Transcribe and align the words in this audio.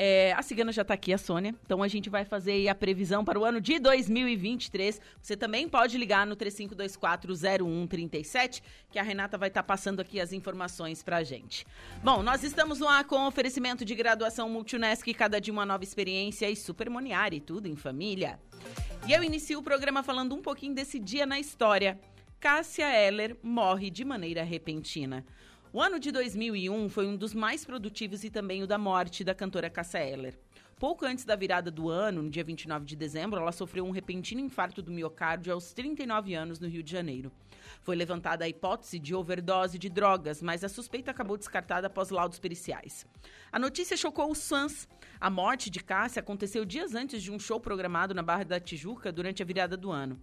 é, 0.00 0.32
a 0.34 0.42
cigana 0.42 0.70
já 0.70 0.82
está 0.82 0.94
aqui, 0.94 1.12
a 1.12 1.18
Sônia. 1.18 1.52
Então 1.64 1.82
a 1.82 1.88
gente 1.88 2.08
vai 2.08 2.24
fazer 2.24 2.68
a 2.68 2.74
previsão 2.74 3.24
para 3.24 3.36
o 3.36 3.44
ano 3.44 3.60
de 3.60 3.80
2023. 3.80 5.00
Você 5.20 5.36
também 5.36 5.68
pode 5.68 5.98
ligar 5.98 6.24
no 6.24 6.36
35240137, 6.36 8.62
que 8.92 8.98
a 9.00 9.02
Renata 9.02 9.36
vai 9.36 9.48
estar 9.48 9.64
tá 9.64 9.66
passando 9.66 9.98
aqui 9.98 10.20
as 10.20 10.32
informações 10.32 11.02
para 11.02 11.16
a 11.16 11.24
gente. 11.24 11.66
Bom, 12.00 12.22
nós 12.22 12.44
estamos 12.44 12.78
lá 12.78 13.02
com 13.02 13.26
oferecimento 13.26 13.84
de 13.84 13.92
graduação 13.96 14.48
Multunesc, 14.48 15.12
cada 15.14 15.40
dia 15.40 15.52
uma 15.52 15.66
nova 15.66 15.82
experiência 15.82 16.48
e 16.48 16.54
Supermoniari, 16.54 17.40
tudo 17.40 17.66
em 17.66 17.74
família. 17.74 18.38
E 19.04 19.12
eu 19.12 19.24
inicio 19.24 19.58
o 19.58 19.64
programa 19.64 20.04
falando 20.04 20.32
um 20.32 20.40
pouquinho 20.40 20.76
desse 20.76 21.00
dia 21.00 21.26
na 21.26 21.40
história. 21.40 21.98
Cássia 22.38 22.86
Eller 22.86 23.36
morre 23.42 23.90
de 23.90 24.04
maneira 24.04 24.44
repentina. 24.44 25.26
O 25.78 25.80
ano 25.80 26.00
de 26.00 26.10
2001 26.10 26.88
foi 26.88 27.06
um 27.06 27.16
dos 27.16 27.32
mais 27.32 27.64
produtivos 27.64 28.24
e 28.24 28.30
também 28.30 28.64
o 28.64 28.66
da 28.66 28.76
morte 28.76 29.22
da 29.22 29.32
cantora 29.32 29.70
Cássia 29.70 30.04
Eller. 30.04 30.36
Pouco 30.76 31.06
antes 31.06 31.24
da 31.24 31.36
virada 31.36 31.70
do 31.70 31.88
ano, 31.88 32.20
no 32.20 32.28
dia 32.28 32.42
29 32.42 32.84
de 32.84 32.96
dezembro, 32.96 33.38
ela 33.38 33.52
sofreu 33.52 33.86
um 33.86 33.92
repentino 33.92 34.40
infarto 34.40 34.82
do 34.82 34.90
miocárdio 34.90 35.52
aos 35.52 35.72
39 35.72 36.34
anos 36.34 36.58
no 36.58 36.66
Rio 36.66 36.82
de 36.82 36.90
Janeiro. 36.90 37.30
Foi 37.80 37.94
levantada 37.94 38.44
a 38.44 38.48
hipótese 38.48 38.98
de 38.98 39.14
overdose 39.14 39.78
de 39.78 39.88
drogas, 39.88 40.42
mas 40.42 40.64
a 40.64 40.68
suspeita 40.68 41.12
acabou 41.12 41.36
descartada 41.36 41.86
após 41.86 42.10
laudos 42.10 42.40
periciais. 42.40 43.06
A 43.52 43.58
notícia 43.60 43.96
chocou 43.96 44.32
os 44.32 44.48
fãs. 44.48 44.88
A 45.20 45.30
morte 45.30 45.70
de 45.70 45.78
Cássia 45.78 46.18
aconteceu 46.18 46.64
dias 46.64 46.96
antes 46.96 47.22
de 47.22 47.30
um 47.30 47.38
show 47.38 47.60
programado 47.60 48.12
na 48.12 48.22
Barra 48.24 48.44
da 48.44 48.58
Tijuca 48.58 49.12
durante 49.12 49.44
a 49.44 49.46
virada 49.46 49.76
do 49.76 49.92
ano. 49.92 50.20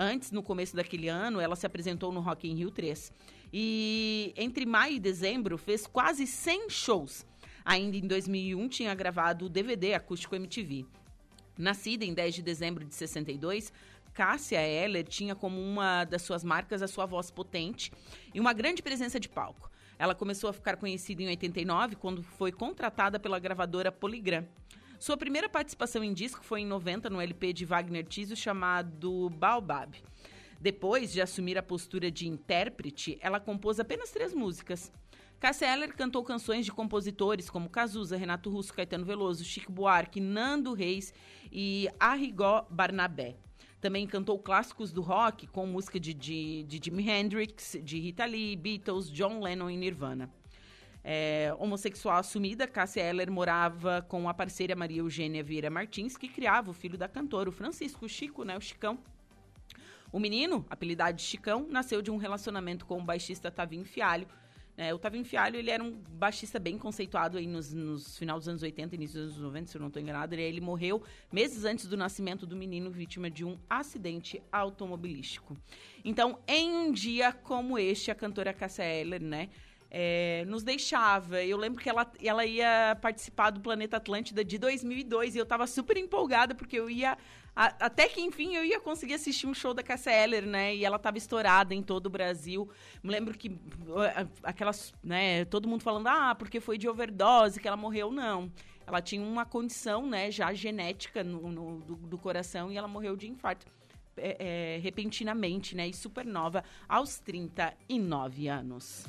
Antes, 0.00 0.30
no 0.30 0.44
começo 0.44 0.76
daquele 0.76 1.08
ano, 1.08 1.40
ela 1.40 1.56
se 1.56 1.66
apresentou 1.66 2.12
no 2.12 2.20
Rock 2.20 2.48
in 2.48 2.54
Rio 2.54 2.70
3. 2.70 3.12
E 3.52 4.32
entre 4.36 4.66
maio 4.66 4.96
e 4.96 5.00
dezembro 5.00 5.56
fez 5.56 5.86
quase 5.86 6.26
100 6.26 6.70
shows. 6.70 7.26
Ainda 7.64 7.96
em 7.96 8.06
2001 8.06 8.68
tinha 8.68 8.94
gravado 8.94 9.46
o 9.46 9.48
DVD 9.48 9.94
acústico 9.94 10.34
MTV. 10.34 10.86
Nascida 11.56 12.04
em 12.04 12.14
10 12.14 12.36
de 12.36 12.42
dezembro 12.42 12.84
de 12.84 12.94
62, 12.94 13.72
Cássia 14.14 14.60
Eller 14.60 15.04
tinha 15.04 15.34
como 15.34 15.60
uma 15.60 16.04
das 16.04 16.22
suas 16.22 16.42
marcas 16.42 16.82
a 16.82 16.88
sua 16.88 17.06
voz 17.06 17.30
potente 17.30 17.92
e 18.34 18.40
uma 18.40 18.52
grande 18.52 18.82
presença 18.82 19.18
de 19.18 19.28
palco. 19.28 19.70
Ela 19.98 20.14
começou 20.14 20.48
a 20.48 20.52
ficar 20.52 20.76
conhecida 20.76 21.22
em 21.22 21.28
89, 21.28 21.96
quando 21.96 22.22
foi 22.22 22.52
contratada 22.52 23.18
pela 23.18 23.38
gravadora 23.38 23.90
Polygram. 23.90 24.46
Sua 24.98 25.16
primeira 25.16 25.48
participação 25.48 26.02
em 26.02 26.12
disco 26.12 26.44
foi 26.44 26.60
em 26.60 26.66
90 26.66 27.10
no 27.10 27.20
LP 27.20 27.52
de 27.52 27.64
Wagner 27.64 28.04
Tiso 28.04 28.34
chamado 28.34 29.30
Baobab. 29.30 30.02
Depois 30.60 31.12
de 31.12 31.20
assumir 31.20 31.56
a 31.56 31.62
postura 31.62 32.10
de 32.10 32.26
intérprete, 32.26 33.16
ela 33.20 33.38
compôs 33.38 33.78
apenas 33.78 34.10
três 34.10 34.34
músicas. 34.34 34.92
Cássia 35.38 35.72
Eller 35.72 35.94
cantou 35.94 36.24
canções 36.24 36.64
de 36.64 36.72
compositores 36.72 37.48
como 37.48 37.70
Cazuza, 37.70 38.16
Renato 38.16 38.50
Russo, 38.50 38.74
Caetano 38.74 39.04
Veloso, 39.04 39.44
Chico 39.44 39.70
Buarque, 39.70 40.20
Nando 40.20 40.74
Reis 40.74 41.14
e 41.52 41.88
Arrigó 42.00 42.66
Barnabé. 42.68 43.36
Também 43.80 44.04
cantou 44.04 44.36
clássicos 44.40 44.90
do 44.90 45.00
rock 45.00 45.46
com 45.46 45.64
música 45.64 46.00
de, 46.00 46.12
de, 46.12 46.64
de 46.64 46.80
Jimi 46.82 47.08
Hendrix, 47.08 47.76
de 47.80 48.00
Rita 48.00 48.24
Lee, 48.24 48.56
Beatles, 48.56 49.08
John 49.08 49.40
Lennon 49.40 49.70
e 49.70 49.76
Nirvana. 49.76 50.28
É, 51.04 51.54
homossexual 51.60 52.16
assumida, 52.16 52.66
Cássia 52.66 53.02
Eller 53.02 53.30
morava 53.30 54.02
com 54.08 54.28
a 54.28 54.34
parceira 54.34 54.74
Maria 54.74 54.98
Eugênia 54.98 55.44
Vieira 55.44 55.70
Martins, 55.70 56.16
que 56.16 56.28
criava 56.28 56.72
o 56.72 56.74
filho 56.74 56.98
da 56.98 57.06
cantora, 57.06 57.48
o 57.48 57.52
Francisco 57.52 58.08
Chico, 58.08 58.42
né, 58.42 58.56
o 58.56 58.60
Chicão. 58.60 58.98
O 60.10 60.18
menino, 60.18 60.64
apelidado 60.70 61.16
de 61.16 61.22
Chicão, 61.22 61.66
nasceu 61.70 62.00
de 62.00 62.10
um 62.10 62.16
relacionamento 62.16 62.86
com 62.86 62.98
o 62.98 63.02
baixista 63.02 63.50
Tavinho 63.50 63.84
Fialho. 63.84 64.26
É, 64.76 64.94
o 64.94 64.98
Tavinho 64.98 65.24
Fialho, 65.24 65.56
ele 65.56 65.70
era 65.70 65.82
um 65.82 65.90
baixista 66.10 66.58
bem 66.58 66.78
conceituado 66.78 67.36
aí 67.36 67.48
nos, 67.48 67.74
nos 67.74 68.16
final 68.16 68.38
dos 68.38 68.48
anos 68.48 68.62
80, 68.62 68.94
início 68.94 69.20
dos 69.20 69.32
anos 69.32 69.42
90, 69.42 69.66
se 69.66 69.76
eu 69.76 69.80
não 69.80 69.88
estou 69.88 70.00
enganado. 70.00 70.34
Ele, 70.34 70.42
ele 70.42 70.60
morreu 70.60 71.02
meses 71.32 71.64
antes 71.64 71.86
do 71.88 71.96
nascimento 71.96 72.46
do 72.46 72.54
menino, 72.54 72.88
vítima 72.88 73.28
de 73.28 73.44
um 73.44 73.58
acidente 73.68 74.40
automobilístico. 74.52 75.56
Então, 76.04 76.38
em 76.46 76.70
um 76.70 76.92
dia 76.92 77.32
como 77.32 77.76
este, 77.76 78.12
a 78.12 78.14
cantora 78.14 78.54
Cássia 78.54 78.84
Eller, 78.84 79.20
né, 79.20 79.48
é, 79.90 80.44
nos 80.46 80.62
deixava. 80.62 81.42
Eu 81.42 81.56
lembro 81.56 81.82
que 81.82 81.88
ela, 81.88 82.10
ela 82.22 82.44
ia 82.46 82.96
participar 83.00 83.50
do 83.50 83.60
Planeta 83.60 83.96
Atlântida 83.96 84.44
de 84.44 84.58
2002 84.58 85.34
e 85.34 85.38
eu 85.38 85.42
estava 85.42 85.66
super 85.66 85.96
empolgada 85.96 86.54
porque 86.54 86.78
eu 86.78 86.90
ia 86.90 87.16
a, 87.58 87.74
até 87.86 88.08
que 88.08 88.20
enfim 88.20 88.54
eu 88.54 88.64
ia 88.64 88.78
conseguir 88.78 89.14
assistir 89.14 89.48
um 89.48 89.52
show 89.52 89.74
da 89.74 89.82
Cassia 89.82 90.12
Eller, 90.12 90.46
né? 90.46 90.76
E 90.76 90.84
ela 90.84 90.94
estava 90.94 91.18
estourada 91.18 91.74
em 91.74 91.82
todo 91.82 92.06
o 92.06 92.10
Brasil. 92.10 92.70
Me 93.02 93.10
lembro 93.10 93.36
que 93.36 93.58
aquelas, 94.44 94.94
né, 95.02 95.44
todo 95.46 95.66
mundo 95.66 95.82
falando: 95.82 96.06
"Ah, 96.06 96.36
porque 96.36 96.60
foi 96.60 96.78
de 96.78 96.88
overdose 96.88 97.58
que 97.58 97.66
ela 97.66 97.76
morreu". 97.76 98.12
Não. 98.12 98.48
Ela 98.86 99.02
tinha 99.02 99.20
uma 99.20 99.44
condição, 99.44 100.06
né, 100.06 100.30
já 100.30 100.54
genética 100.54 101.24
no, 101.24 101.50
no 101.50 101.80
do, 101.80 101.96
do 101.96 102.16
coração 102.16 102.70
e 102.70 102.76
ela 102.76 102.86
morreu 102.86 103.16
de 103.16 103.28
infarto. 103.28 103.66
É, 104.16 104.76
é, 104.76 104.78
repentinamente, 104.78 105.76
né? 105.76 105.88
E 105.88 105.94
supernova 105.94 106.62
aos 106.88 107.18
39 107.18 108.48
anos. 108.48 109.04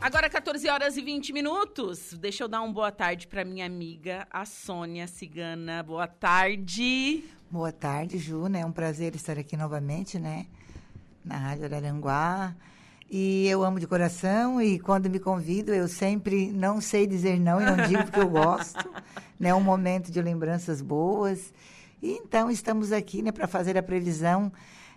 Agora 0.00 0.28
14 0.28 0.68
horas 0.68 0.96
e 0.96 1.02
20 1.02 1.32
minutos. 1.32 2.12
Deixa 2.12 2.44
eu 2.44 2.48
dar 2.48 2.60
uma 2.62 2.72
boa 2.72 2.92
tarde 2.92 3.26
para 3.26 3.44
minha 3.44 3.66
amiga, 3.66 4.26
a 4.30 4.44
Sônia 4.44 5.06
Cigana. 5.06 5.82
Boa 5.82 6.06
tarde. 6.06 7.24
Boa 7.50 7.72
tarde, 7.72 8.18
Ju, 8.18 8.46
né? 8.46 8.60
É 8.60 8.66
um 8.66 8.72
prazer 8.72 9.14
estar 9.14 9.38
aqui 9.38 9.56
novamente, 9.56 10.18
né? 10.18 10.46
Na 11.24 11.36
Rádio 11.36 11.64
Araranguá. 11.64 12.54
E 13.10 13.46
eu 13.48 13.64
amo 13.64 13.80
de 13.80 13.86
coração 13.86 14.60
e 14.60 14.78
quando 14.78 15.08
me 15.08 15.18
convido, 15.18 15.72
eu 15.72 15.88
sempre 15.88 16.52
não 16.52 16.80
sei 16.80 17.06
dizer 17.06 17.40
não 17.40 17.60
e 17.60 17.64
não 17.64 17.76
digo 17.88 18.04
porque 18.04 18.20
eu 18.20 18.28
gosto. 18.28 18.88
né? 19.40 19.54
Um 19.54 19.62
momento 19.62 20.12
de 20.12 20.20
lembranças 20.20 20.82
boas. 20.82 21.52
E 22.02 22.12
então 22.12 22.50
estamos 22.50 22.92
aqui, 22.92 23.22
né, 23.22 23.32
para 23.32 23.46
fazer 23.46 23.78
a 23.78 23.82
previsão 23.82 24.52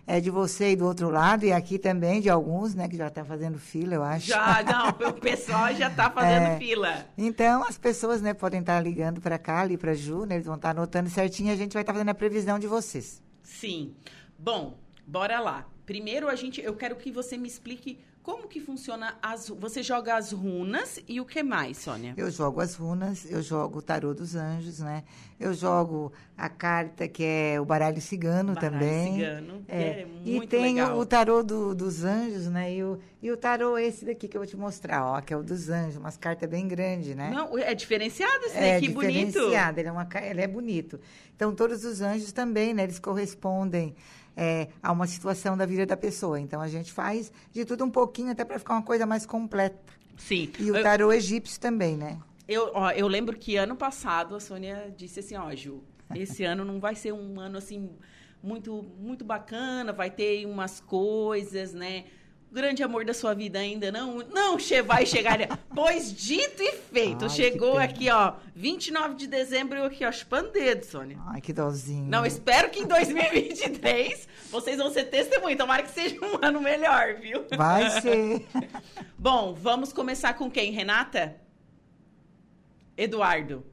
é, 0.06 0.20
de 0.20 0.30
você 0.30 0.72
e 0.72 0.76
do 0.76 0.86
outro 0.86 1.10
lado, 1.10 1.44
e 1.44 1.52
aqui 1.52 1.78
também 1.78 2.20
de 2.20 2.28
alguns, 2.28 2.74
né, 2.74 2.88
que 2.88 2.96
já 2.96 3.08
estão 3.08 3.24
tá 3.24 3.28
fazendo 3.28 3.58
fila, 3.58 3.94
eu 3.94 4.02
acho. 4.02 4.26
Já, 4.26 4.62
não, 4.62 4.88
o 5.10 5.12
pessoal 5.14 5.74
já 5.74 5.88
está 5.88 6.10
fazendo 6.10 6.46
é, 6.46 6.58
fila. 6.58 7.06
Então, 7.16 7.64
as 7.64 7.78
pessoas, 7.78 8.20
né, 8.20 8.34
podem 8.34 8.60
estar 8.60 8.76
tá 8.76 8.80
ligando 8.80 9.20
para 9.20 9.38
cá, 9.38 9.60
ali 9.60 9.76
para 9.76 9.94
Ju, 9.94 10.24
né, 10.24 10.36
eles 10.36 10.46
vão 10.46 10.56
estar 10.56 10.74
tá 10.74 10.80
anotando 10.80 11.08
certinho, 11.08 11.52
a 11.52 11.56
gente 11.56 11.72
vai 11.72 11.82
estar 11.82 11.92
tá 11.92 11.98
fazendo 11.98 12.10
a 12.10 12.14
previsão 12.14 12.58
de 12.58 12.66
vocês. 12.66 13.22
Sim. 13.42 13.94
Bom, 14.38 14.78
bora 15.06 15.40
lá. 15.40 15.66
Primeiro, 15.84 16.28
a 16.28 16.36
gente, 16.36 16.60
eu 16.60 16.74
quero 16.74 16.96
que 16.96 17.10
você 17.10 17.36
me 17.36 17.48
explique 17.48 17.98
como 18.22 18.46
que 18.46 18.60
funciona 18.60 19.16
as 19.22 19.48
você 19.48 19.82
joga 19.82 20.14
as 20.14 20.30
runas 20.30 21.00
e 21.08 21.20
o 21.20 21.24
que 21.24 21.42
mais, 21.42 21.78
Sônia? 21.78 22.12
Eu 22.16 22.30
jogo 22.30 22.60
as 22.60 22.74
runas, 22.74 23.30
eu 23.30 23.42
jogo 23.42 23.78
o 23.78 23.82
tarô 23.82 24.12
dos 24.12 24.34
anjos, 24.34 24.80
né? 24.80 25.04
Eu 25.38 25.54
jogo 25.54 26.12
a 26.36 26.48
carta 26.48 27.08
que 27.08 27.24
é 27.24 27.60
o 27.60 27.64
baralho 27.64 28.00
cigano 28.00 28.54
baralho 28.54 28.72
também. 28.72 29.14
Cigano, 29.14 29.64
é. 29.66 29.82
é 29.82 30.08
e 30.24 30.46
tem 30.46 30.74
legal. 30.74 30.98
o 30.98 31.06
tarô 31.06 31.42
do, 31.42 31.74
dos 31.74 32.04
anjos, 32.04 32.46
né? 32.46 32.74
E 32.74 32.84
o, 32.84 32.98
e 33.22 33.30
o 33.30 33.36
tarô 33.38 33.78
esse 33.78 34.04
daqui 34.04 34.28
que 34.28 34.36
eu 34.36 34.42
vou 34.42 34.48
te 34.48 34.56
mostrar, 34.56 35.04
ó, 35.04 35.20
que 35.22 35.32
é 35.32 35.36
o 35.36 35.42
dos 35.42 35.70
anjos, 35.70 35.96
umas 35.96 36.18
cartas 36.18 36.48
bem 36.48 36.68
grandes, 36.68 37.16
né? 37.16 37.30
Não, 37.30 37.56
é 37.56 37.74
diferenciado 37.74 38.44
esse 38.44 38.56
é, 38.58 38.74
daqui, 38.74 38.88
bonito. 38.90 39.12
É 39.12 39.24
diferenciado, 39.24 39.80
ele 39.80 39.88
é 39.88 39.92
uma 39.92 40.08
ele 40.22 40.40
é 40.42 40.46
bonito. 40.46 41.00
Então 41.34 41.54
todos 41.54 41.84
os 41.86 42.02
anjos 42.02 42.32
também, 42.32 42.74
né? 42.74 42.82
Eles 42.82 42.98
correspondem 42.98 43.96
é, 44.40 44.68
a 44.82 44.90
uma 44.90 45.06
situação 45.06 45.54
da 45.54 45.66
vida 45.66 45.84
da 45.84 45.98
pessoa. 45.98 46.40
Então 46.40 46.62
a 46.62 46.66
gente 46.66 46.90
faz 46.90 47.30
de 47.52 47.62
tudo 47.66 47.84
um 47.84 47.90
pouquinho 47.90 48.32
até 48.32 48.42
para 48.42 48.58
ficar 48.58 48.72
uma 48.72 48.82
coisa 48.82 49.04
mais 49.04 49.26
completa. 49.26 49.92
Sim. 50.16 50.50
E 50.58 50.70
o 50.70 50.82
tarô 50.82 51.12
eu, 51.12 51.12
egípcio 51.12 51.60
também, 51.60 51.94
né? 51.94 52.18
Eu, 52.48 52.70
ó, 52.72 52.90
eu 52.90 53.06
lembro 53.06 53.36
que 53.36 53.56
ano 53.56 53.76
passado 53.76 54.34
a 54.34 54.40
Sônia 54.40 54.92
disse 54.96 55.20
assim, 55.20 55.36
ó, 55.36 55.54
Ju, 55.54 55.84
esse 56.14 56.42
ano 56.42 56.64
não 56.64 56.80
vai 56.80 56.94
ser 56.94 57.12
um 57.12 57.38
ano 57.38 57.58
assim 57.58 57.90
muito 58.42 58.82
muito 58.98 59.22
bacana, 59.22 59.92
vai 59.92 60.10
ter 60.10 60.46
umas 60.46 60.80
coisas, 60.80 61.74
né? 61.74 62.06
Grande 62.52 62.82
amor 62.82 63.04
da 63.04 63.14
sua 63.14 63.34
vida 63.34 63.58
ainda 63.58 63.92
não? 63.92 64.18
Não, 64.18 64.58
che 64.58 64.82
vai 64.82 65.06
chegar. 65.06 65.38
pois 65.74 66.12
dito 66.12 66.62
e 66.62 66.72
feito. 66.72 67.24
Ai, 67.24 67.30
Chegou 67.30 67.78
aqui, 67.78 68.10
ó, 68.10 68.34
29 68.54 69.14
de 69.14 69.26
dezembro, 69.26 69.78
eu 69.78 69.84
aqui, 69.84 70.04
ó, 70.04 70.10
chupando 70.12 70.50
dedo, 70.50 70.84
Sônia. 70.84 71.18
Ai, 71.26 71.40
que 71.40 71.52
dozinho. 71.52 72.06
Não, 72.08 72.26
espero 72.26 72.70
que 72.70 72.80
em 72.80 72.86
2023 72.86 74.28
vocês 74.50 74.76
vão 74.78 74.90
ser 74.90 75.04
testemunha. 75.04 75.56
Tomara 75.56 75.82
que 75.82 75.90
seja 75.90 76.16
um 76.20 76.44
ano 76.44 76.60
melhor, 76.60 77.14
viu? 77.14 77.46
Vai 77.56 77.88
ser. 78.00 78.46
Bom, 79.18 79.54
vamos 79.54 79.92
começar 79.92 80.34
com 80.34 80.50
quem? 80.50 80.72
Renata? 80.72 81.36
Eduardo. 82.96 83.64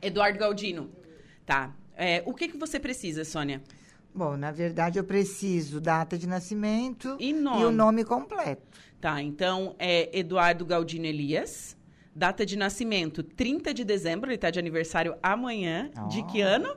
Eduardo 0.00 0.38
Galdino. 0.38 0.90
Tá. 1.44 1.74
É, 1.94 2.22
o 2.26 2.32
que, 2.34 2.48
que 2.48 2.56
você 2.56 2.80
precisa, 2.80 3.24
Sônia? 3.24 3.62
Bom, 4.14 4.36
na 4.36 4.50
verdade 4.50 4.98
eu 4.98 5.04
preciso 5.04 5.80
data 5.80 6.18
de 6.18 6.26
nascimento 6.26 7.16
e, 7.18 7.32
nome. 7.32 7.62
e 7.62 7.64
o 7.64 7.70
nome 7.70 8.04
completo. 8.04 8.62
Tá, 9.00 9.22
então 9.22 9.74
é 9.78 10.16
Eduardo 10.16 10.64
Galdino 10.64 11.06
Elias. 11.06 11.76
Data 12.14 12.44
de 12.44 12.56
nascimento, 12.56 13.22
30 13.22 13.72
de 13.72 13.84
dezembro, 13.84 14.28
ele 14.28 14.34
está 14.34 14.50
de 14.50 14.58
aniversário 14.58 15.16
amanhã. 15.22 15.90
Oh. 15.96 16.08
De 16.08 16.22
que 16.24 16.42
ano? 16.42 16.76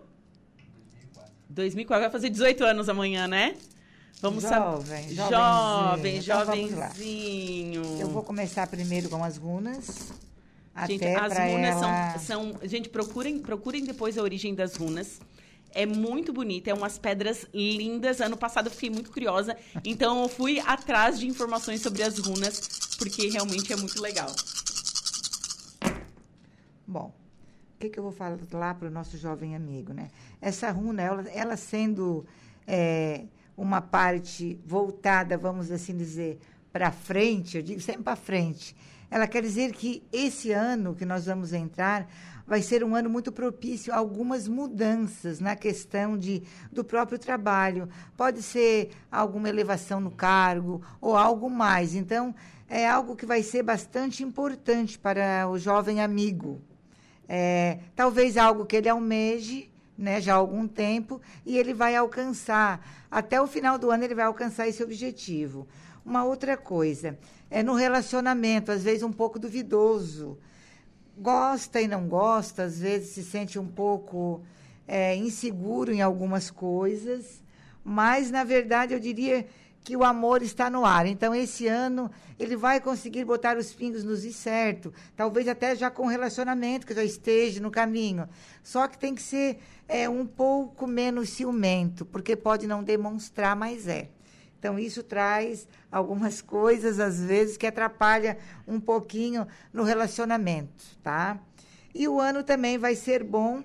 2004. 0.69 1.33
2004. 1.49 2.01
Vai 2.03 2.11
fazer 2.11 2.29
18 2.29 2.63
anos 2.63 2.87
amanhã, 2.87 3.27
né? 3.27 3.57
Vamos 4.21 4.43
jovem, 4.43 5.09
jovem, 5.09 6.21
jovem, 6.21 6.65
então, 6.65 6.79
jovenzinho. 6.79 7.83
Eu 7.99 8.07
vou 8.07 8.23
começar 8.23 8.65
primeiro 8.65 9.09
com 9.09 9.21
as 9.21 9.35
runas. 9.35 10.13
Gente, 10.87 11.05
as 11.05 11.37
runas 11.37 11.75
ela... 11.75 12.17
são, 12.19 12.53
são. 12.53 12.67
Gente, 12.67 12.89
procurem, 12.89 13.39
procurem 13.39 13.83
depois 13.85 14.17
a 14.17 14.21
origem 14.21 14.55
das 14.55 14.75
runas. 14.75 15.19
É 15.75 15.85
muito 15.85 16.31
bonita, 16.31 16.69
é 16.69 16.73
umas 16.73 16.97
pedras 16.97 17.45
lindas. 17.53 18.21
Ano 18.21 18.37
passado 18.37 18.67
eu 18.67 18.71
fiquei 18.71 18.89
muito 18.89 19.11
curiosa, 19.11 19.57
então 19.83 20.23
eu 20.23 20.29
fui 20.29 20.57
atrás 20.61 21.19
de 21.19 21.27
informações 21.27 21.81
sobre 21.81 22.01
as 22.01 22.17
runas, 22.17 22.95
porque 22.97 23.27
realmente 23.27 23.73
é 23.73 23.75
muito 23.75 24.01
legal. 24.01 24.33
Bom, 26.87 27.13
o 27.75 27.77
que, 27.77 27.89
que 27.89 27.99
eu 27.99 28.03
vou 28.03 28.13
falar 28.13 28.75
para 28.75 28.87
o 28.87 28.91
nosso 28.91 29.17
jovem 29.17 29.53
amigo, 29.53 29.91
né? 29.91 30.09
Essa 30.39 30.71
runa, 30.71 31.01
ela, 31.01 31.29
ela 31.29 31.57
sendo 31.57 32.25
é, 32.65 33.25
uma 33.57 33.81
parte 33.81 34.57
voltada, 34.65 35.37
vamos 35.37 35.69
assim 35.71 35.97
dizer, 35.97 36.39
para 36.71 36.89
frente, 36.89 37.57
eu 37.57 37.63
digo 37.63 37.81
sempre 37.81 38.03
para 38.03 38.15
frente, 38.15 38.73
ela 39.09 39.27
quer 39.27 39.41
dizer 39.41 39.73
que 39.73 40.03
esse 40.11 40.51
ano 40.51 40.95
que 40.95 41.05
nós 41.05 41.25
vamos 41.25 41.53
entrar, 41.53 42.07
vai 42.45 42.61
ser 42.61 42.83
um 42.83 42.95
ano 42.95 43.09
muito 43.09 43.31
propício 43.31 43.93
a 43.93 43.97
algumas 43.97 44.47
mudanças 44.47 45.39
na 45.39 45.55
questão 45.55 46.17
de, 46.17 46.43
do 46.71 46.83
próprio 46.83 47.17
trabalho. 47.17 47.89
Pode 48.15 48.41
ser 48.41 48.91
alguma 49.11 49.49
elevação 49.49 49.99
no 49.99 50.11
cargo 50.11 50.81
ou 51.01 51.17
algo 51.17 51.49
mais. 51.49 51.95
Então, 51.95 52.35
é 52.69 52.87
algo 52.87 53.15
que 53.15 53.25
vai 53.25 53.41
ser 53.41 53.63
bastante 53.63 54.23
importante 54.23 54.97
para 54.97 55.47
o 55.49 55.57
jovem 55.57 56.01
amigo. 56.01 56.61
É, 57.27 57.79
talvez 57.95 58.37
algo 58.37 58.65
que 58.65 58.75
ele 58.75 58.89
almeje 58.89 59.71
né, 59.97 60.21
já 60.21 60.33
há 60.33 60.37
algum 60.37 60.67
tempo 60.67 61.19
e 61.45 61.57
ele 61.57 61.73
vai 61.73 61.95
alcançar. 61.95 62.85
Até 63.09 63.41
o 63.41 63.47
final 63.47 63.77
do 63.77 63.89
ano, 63.89 64.03
ele 64.03 64.15
vai 64.15 64.25
alcançar 64.25 64.67
esse 64.67 64.83
objetivo. 64.83 65.67
Uma 66.05 66.23
outra 66.23 66.55
coisa, 66.55 67.17
é 67.49 67.63
no 67.63 67.73
relacionamento, 67.73 68.71
às 68.71 68.83
vezes 68.83 69.01
um 69.01 69.11
pouco 69.11 69.39
duvidoso 69.39 70.37
gosta 71.17 71.81
e 71.81 71.87
não 71.87 72.07
gosta, 72.07 72.63
às 72.63 72.79
vezes 72.79 73.09
se 73.09 73.23
sente 73.23 73.57
um 73.57 73.67
pouco 73.67 74.41
é, 74.87 75.15
inseguro 75.15 75.91
em 75.91 76.01
algumas 76.01 76.51
coisas, 76.51 77.43
mas 77.83 78.29
na 78.31 78.43
verdade 78.43 78.93
eu 78.93 78.99
diria 78.99 79.45
que 79.85 79.95
o 79.95 80.03
amor 80.03 80.41
está 80.41 80.67
no 80.69 80.83
ar. 80.83 81.05
Então 81.05 81.33
esse 81.33 81.67
ano 81.67 82.11
ele 82.39 82.55
vai 82.55 82.81
conseguir 82.81 83.23
botar 83.23 83.55
os 83.55 83.71
pingos 83.71 84.03
nos 84.03 84.25
is 84.25 84.35
certo, 84.35 84.91
talvez 85.15 85.47
até 85.47 85.75
já 85.75 85.91
com 85.91 86.07
relacionamento 86.07 86.87
que 86.87 86.93
já 86.93 87.03
esteja 87.03 87.61
no 87.61 87.69
caminho. 87.69 88.27
Só 88.63 88.87
que 88.87 88.97
tem 88.97 89.13
que 89.13 89.21
ser 89.21 89.59
é, 89.87 90.09
um 90.09 90.25
pouco 90.25 90.87
menos 90.87 91.29
ciumento, 91.29 92.03
porque 92.03 92.35
pode 92.35 92.65
não 92.65 92.83
demonstrar, 92.83 93.55
mas 93.55 93.87
é. 93.87 94.09
Então, 94.59 94.79
isso 94.79 95.03
traz 95.03 95.67
algumas 95.91 96.41
coisas, 96.41 96.99
às 96.99 97.19
vezes, 97.19 97.57
que 97.57 97.67
atrapalha 97.67 98.37
um 98.67 98.79
pouquinho 98.79 99.47
no 99.71 99.83
relacionamento, 99.83 100.83
tá? 101.03 101.39
E 101.93 102.07
o 102.07 102.19
ano 102.19 102.43
também 102.43 102.77
vai 102.77 102.95
ser 102.95 103.23
bom 103.23 103.63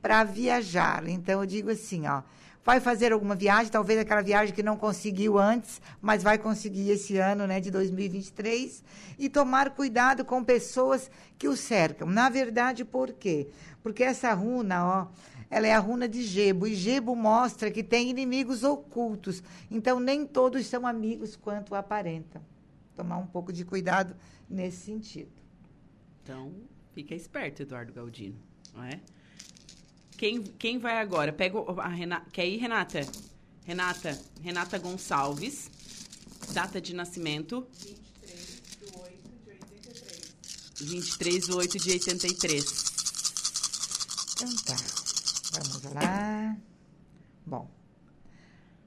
para 0.00 0.24
viajar. 0.24 1.06
Então, 1.08 1.40
eu 1.40 1.46
digo 1.46 1.70
assim, 1.70 2.06
ó, 2.06 2.22
vai 2.64 2.80
fazer 2.80 3.12
alguma 3.12 3.34
viagem, 3.34 3.70
talvez 3.70 3.98
aquela 3.98 4.22
viagem 4.22 4.54
que 4.54 4.62
não 4.62 4.76
conseguiu 4.76 5.38
antes, 5.38 5.80
mas 6.00 6.22
vai 6.22 6.38
conseguir 6.38 6.90
esse 6.90 7.16
ano, 7.16 7.46
né, 7.46 7.60
de 7.60 7.70
2023, 7.70 8.82
e 9.18 9.28
tomar 9.28 9.70
cuidado 9.70 10.24
com 10.24 10.42
pessoas 10.42 11.10
que 11.38 11.48
o 11.48 11.56
cercam. 11.56 12.08
Na 12.08 12.28
verdade, 12.28 12.84
por 12.84 13.12
quê? 13.12 13.48
Porque 13.82 14.02
essa 14.02 14.32
runa, 14.32 14.86
ó, 14.86 15.06
ela 15.50 15.66
é 15.66 15.74
a 15.74 15.80
runa 15.80 16.08
de 16.08 16.22
Gebo, 16.22 16.64
e 16.64 16.76
Gebo 16.76 17.16
mostra 17.16 17.72
que 17.72 17.82
tem 17.82 18.08
inimigos 18.08 18.62
ocultos. 18.62 19.42
Então, 19.68 19.98
nem 19.98 20.24
todos 20.24 20.64
são 20.66 20.86
amigos 20.86 21.34
quanto 21.34 21.74
aparentam. 21.74 22.40
Tomar 22.94 23.18
um 23.18 23.26
pouco 23.26 23.52
de 23.52 23.64
cuidado 23.64 24.14
nesse 24.48 24.76
sentido. 24.86 25.32
Então, 26.22 26.54
fica 26.92 27.16
esperto, 27.16 27.62
Eduardo 27.62 27.92
Galdino, 27.92 28.38
não 28.72 28.84
é? 28.84 29.00
Quem, 30.16 30.40
quem 30.42 30.78
vai 30.78 30.98
agora? 30.98 31.32
Pega 31.32 31.58
a 31.78 31.88
Renata. 31.88 32.30
Quer 32.30 32.46
ir, 32.46 32.58
Renata? 32.58 33.00
Renata, 33.64 34.20
Renata 34.42 34.78
Gonçalves, 34.78 35.68
data 36.52 36.80
de 36.80 36.94
nascimento. 36.94 37.66
23 37.72 38.26
de 38.76 38.92
8 38.92 39.38
de 39.38 39.50
83. 39.50 40.34
23 40.80 41.46
de 41.46 41.52
8 41.52 41.78
de 41.78 41.90
83. 41.90 42.84
Então 44.36 44.56
tá. 44.64 44.99
Vamos 45.52 45.82
lá. 45.92 46.56
Bom, 47.44 47.68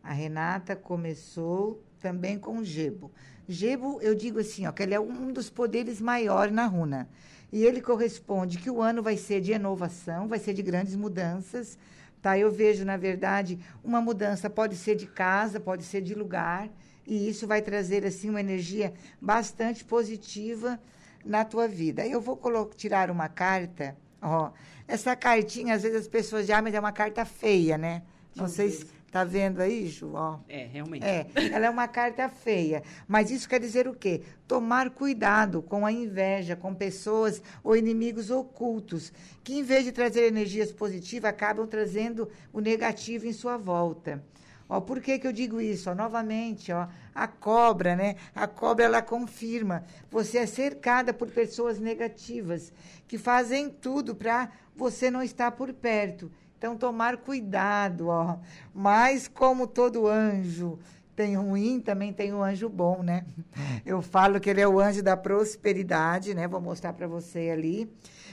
a 0.02 0.14
Renata 0.14 0.76
começou 0.76 1.84
também 2.00 2.40
com 2.40 2.64
Gebo. 2.64 3.12
Gebo, 3.48 4.00
eu 4.02 4.16
digo 4.16 4.40
assim, 4.40 4.66
ó, 4.66 4.72
que 4.72 4.82
ele 4.82 4.94
é 4.94 5.00
um 5.00 5.32
dos 5.34 5.50
poderes 5.50 6.00
maiores 6.00 6.54
na 6.54 6.66
runa. 6.66 7.10
E 7.52 7.64
ele 7.66 7.82
corresponde 7.82 8.58
que 8.58 8.70
o 8.70 8.82
ano 8.82 9.04
vai 9.04 9.18
ser 9.18 9.42
de 9.42 9.52
inovação, 9.52 10.28
vai 10.28 10.40
ser 10.40 10.54
de 10.54 10.62
grandes 10.62 10.96
mudanças. 10.96 11.78
Tá? 12.22 12.38
Eu 12.38 12.50
vejo, 12.50 12.86
na 12.86 12.96
verdade, 12.96 13.60
uma 13.84 14.00
mudança 14.00 14.50
pode 14.50 14.78
ser 14.78 14.96
de 14.96 15.08
casa, 15.08 15.60
pode 15.60 15.84
ser 15.84 16.02
de 16.02 16.16
lugar. 16.16 16.70
e 17.06 17.28
isso 17.28 17.46
vai 17.46 17.62
trazer 17.62 18.06
assim 18.06 18.30
uma 18.30 18.40
energia 18.40 18.94
bastante 19.22 19.84
positiva 19.84 20.80
na 21.26 21.44
tua 21.44 21.68
vida. 21.68 22.08
Eu 22.08 22.22
vou 22.22 22.40
tirar 22.76 23.12
uma 23.12 23.28
carta, 23.28 23.98
ó. 24.22 24.52
Essa 24.88 25.16
cartinha, 25.16 25.76
às 25.76 25.84
vezes 25.84 26.02
as 26.02 26.08
pessoas 26.08 26.46
já, 26.46 26.62
mas 26.62 26.74
é 26.74 26.80
uma 26.80 26.92
carta 26.92 27.26
feia, 27.26 27.78
né? 27.78 28.04
Não 28.36 28.48
sei 28.48 28.70
se 28.72 28.86
tá 29.12 29.24
vendo 29.24 29.62
aí, 29.62 29.88
Ju, 29.88 30.14
ó. 30.16 30.40
É, 30.50 30.66
realmente. 30.66 31.06
É, 31.06 31.28
ela 31.52 31.68
é 31.68 31.70
uma 31.70 31.88
carta 31.88 32.28
feia. 32.28 32.82
Mas 33.08 33.30
isso 33.30 33.48
quer 33.48 33.60
dizer 33.60 33.88
o 33.88 33.94
quê? 33.94 34.22
Tomar 34.48 34.90
cuidado 34.90 35.62
com 35.62 35.86
a 35.86 35.92
inveja, 35.92 36.56
com 36.56 36.74
pessoas 36.74 37.42
ou 37.64 37.76
inimigos 37.76 38.32
ocultos, 38.32 39.14
que 39.44 39.54
em 39.54 39.64
vez 39.64 39.84
de 39.84 39.92
trazer 39.92 40.28
energias 40.28 40.72
positivas, 40.72 41.30
acabam 41.30 41.68
trazendo 41.68 42.28
o 42.52 42.60
negativo 42.60 43.28
em 43.28 43.34
sua 43.34 43.56
volta. 43.56 44.24
Ó, 44.68 44.82
por 44.82 45.00
que, 45.02 45.20
que 45.20 45.28
eu 45.28 45.32
digo 45.32 45.62
isso? 45.62 45.92
Ó, 45.92 45.94
novamente, 45.94 46.72
ó, 46.72 46.88
a 47.14 47.28
cobra, 47.28 47.96
né? 47.96 48.16
A 48.34 48.48
cobra 48.48 48.86
ela 48.86 49.02
confirma. 49.02 49.84
Você 50.10 50.40
é 50.40 50.46
cercada 50.48 51.14
por 51.14 51.30
pessoas 51.30 51.80
negativas 51.80 52.74
que 53.08 53.20
fazem 53.20 53.70
tudo 53.70 54.16
para 54.16 54.50
você 54.76 55.10
não 55.12 55.22
estar 55.22 55.52
por 55.52 55.72
perto. 55.74 56.32
Então, 56.58 56.78
tomar 56.78 57.18
cuidado, 57.18 58.08
ó. 58.08 58.38
Mas 58.74 59.28
como 59.28 59.68
todo 59.68 60.08
anjo 60.08 60.80
tem 61.16 61.36
ruim, 61.36 61.80
também 61.80 62.14
tem 62.14 62.34
um 62.34 62.42
anjo 62.42 62.70
bom, 62.70 63.04
né? 63.04 63.26
Eu 63.86 64.02
falo 64.02 64.40
que 64.40 64.50
ele 64.50 64.62
é 64.62 64.68
o 64.68 64.80
anjo 64.80 65.04
da 65.04 65.18
prosperidade, 65.18 66.34
né? 66.34 66.48
Vou 66.48 66.62
mostrar 66.62 66.94
para 66.94 67.08
você 67.08 67.50
ali. 67.50 67.92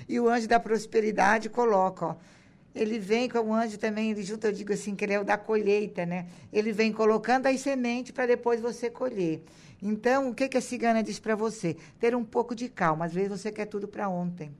E 0.08 0.18
o 0.20 0.28
anjo 0.28 0.46
da 0.46 0.60
prosperidade 0.60 1.48
coloca, 1.48 2.06
ó 2.06 2.16
ele 2.74 2.98
vem 2.98 3.28
como 3.28 3.52
anjo 3.52 3.78
também, 3.78 4.10
ele 4.10 4.22
junto, 4.22 4.46
eu 4.46 4.52
digo 4.52 4.72
assim, 4.72 4.94
que 4.94 5.04
ele 5.04 5.12
é 5.12 5.20
o 5.20 5.24
da 5.24 5.36
colheita, 5.36 6.06
né? 6.06 6.26
Ele 6.52 6.72
vem 6.72 6.92
colocando 6.92 7.46
as 7.46 7.60
sementes 7.60 8.12
para 8.12 8.26
depois 8.26 8.60
você 8.60 8.88
colher. 8.88 9.42
Então, 9.82 10.28
o 10.30 10.34
que, 10.34 10.48
que 10.48 10.58
a 10.58 10.60
cigana 10.60 11.02
diz 11.02 11.18
para 11.18 11.34
você? 11.34 11.76
Ter 11.98 12.14
um 12.14 12.24
pouco 12.24 12.54
de 12.54 12.68
calma. 12.68 13.06
Às 13.06 13.12
vezes 13.12 13.30
você 13.30 13.50
quer 13.50 13.66
tudo 13.66 13.88
para 13.88 14.08
ontem. 14.08 14.52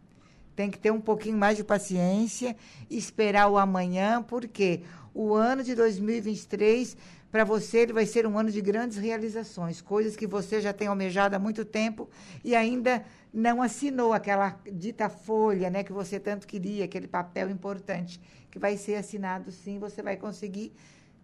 Tem 0.61 0.71
que 0.71 0.79
ter 0.79 0.91
um 0.91 1.01
pouquinho 1.01 1.39
mais 1.39 1.57
de 1.57 1.65
paciência, 1.65 2.55
esperar 2.91 3.49
o 3.49 3.57
amanhã, 3.57 4.23
porque 4.23 4.83
o 5.15 5.33
ano 5.33 5.65
de 5.65 5.75
2023 5.75 6.99
para 7.33 7.45
você 7.45 7.79
ele 7.79 7.95
vai 7.95 8.05
ser 8.05 8.27
um 8.27 8.39
ano 8.39 8.51
de 8.51 8.61
grandes 8.61 8.99
realizações, 8.99 9.81
coisas 9.81 10.17
que 10.17 10.27
você 10.27 10.61
já 10.61 10.71
tem 10.71 10.89
almejado 10.89 11.35
há 11.35 11.39
muito 11.39 11.65
tempo 11.65 12.11
e 12.45 12.55
ainda 12.55 13.03
não 13.33 13.63
assinou 13.63 14.13
aquela 14.13 14.61
dita 14.71 15.09
folha, 15.09 15.71
né, 15.71 15.83
que 15.83 15.95
você 15.95 16.21
tanto 16.21 16.47
queria, 16.47 16.85
aquele 16.85 17.09
papel 17.09 17.49
importante, 17.49 18.21
que 18.51 18.59
vai 18.59 18.77
ser 18.77 18.97
assinado 18.97 19.51
sim, 19.51 19.79
você 19.79 20.03
vai 20.03 20.19
conseguir 20.19 20.75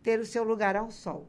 ter 0.02 0.18
o 0.18 0.24
seu 0.24 0.44
lugar 0.44 0.76
ao 0.76 0.90
sol. 0.90 1.28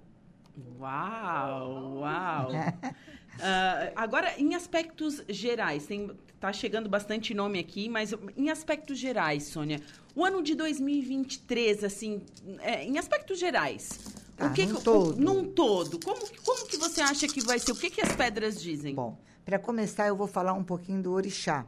Uau, 0.79 1.97
uau. 1.97 2.51
uh, 2.51 3.91
agora, 3.97 4.39
em 4.39 4.55
aspectos 4.55 5.21
gerais, 5.27 5.85
tem, 5.85 6.09
tá 6.39 6.53
chegando 6.53 6.87
bastante 6.87 7.33
nome 7.33 7.59
aqui, 7.59 7.89
mas 7.89 8.13
em 8.35 8.49
aspectos 8.49 8.97
gerais, 8.97 9.43
Sônia, 9.43 9.81
o 10.15 10.23
ano 10.23 10.41
de 10.41 10.55
2023, 10.55 11.83
assim, 11.83 12.21
é, 12.59 12.83
em 12.83 12.97
aspectos 12.97 13.39
gerais, 13.39 13.89
Tá, 14.37 14.45
o 14.45 14.53
que 14.53 14.67
num 14.67 14.75
que, 14.75 14.83
todo. 14.83 15.19
Num 15.19 15.51
todo. 15.51 15.99
Como, 15.99 16.21
como 16.45 16.67
que 16.67 16.77
você 16.77 17.01
acha 17.01 17.27
que 17.27 17.41
vai 17.41 17.57
ser? 17.57 17.71
O 17.71 17.75
que, 17.75 17.89
que 17.89 18.01
as 18.01 18.15
pedras 18.15 18.61
dizem? 18.61 18.93
Bom, 18.93 19.17
para 19.43 19.57
começar, 19.57 20.07
eu 20.07 20.15
vou 20.15 20.27
falar 20.27 20.53
um 20.53 20.63
pouquinho 20.63 21.01
do 21.01 21.11
orixá, 21.11 21.65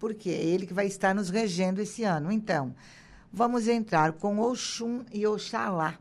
porque 0.00 0.28
é 0.28 0.44
ele 0.44 0.66
que 0.66 0.74
vai 0.74 0.86
estar 0.86 1.14
nos 1.14 1.30
regendo 1.30 1.80
esse 1.80 2.02
ano. 2.02 2.32
Então, 2.32 2.74
vamos 3.32 3.68
entrar 3.68 4.12
com 4.14 4.40
Oxum 4.40 5.04
e 5.12 5.24
Oxalá. 5.28 5.96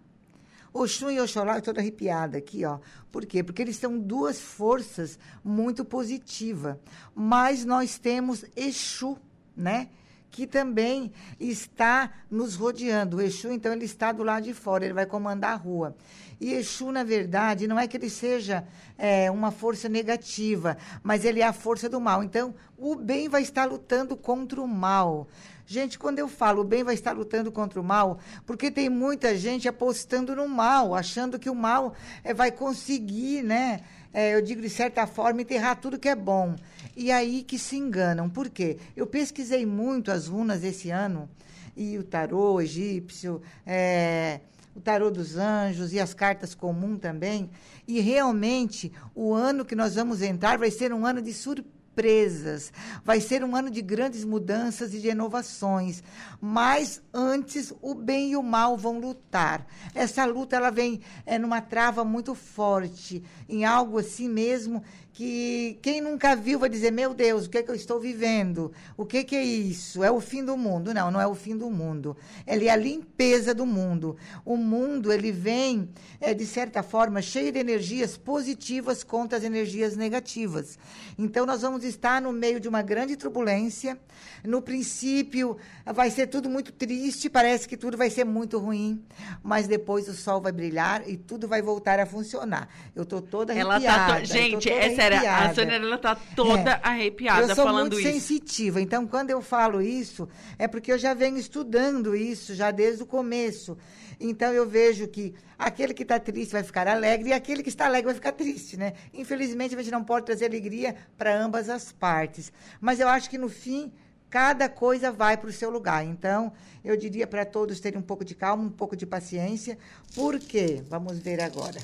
Oxum 0.81 1.09
e 1.09 1.19
Oxalá, 1.19 1.53
eu 1.53 1.59
estou 1.59 1.73
arrepiada 1.77 2.37
aqui, 2.37 2.65
ó. 2.65 2.79
Por 3.11 3.25
quê? 3.25 3.43
Porque 3.43 3.61
eles 3.61 3.77
são 3.77 3.97
duas 3.97 4.39
forças 4.39 5.17
muito 5.43 5.83
positivas. 5.83 6.77
Mas 7.15 7.65
nós 7.65 7.97
temos 7.97 8.45
Exu, 8.55 9.17
né? 9.55 9.89
que 10.29 10.45
também 10.45 11.11
está 11.39 12.11
nos 12.29 12.55
rodeando. 12.55 13.17
O 13.17 13.21
Exu, 13.21 13.51
então, 13.51 13.73
ele 13.73 13.85
está 13.85 14.11
do 14.11 14.23
lado 14.23 14.43
de 14.43 14.53
fora, 14.53 14.85
ele 14.85 14.93
vai 14.93 15.05
comandar 15.05 15.53
a 15.53 15.55
rua. 15.55 15.95
E 16.39 16.53
Exu, 16.53 16.91
na 16.91 17.03
verdade, 17.03 17.67
não 17.67 17.79
é 17.79 17.87
que 17.87 17.97
ele 17.97 18.09
seja 18.09 18.63
é, 18.97 19.31
uma 19.31 19.49
força 19.49 19.89
negativa, 19.89 20.77
mas 21.01 21.25
ele 21.25 21.41
é 21.41 21.47
a 21.47 21.53
força 21.53 21.89
do 21.89 21.99
mal. 21.99 22.23
Então, 22.23 22.53
o 22.77 22.95
bem 22.95 23.27
vai 23.27 23.41
estar 23.41 23.65
lutando 23.65 24.15
contra 24.15 24.61
o 24.61 24.67
mal. 24.67 25.27
Gente, 25.69 25.99
quando 25.99 26.17
eu 26.17 26.29
falo 26.29 26.61
o 26.61 26.63
bem 26.63 26.81
vai 26.81 26.93
estar 26.93 27.11
lutando 27.11 27.51
contra 27.51 27.77
o 27.77 27.83
mal, 27.83 28.19
porque 28.45 28.71
tem 28.71 28.89
muita 28.89 29.35
gente 29.35 29.67
apostando 29.67 30.33
no 30.33 30.47
mal, 30.47 30.95
achando 30.95 31.37
que 31.37 31.49
o 31.49 31.55
mal 31.55 31.93
é, 32.23 32.33
vai 32.33 32.53
conseguir, 32.53 33.43
né? 33.43 33.81
É, 34.13 34.33
eu 34.33 34.41
digo 34.41 34.61
de 34.61 34.69
certa 34.69 35.05
forma, 35.05 35.41
enterrar 35.41 35.75
tudo 35.75 35.99
que 35.99 36.07
é 36.07 36.15
bom. 36.15 36.55
E 36.95 37.11
aí 37.11 37.43
que 37.43 37.59
se 37.59 37.75
enganam. 37.75 38.29
Por 38.29 38.49
quê? 38.49 38.77
Eu 38.95 39.05
pesquisei 39.05 39.65
muito 39.65 40.09
as 40.09 40.27
runas 40.27 40.63
esse 40.63 40.89
ano, 40.89 41.29
e 41.75 41.97
o 41.97 42.03
tarô 42.03 42.61
egípcio, 42.61 43.41
é, 43.65 44.39
o 44.73 44.79
tarô 44.79 45.11
dos 45.11 45.35
anjos 45.35 45.91
e 45.91 45.99
as 45.99 46.13
cartas 46.13 46.55
comum 46.55 46.95
também. 46.95 47.49
E 47.85 47.99
realmente, 47.99 48.89
o 49.13 49.33
ano 49.33 49.65
que 49.65 49.75
nós 49.75 49.95
vamos 49.95 50.21
entrar 50.21 50.57
vai 50.57 50.71
ser 50.71 50.93
um 50.93 51.05
ano 51.05 51.21
de 51.21 51.33
surpresa 51.33 51.76
surpresas. 51.97 52.71
Vai 53.03 53.19
ser 53.19 53.43
um 53.43 53.55
ano 53.55 53.71
de 53.71 53.81
grandes 53.81 54.23
mudanças 54.23 54.93
e 54.93 54.99
de 54.99 55.09
inovações. 55.09 56.03
Mas 56.39 57.01
antes 57.11 57.73
o 57.81 57.95
bem 57.95 58.31
e 58.31 58.37
o 58.37 58.43
mal 58.43 58.77
vão 58.77 58.99
lutar. 58.99 59.65
Essa 59.95 60.23
luta 60.25 60.55
ela 60.55 60.69
vem 60.69 61.01
é, 61.25 61.39
numa 61.39 61.59
trava 61.59 62.05
muito 62.05 62.35
forte, 62.35 63.23
em 63.49 63.65
algo 63.65 63.97
assim 63.97 64.29
mesmo 64.29 64.83
que 65.17 65.79
quem 65.81 65.99
nunca 65.99 66.35
viu 66.35 66.59
vai 66.59 66.69
dizer, 66.69 66.91
meu 66.91 67.11
Deus, 67.11 67.47
o 67.47 67.49
que 67.49 67.57
é 67.57 67.63
que 67.63 67.71
eu 67.71 67.73
estou 67.73 67.99
vivendo? 67.99 68.71
O 68.95 69.03
que, 69.03 69.23
que 69.23 69.35
é 69.35 69.43
isso? 69.43 70.03
É 70.03 70.11
o 70.11 70.21
fim 70.21 70.45
do 70.45 70.55
mundo? 70.55 70.93
Não, 70.93 71.09
não 71.09 71.19
é 71.19 71.25
o 71.25 71.33
fim 71.33 71.57
do 71.57 71.71
mundo. 71.71 72.15
Ele 72.45 72.67
é 72.67 72.69
a 72.69 72.75
limpeza 72.75 73.51
do 73.51 73.65
mundo. 73.65 74.15
O 74.45 74.55
mundo, 74.55 75.11
ele 75.11 75.31
vem, 75.31 75.89
é, 76.21 76.35
de 76.35 76.45
certa 76.45 76.83
forma, 76.83 77.19
cheio 77.19 77.51
de 77.51 77.57
energias 77.57 78.15
positivas 78.15 79.03
contra 79.03 79.39
as 79.39 79.43
energias 79.43 79.97
negativas. 79.97 80.77
Então, 81.17 81.47
nós 81.47 81.63
vamos 81.63 81.83
estar 81.83 82.21
no 82.21 82.31
meio 82.31 82.59
de 82.59 82.69
uma 82.69 82.83
grande 82.83 83.17
turbulência. 83.17 83.97
No 84.43 84.61
princípio, 84.61 85.57
vai 85.83 86.11
ser 86.11 86.27
tudo 86.27 86.47
muito 86.47 86.71
triste, 86.71 87.27
parece 87.27 87.67
que 87.67 87.75
tudo 87.75 87.97
vai 87.97 88.11
ser 88.11 88.23
muito 88.23 88.59
ruim, 88.59 89.03
mas 89.41 89.67
depois 89.67 90.07
o 90.07 90.13
sol 90.13 90.39
vai 90.39 90.51
brilhar 90.51 91.09
e 91.09 91.17
tudo 91.17 91.47
vai 91.47 91.59
voltar 91.59 91.99
a 91.99 92.05
funcionar. 92.05 92.69
Eu 92.95 93.01
estou 93.01 93.19
toda 93.19 93.51
arrepiada. 93.51 93.83
Ela 93.83 94.19
tá. 94.19 94.23
Gente, 94.23 94.69
sério, 95.15 95.29
a 95.29 95.53
Sônia 95.53 95.75
ela 95.75 95.97
tá 95.97 96.15
toda 96.35 96.71
É. 96.71 96.79
arrepiada 96.83 97.41
eu 97.47 97.55
sou 97.55 97.65
falando 97.65 97.93
muito 97.93 97.99
isso. 97.99 98.11
sensitiva, 98.11 98.81
então 98.81 99.07
quando 99.07 99.29
eu 99.29 99.41
falo 99.41 99.81
isso, 99.81 100.27
é 100.57 100.67
porque 100.67 100.91
eu 100.91 100.97
já 100.97 101.13
venho 101.13 101.37
estudando 101.37 102.15
isso 102.15 102.53
já 102.55 102.71
desde 102.71 103.03
o 103.03 103.05
começo. 103.05 103.77
Então 104.19 104.51
eu 104.51 104.67
vejo 104.67 105.07
que 105.07 105.35
aquele 105.59 105.93
que 105.93 106.01
está 106.01 106.19
triste 106.19 106.51
vai 106.51 106.63
ficar 106.63 106.87
alegre 106.87 107.29
e 107.29 107.33
aquele 107.33 107.61
que 107.61 107.69
está 107.69 107.85
alegre 107.85 108.05
vai 108.07 108.15
ficar 108.15 108.31
triste, 108.31 108.75
né? 108.75 108.93
Infelizmente 109.13 109.75
a 109.75 109.77
gente 109.77 109.91
não 109.91 110.03
pode 110.03 110.25
trazer 110.25 110.45
alegria 110.45 110.95
para 111.17 111.35
ambas 111.39 111.69
as 111.69 111.91
partes. 111.91 112.51
Mas 112.81 112.99
eu 112.99 113.07
acho 113.07 113.29
que 113.29 113.37
no 113.37 113.47
fim 113.47 113.91
cada 114.29 114.67
coisa 114.67 115.11
vai 115.11 115.37
para 115.37 115.49
o 115.49 115.53
seu 115.53 115.69
lugar. 115.69 116.03
Então 116.03 116.51
eu 116.83 116.97
diria 116.97 117.27
para 117.27 117.45
todos 117.45 117.79
terem 117.79 117.99
um 117.99 118.03
pouco 118.03 118.25
de 118.25 118.33
calma, 118.33 118.63
um 118.63 118.69
pouco 118.71 118.95
de 118.95 119.05
paciência. 119.05 119.77
Por 120.15 120.39
quê? 120.39 120.81
Vamos 120.89 121.19
ver 121.19 121.39
agora. 121.39 121.79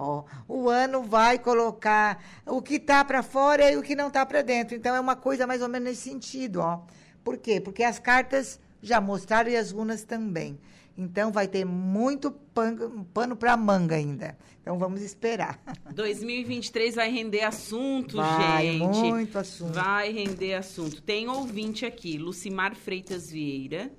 Ó, 0.00 0.22
o 0.46 0.68
ano 0.68 1.02
vai 1.02 1.38
colocar 1.40 2.22
o 2.46 2.62
que 2.62 2.76
está 2.76 3.04
para 3.04 3.20
fora 3.22 3.68
e 3.72 3.76
o 3.76 3.82
que 3.82 3.96
não 3.96 4.06
está 4.08 4.24
para 4.24 4.42
dentro. 4.42 4.76
Então 4.76 4.94
é 4.94 5.00
uma 5.00 5.16
coisa 5.16 5.44
mais 5.46 5.60
ou 5.60 5.68
menos 5.68 5.88
nesse 5.88 6.02
sentido, 6.08 6.60
ó. 6.60 6.82
Por 7.24 7.36
quê? 7.36 7.60
Porque 7.60 7.82
as 7.82 7.98
cartas 7.98 8.60
já 8.80 9.00
mostraram 9.00 9.50
e 9.50 9.56
as 9.56 9.72
runas 9.72 10.04
também. 10.04 10.56
Então 10.96 11.30
vai 11.32 11.46
ter 11.48 11.64
muito 11.64 12.30
pan- 12.30 13.04
pano 13.12 13.36
para 13.36 13.56
manga 13.56 13.96
ainda. 13.96 14.36
Então 14.62 14.78
vamos 14.78 15.02
esperar. 15.02 15.60
2023 15.94 16.94
vai 16.94 17.10
render 17.10 17.42
assunto, 17.42 18.16
Vai, 18.16 18.66
gente. 18.66 18.98
muito 19.00 19.38
assunto. 19.38 19.72
Vai 19.74 20.12
render 20.12 20.54
assunto. 20.54 21.02
Tem 21.02 21.28
ouvinte 21.28 21.84
aqui, 21.86 22.18
Lucimar 22.18 22.74
Freitas 22.76 23.30
Vieira. 23.30 23.90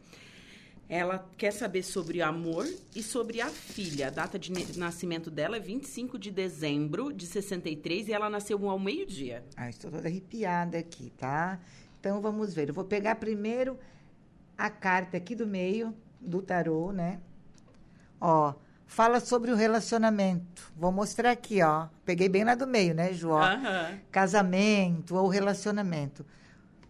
Ela 0.89 1.23
quer 1.37 1.51
saber 1.51 1.83
sobre 1.83 2.19
amor 2.19 2.65
e 2.95 3.03
sobre 3.03 3.39
a 3.41 3.47
filha. 3.47 4.07
A 4.07 4.09
data 4.09 4.39
de 4.39 4.51
nascimento 4.75 5.29
dela 5.29 5.57
é 5.57 5.59
25 5.59 6.17
de 6.17 6.31
dezembro 6.31 7.13
de 7.13 7.27
63 7.27 8.07
e 8.07 8.13
ela 8.13 8.27
nasceu 8.27 8.67
ao 8.67 8.79
meio-dia. 8.79 9.45
Ah, 9.55 9.69
estou 9.69 9.91
toda 9.91 10.07
arrepiada 10.07 10.79
aqui, 10.79 11.11
tá? 11.11 11.59
Então 11.99 12.19
vamos 12.19 12.55
ver. 12.55 12.69
Eu 12.69 12.73
vou 12.73 12.85
pegar 12.85 13.15
primeiro 13.15 13.77
a 14.57 14.67
carta 14.71 15.15
aqui 15.15 15.35
do 15.35 15.45
meio 15.45 15.93
do 16.19 16.41
tarô, 16.41 16.91
né? 16.91 17.19
Ó, 18.19 18.55
fala 18.87 19.19
sobre 19.19 19.51
o 19.51 19.55
relacionamento. 19.55 20.73
Vou 20.75 20.91
mostrar 20.91 21.29
aqui, 21.29 21.61
ó. 21.61 21.87
Peguei 22.03 22.27
bem 22.27 22.43
lá 22.43 22.55
do 22.55 22.65
meio, 22.65 22.95
né, 22.95 23.11
Aham. 23.11 23.99
Casamento 24.11 25.15
ou 25.15 25.27
relacionamento. 25.27 26.25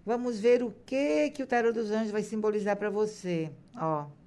Vamos 0.06 0.40
ver 0.40 0.64
o 0.64 0.74
que 0.86 1.30
que 1.32 1.44
o 1.44 1.46
tarô 1.46 1.72
dos 1.72 1.92
anjos 1.92 2.12
vai 2.12 2.24
simbolizar 2.24 2.76
para 2.78 2.90
você, 2.90 3.52
ó. 3.80 4.19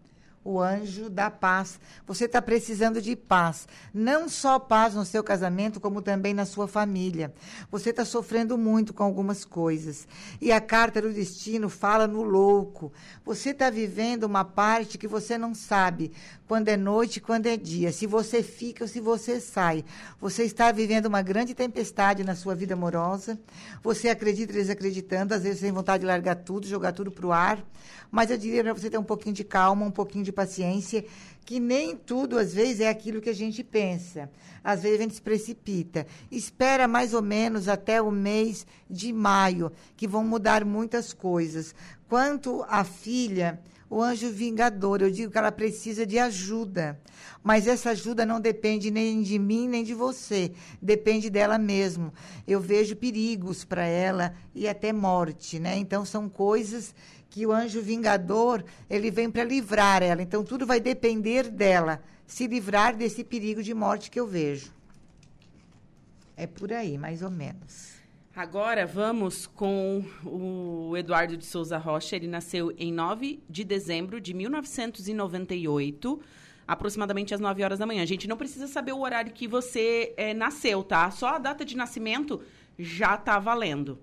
O 0.45 0.61
anjo 0.61 1.09
da 1.09 1.31
paz. 1.31 1.79
Você 2.07 2.25
está 2.25 2.43
precisando 2.43 3.01
de 3.01 3.15
paz. 3.15 3.67
Não 3.93 4.29
só 4.29 4.59
paz 4.59 4.95
no 4.95 5.05
seu 5.05 5.23
casamento, 5.23 5.81
como 5.81 6.03
também 6.03 6.35
na 6.35 6.45
sua 6.45 6.67
família. 6.67 7.33
Você 7.71 7.91
está 7.91 8.05
sofrendo 8.05 8.59
muito 8.59 8.93
com 8.93 9.03
algumas 9.03 9.45
coisas. 9.45 10.07
E 10.41 10.51
a 10.53 10.61
carta 10.61 11.01
do 11.01 11.13
destino 11.13 11.69
fala 11.69 12.07
no 12.07 12.23
louco. 12.23 12.93
Você 13.25 13.51
está 13.51 13.71
vivendo 13.71 14.25
uma 14.25 14.45
parte 14.45 14.99
que 14.99 15.07
você 15.07 15.39
não 15.39 15.55
sabe 15.55 16.13
quando 16.53 16.69
é 16.69 16.77
noite 16.77 17.19
quando 17.21 17.47
é 17.47 17.57
dia. 17.57 17.93
Se 17.93 18.07
você 18.07 18.43
fica 18.43 18.85
ou 18.85 18.89
se 18.89 19.01
você 19.01 19.41
sai. 19.41 19.85
Você 20.21 20.45
está 20.45 20.71
vivendo 20.71 21.07
uma 21.07 21.23
grande 21.23 21.55
tempestade 21.55 22.25
na 22.25 22.35
sua 22.35 22.55
vida 22.55 22.75
amorosa. 22.75 23.39
Você 23.83 24.09
acredita 24.09 24.53
desacreditando. 24.53 25.35
Às 25.35 25.45
vezes 25.45 25.61
tem 25.61 25.73
vontade 25.73 26.03
de 26.03 26.07
largar 26.07 26.37
tudo, 26.37 26.67
jogar 26.67 26.93
tudo 26.93 27.11
para 27.11 27.27
o 27.27 27.33
ar. 27.33 27.65
Mas 28.11 28.31
eu 28.31 28.37
diria 28.37 28.63
para 28.63 28.75
você 28.75 28.91
ter 28.91 28.99
um 28.99 29.03
pouquinho 29.03 29.35
de 29.35 29.45
calma, 29.45 29.87
um 29.87 29.91
pouquinho 29.91 30.23
de 30.23 30.32
paciência, 30.33 31.05
que 31.45 31.61
nem 31.61 31.97
tudo, 31.97 32.39
às 32.39 32.55
vezes, 32.55 32.81
é 32.81 32.89
aquilo 32.89 33.21
que 33.21 33.31
a 33.31 33.35
gente 33.35 33.62
pensa. 33.62 34.31
Às 34.65 34.83
vezes 34.83 34.99
a 34.99 35.03
gente 35.03 35.15
se 35.15 35.23
precipita. 35.23 36.07
Espera 36.31 36.87
mais 36.87 37.15
ou 37.15 37.23
menos 37.23 37.69
até 37.69 38.01
o 38.01 38.11
mês 38.11 38.67
de 38.89 39.12
maio, 39.12 39.73
que 39.97 40.07
vão 40.07 40.25
mudar 40.25 40.65
muitas 40.65 41.12
coisas. 41.12 41.75
Quanto 42.09 42.65
à 42.69 42.85
filha, 42.85 43.61
o 43.93 44.01
anjo 44.01 44.31
vingador, 44.31 45.03
eu 45.03 45.11
digo 45.11 45.31
que 45.31 45.37
ela 45.37 45.53
precisa 45.53 46.07
de 46.07 46.19
ajuda. 46.19 46.99
Mas 47.43 47.67
essa 47.67 47.91
ajuda 47.91 48.25
não 48.25 48.41
depende 48.41 48.91
nem 48.91 49.21
de 49.21 49.39
mim 49.39 49.69
nem 49.69 49.85
de 49.85 49.93
você, 49.93 50.53
depende 50.81 51.29
dela 51.29 51.59
mesmo. 51.59 52.11
Eu 52.47 52.59
vejo 52.59 52.97
perigos 52.97 53.65
para 53.65 53.85
ela 53.85 54.35
e 54.55 54.67
até 54.67 54.95
morte, 54.95 55.59
né? 55.59 55.77
Então 55.77 56.07
são 56.07 56.27
coisas 56.29 56.95
que 57.33 57.47
o 57.47 57.51
anjo 57.51 57.81
vingador, 57.81 58.62
ele 58.91 59.11
vem 59.11 59.31
para 59.31 59.43
livrar 59.43 60.03
ela. 60.03 60.21
Então 60.21 60.45
tudo 60.45 60.67
vai 60.67 60.79
depender 60.79 61.49
dela, 61.49 62.03
se 62.27 62.47
livrar 62.47 62.95
desse 62.95 63.25
perigo 63.25 63.62
de 63.62 63.73
morte 63.73 64.11
que 64.11 64.21
eu 64.21 64.27
vejo. 64.27 64.71
É 66.37 66.47
por 66.47 66.71
aí, 66.71 66.99
mais 66.99 67.23
ou 67.23 67.31
menos. 67.31 67.93
Agora 68.37 68.85
vamos 68.85 69.47
com 69.47 70.05
o 70.25 70.95
Eduardo 70.95 71.35
de 71.35 71.47
Souza 71.47 71.79
Rocha. 71.79 72.17
Ele 72.17 72.27
nasceu 72.27 72.71
em 72.77 72.93
9 72.93 73.43
de 73.49 73.65
dezembro 73.65 74.21
de 74.21 74.35
1998, 74.35 76.21
aproximadamente 76.69 77.33
às 77.33 77.41
9 77.41 77.65
horas 77.65 77.79
da 77.79 77.87
manhã. 77.87 78.03
A 78.03 78.07
gente 78.07 78.29
não 78.29 78.37
precisa 78.37 78.67
saber 78.67 78.93
o 78.93 79.01
horário 79.01 79.33
que 79.33 79.49
você 79.49 80.12
é, 80.19 80.35
nasceu, 80.35 80.83
tá? 80.83 81.11
Só 81.11 81.29
a 81.29 81.39
data 81.39 81.65
de 81.65 81.75
nascimento 81.79 82.43
já 82.79 83.17
tá 83.17 83.39
valendo. 83.39 83.99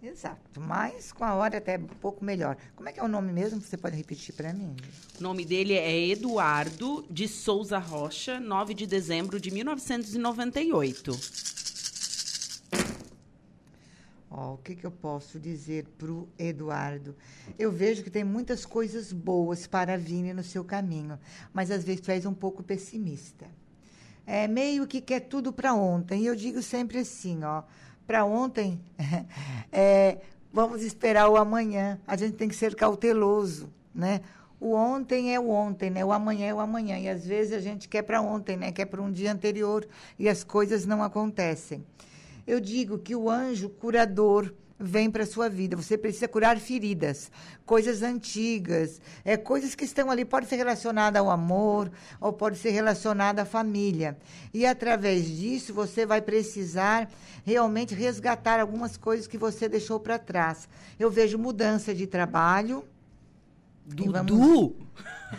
Exato, 0.00 0.60
mas 0.60 1.10
com 1.10 1.24
a 1.24 1.34
hora 1.34 1.58
até 1.58 1.76
um 1.76 1.86
pouco 1.86 2.24
melhor. 2.24 2.56
Como 2.76 2.88
é 2.88 2.92
que 2.92 3.00
é 3.00 3.02
o 3.02 3.08
nome 3.08 3.32
mesmo? 3.32 3.60
Você 3.60 3.76
pode 3.76 3.96
repetir 3.96 4.32
para 4.32 4.52
mim? 4.52 4.76
O 5.18 5.22
nome 5.22 5.44
dele 5.44 5.74
é 5.74 6.08
Eduardo 6.08 7.04
de 7.10 7.26
Souza 7.26 7.78
Rocha, 7.78 8.38
9 8.38 8.74
de 8.74 8.86
dezembro 8.86 9.40
de 9.40 9.50
1998. 9.50 11.10
Ó, 14.30 14.54
o 14.54 14.58
que, 14.58 14.76
que 14.76 14.86
eu 14.86 14.90
posso 14.92 15.40
dizer 15.40 15.84
para 15.98 16.12
o 16.12 16.28
Eduardo? 16.38 17.16
Eu 17.58 17.72
vejo 17.72 18.04
que 18.04 18.10
tem 18.10 18.22
muitas 18.22 18.64
coisas 18.64 19.12
boas 19.12 19.66
para 19.66 19.98
vir 19.98 20.32
no 20.32 20.44
seu 20.44 20.62
caminho, 20.62 21.18
mas 21.52 21.72
às 21.72 21.82
vezes 21.82 22.02
tu 22.02 22.12
és 22.12 22.24
um 22.24 22.34
pouco 22.34 22.62
pessimista. 22.62 23.46
É 24.24 24.46
meio 24.46 24.86
que 24.86 25.00
quer 25.00 25.20
tudo 25.20 25.52
para 25.52 25.74
ontem. 25.74 26.22
E 26.22 26.26
eu 26.26 26.36
digo 26.36 26.62
sempre 26.62 26.98
assim, 26.98 27.42
ó 27.42 27.64
para 28.08 28.24
ontem, 28.24 28.80
é, 29.70 30.16
vamos 30.50 30.82
esperar 30.82 31.28
o 31.28 31.36
amanhã. 31.36 32.00
A 32.06 32.16
gente 32.16 32.36
tem 32.36 32.48
que 32.48 32.56
ser 32.56 32.74
cauteloso, 32.74 33.70
né? 33.94 34.22
O 34.58 34.72
ontem 34.72 35.34
é 35.34 35.38
o 35.38 35.50
ontem, 35.50 35.90
né? 35.90 36.02
O 36.02 36.10
amanhã 36.10 36.46
é 36.46 36.54
o 36.54 36.58
amanhã. 36.58 36.98
E 36.98 37.06
às 37.06 37.26
vezes 37.26 37.52
a 37.52 37.60
gente 37.60 37.86
quer 37.86 38.00
para 38.00 38.22
ontem, 38.22 38.56
né? 38.56 38.72
Quer 38.72 38.86
para 38.86 39.02
um 39.02 39.12
dia 39.12 39.30
anterior 39.30 39.86
e 40.18 40.26
as 40.26 40.42
coisas 40.42 40.86
não 40.86 41.02
acontecem. 41.02 41.84
Eu 42.46 42.60
digo 42.60 42.98
que 42.98 43.14
o 43.14 43.28
anjo 43.28 43.68
curador 43.68 44.54
vem 44.78 45.10
para 45.10 45.24
a 45.24 45.26
sua 45.26 45.48
vida. 45.48 45.76
Você 45.76 45.98
precisa 45.98 46.28
curar 46.28 46.58
feridas, 46.58 47.30
coisas 47.66 48.02
antigas, 48.02 49.00
é, 49.24 49.36
coisas 49.36 49.74
que 49.74 49.84
estão 49.84 50.10
ali, 50.10 50.24
pode 50.24 50.46
ser 50.46 50.56
relacionada 50.56 51.18
ao 51.18 51.30
amor 51.30 51.90
ou 52.20 52.32
pode 52.32 52.58
ser 52.58 52.70
relacionada 52.70 53.42
à 53.42 53.44
família. 53.44 54.16
E 54.54 54.64
através 54.64 55.26
disso 55.26 55.74
você 55.74 56.06
vai 56.06 56.22
precisar 56.22 57.10
realmente 57.44 57.94
resgatar 57.94 58.60
algumas 58.60 58.96
coisas 58.96 59.26
que 59.26 59.38
você 59.38 59.68
deixou 59.68 59.98
para 59.98 60.18
trás. 60.18 60.68
Eu 60.98 61.10
vejo 61.10 61.38
mudança 61.38 61.94
de 61.94 62.06
trabalho. 62.06 62.84
Dudu! 63.84 64.76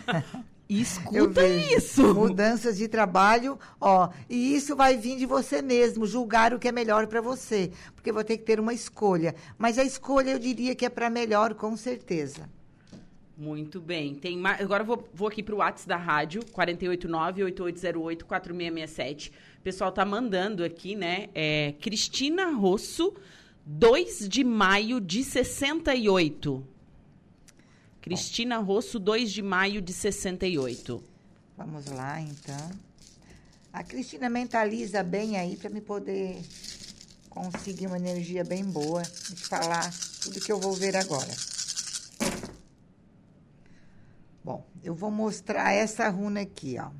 Escuta 0.70 1.46
isso. 1.48 2.14
Mudanças 2.14 2.78
de 2.78 2.86
trabalho, 2.86 3.58
ó, 3.80 4.10
e 4.28 4.54
isso 4.54 4.76
vai 4.76 4.96
vir 4.96 5.16
de 5.16 5.26
você 5.26 5.60
mesmo, 5.60 6.06
julgar 6.06 6.54
o 6.54 6.60
que 6.60 6.68
é 6.68 6.72
melhor 6.72 7.08
para 7.08 7.20
você, 7.20 7.72
porque 7.92 8.12
vou 8.12 8.22
ter 8.22 8.38
que 8.38 8.44
ter 8.44 8.60
uma 8.60 8.72
escolha. 8.72 9.34
Mas 9.58 9.80
a 9.80 9.84
escolha 9.84 10.30
eu 10.30 10.38
diria 10.38 10.76
que 10.76 10.86
é 10.86 10.88
para 10.88 11.10
melhor, 11.10 11.54
com 11.54 11.76
certeza. 11.76 12.48
Muito 13.36 13.80
bem. 13.80 14.14
Tem 14.14 14.36
mais, 14.36 14.60
agora 14.60 14.82
eu 14.82 14.86
vou, 14.86 15.08
vou 15.12 15.26
aqui 15.26 15.42
para 15.42 15.56
o 15.56 15.58
WhatsApp 15.58 15.88
da 15.88 15.96
rádio, 15.96 16.40
489-8808-4667. 16.52 19.32
O 19.58 19.62
pessoal 19.64 19.90
tá 19.90 20.04
mandando 20.04 20.62
aqui, 20.62 20.94
né? 20.94 21.30
É, 21.34 21.74
Cristina 21.80 22.52
Rosso, 22.52 23.12
2 23.66 24.28
de 24.28 24.44
maio 24.44 25.00
de 25.00 25.24
68. 25.24 26.64
Cristina 28.00 28.58
Rosso, 28.58 28.98
2 28.98 29.30
de 29.30 29.42
maio 29.42 29.82
de 29.82 29.92
68. 29.92 31.02
Vamos 31.56 31.84
lá, 31.86 32.20
então. 32.20 32.70
A 33.72 33.84
Cristina 33.84 34.30
mentaliza 34.30 35.02
bem 35.02 35.36
aí 35.36 35.56
para 35.56 35.68
me 35.68 35.80
poder 35.80 36.40
conseguir 37.28 37.86
uma 37.86 37.98
energia 37.98 38.42
bem 38.42 38.64
boa 38.64 39.02
e 39.02 39.36
falar 39.36 39.92
tudo 40.22 40.40
que 40.40 40.50
eu 40.50 40.58
vou 40.58 40.72
ver 40.72 40.96
agora. 40.96 41.30
Bom, 44.42 44.66
eu 44.82 44.94
vou 44.94 45.10
mostrar 45.10 45.72
essa 45.72 46.08
runa 46.08 46.40
aqui, 46.40 46.76
ó. 46.80 46.90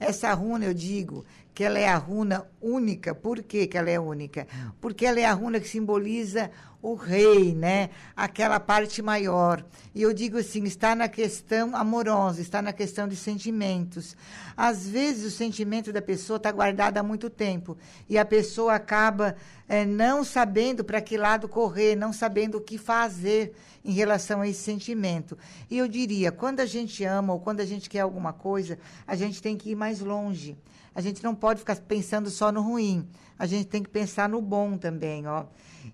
Essa 0.00 0.32
runa, 0.32 0.64
eu 0.64 0.74
digo 0.74 1.24
que 1.54 1.64
ela 1.64 1.78
é 1.78 1.88
a 1.88 1.96
runa 1.96 2.46
única. 2.60 3.14
Por 3.14 3.42
que, 3.42 3.66
que 3.66 3.76
ela 3.76 3.90
é 3.90 4.00
única? 4.00 4.46
Porque 4.80 5.04
ela 5.04 5.20
é 5.20 5.24
a 5.24 5.32
runa 5.32 5.60
que 5.60 5.68
simboliza 5.68 6.50
o 6.82 6.94
rei, 6.94 7.54
né? 7.54 7.90
Aquela 8.16 8.58
parte 8.58 9.00
maior. 9.00 9.64
E 9.94 10.02
eu 10.02 10.12
digo 10.12 10.38
assim, 10.38 10.64
está 10.64 10.96
na 10.96 11.08
questão 11.08 11.76
amorosa, 11.76 12.40
está 12.40 12.60
na 12.60 12.72
questão 12.72 13.06
de 13.06 13.14
sentimentos. 13.14 14.16
Às 14.56 14.88
vezes 14.88 15.32
o 15.32 15.36
sentimento 15.36 15.92
da 15.92 16.02
pessoa 16.02 16.38
está 16.38 16.50
guardado 16.50 16.98
há 16.98 17.02
muito 17.02 17.30
tempo 17.30 17.76
e 18.08 18.18
a 18.18 18.24
pessoa 18.24 18.74
acaba 18.74 19.36
é, 19.68 19.84
não 19.84 20.24
sabendo 20.24 20.82
para 20.82 21.00
que 21.00 21.16
lado 21.16 21.48
correr, 21.48 21.94
não 21.94 22.12
sabendo 22.12 22.58
o 22.58 22.60
que 22.60 22.76
fazer 22.76 23.54
em 23.84 23.92
relação 23.92 24.40
a 24.40 24.48
esse 24.48 24.60
sentimento. 24.60 25.38
E 25.70 25.78
eu 25.78 25.86
diria, 25.86 26.32
quando 26.32 26.60
a 26.60 26.66
gente 26.66 27.04
ama 27.04 27.32
ou 27.32 27.40
quando 27.40 27.60
a 27.60 27.64
gente 27.66 27.88
quer 27.88 28.00
alguma 28.00 28.32
coisa, 28.32 28.78
a 29.06 29.14
gente 29.14 29.40
tem 29.40 29.56
que 29.56 29.70
ir 29.70 29.76
mais 29.76 30.00
longe. 30.00 30.56
A 30.94 31.00
gente 31.00 31.22
não 31.22 31.34
pode 31.34 31.60
ficar 31.60 31.76
pensando 31.76 32.30
só 32.30 32.52
no 32.52 32.60
ruim. 32.60 33.08
A 33.38 33.46
gente 33.46 33.66
tem 33.66 33.82
que 33.82 33.90
pensar 33.90 34.28
no 34.28 34.40
bom 34.40 34.76
também, 34.76 35.26
ó. 35.26 35.46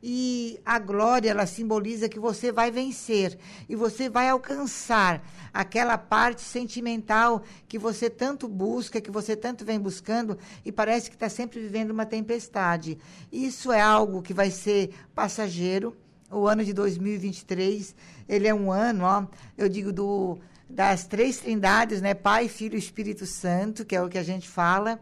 E 0.03 0.61
a 0.65 0.79
glória, 0.79 1.31
ela 1.31 1.47
simboliza 1.47 2.09
que 2.09 2.19
você 2.19 2.53
vai 2.53 2.71
vencer 2.71 3.39
e 3.69 3.75
você 3.75 4.09
vai 4.09 4.29
alcançar 4.29 5.23
aquela 5.53 5.97
parte 5.97 6.43
sentimental 6.43 7.43
que 7.67 7.79
você 7.79 8.11
tanto 8.11 8.47
busca, 8.47 9.01
que 9.01 9.11
você 9.11 9.35
tanto 9.35 9.65
vem 9.65 9.79
buscando 9.79 10.37
e 10.65 10.71
parece 10.71 11.09
que 11.09 11.17
está 11.17 11.29
sempre 11.29 11.61
vivendo 11.61 11.91
uma 11.91 12.05
tempestade. 12.05 12.99
Isso 13.33 13.73
é 13.73 13.81
algo 13.81 14.23
que 14.23 14.35
vai 14.35 14.51
ser 14.51 14.91
passageiro. 15.15 15.97
O 16.31 16.47
ano 16.47 16.63
de 16.63 16.75
2023, 16.75 17.95
ele 18.29 18.47
é 18.47 18.55
um 18.55 18.71
ano, 18.71 19.05
ó, 19.05 19.27
eu 19.57 19.67
digo, 19.67 19.91
do, 19.91 20.39
das 20.69 21.07
três 21.07 21.39
trindades, 21.39 22.01
né? 22.03 22.15
Pai, 22.15 22.49
Filho 22.49 22.75
e 22.75 22.79
Espírito 22.79 23.25
Santo, 23.27 23.85
que 23.85 23.97
é 23.97 24.03
o 24.03 24.09
que 24.09 24.19
a 24.19 24.23
gente 24.23 24.49
fala. 24.49 25.01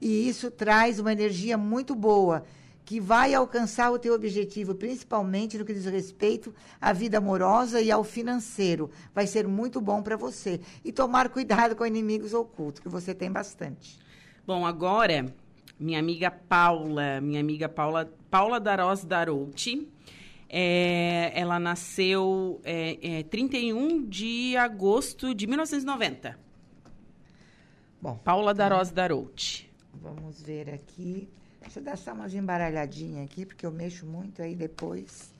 E 0.00 0.28
isso 0.28 0.50
traz 0.50 0.98
uma 0.98 1.12
energia 1.12 1.56
muito 1.56 1.94
boa 1.94 2.44
que 2.84 3.00
vai 3.00 3.32
alcançar 3.32 3.90
o 3.90 3.98
teu 3.98 4.14
objetivo, 4.14 4.74
principalmente 4.74 5.56
no 5.56 5.64
que 5.64 5.72
diz 5.72 5.86
respeito 5.86 6.54
à 6.78 6.92
vida 6.92 7.16
amorosa 7.16 7.80
e 7.80 7.90
ao 7.90 8.04
financeiro. 8.04 8.90
Vai 9.14 9.26
ser 9.26 9.48
muito 9.48 9.80
bom 9.80 10.02
para 10.02 10.16
você. 10.16 10.60
E 10.84 10.92
tomar 10.92 11.30
cuidado 11.30 11.74
com 11.74 11.86
inimigos 11.86 12.34
ocultos, 12.34 12.80
que 12.80 12.88
você 12.88 13.14
tem 13.14 13.30
bastante. 13.32 13.98
Bom, 14.46 14.66
agora, 14.66 15.32
minha 15.80 15.98
amiga 15.98 16.30
Paula, 16.30 17.20
minha 17.22 17.40
amiga 17.40 17.68
Paula, 17.68 18.12
Paula 18.30 18.60
Daros 18.60 19.02
Darouti, 19.04 19.88
é, 20.48 21.32
ela 21.34 21.58
nasceu 21.58 22.60
é, 22.64 23.20
é, 23.20 23.22
31 23.24 24.04
de 24.06 24.56
agosto 24.56 25.34
de 25.34 25.46
1990. 25.46 26.38
Bom, 28.00 28.16
Paula 28.18 28.52
Daros 28.52 28.90
Darouti. 28.90 29.70
Vamos 29.94 30.42
ver 30.42 30.70
aqui. 30.70 31.28
Deixa 31.60 31.80
eu 31.80 31.84
dar 31.84 31.96
só 31.96 32.12
umas 32.12 32.34
embaralhadinhas 32.34 33.24
aqui, 33.24 33.46
porque 33.46 33.64
eu 33.64 33.70
mexo 33.72 34.04
muito 34.04 34.42
aí 34.42 34.54
depois. 34.54 35.32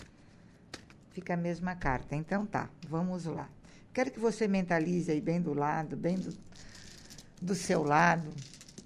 Fica 1.10 1.34
a 1.34 1.36
mesma 1.36 1.74
carta. 1.74 2.16
Então 2.16 2.46
tá, 2.46 2.70
vamos 2.88 3.26
lá. 3.26 3.48
Quero 3.92 4.10
que 4.10 4.18
você 4.18 4.48
mentalize 4.48 5.12
aí 5.12 5.20
bem 5.20 5.40
do 5.40 5.52
lado, 5.52 5.96
bem 5.96 6.16
do, 6.18 6.34
do 7.40 7.54
seu 7.54 7.84
lado. 7.84 8.28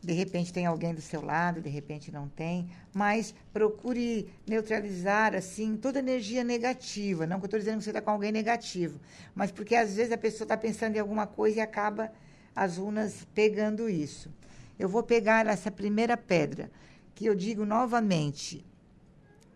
De 0.01 0.13
repente 0.13 0.53
tem 0.53 0.65
alguém 0.65 0.95
do 0.95 1.01
seu 1.01 1.21
lado, 1.21 1.61
de 1.61 1.69
repente 1.69 2.13
não 2.13 2.29
tem, 2.29 2.71
mas 2.95 3.35
procure 3.53 4.29
neutralizar 4.47 5.35
assim 5.35 5.77
toda 5.77 5.99
energia 5.99 6.45
negativa. 6.45 7.27
Não 7.27 7.39
que 7.39 7.45
eu 7.45 7.49
estou 7.49 7.59
dizendo 7.59 7.79
que 7.79 7.85
você 7.85 7.91
está 7.91 8.01
com 8.01 8.11
alguém 8.11 8.31
negativo, 8.31 9.01
mas 9.35 9.51
porque 9.51 9.75
às 9.75 9.95
vezes 9.95 10.13
a 10.13 10.19
pessoa 10.19 10.45
está 10.45 10.57
pensando 10.57 10.95
em 10.95 11.01
alguma 11.01 11.27
coisa 11.27 11.59
e 11.59 11.61
acaba 11.61 12.13
as 12.55 12.77
runas 12.77 13.27
pegando 13.35 13.89
isso. 13.89 14.31
Eu 14.79 14.89
vou 14.89 15.03
pegar 15.03 15.47
essa 15.47 15.71
primeira 15.71 16.17
pedra, 16.17 16.71
que 17.15 17.27
eu 17.27 17.35
digo 17.35 17.67
novamente, 17.67 18.65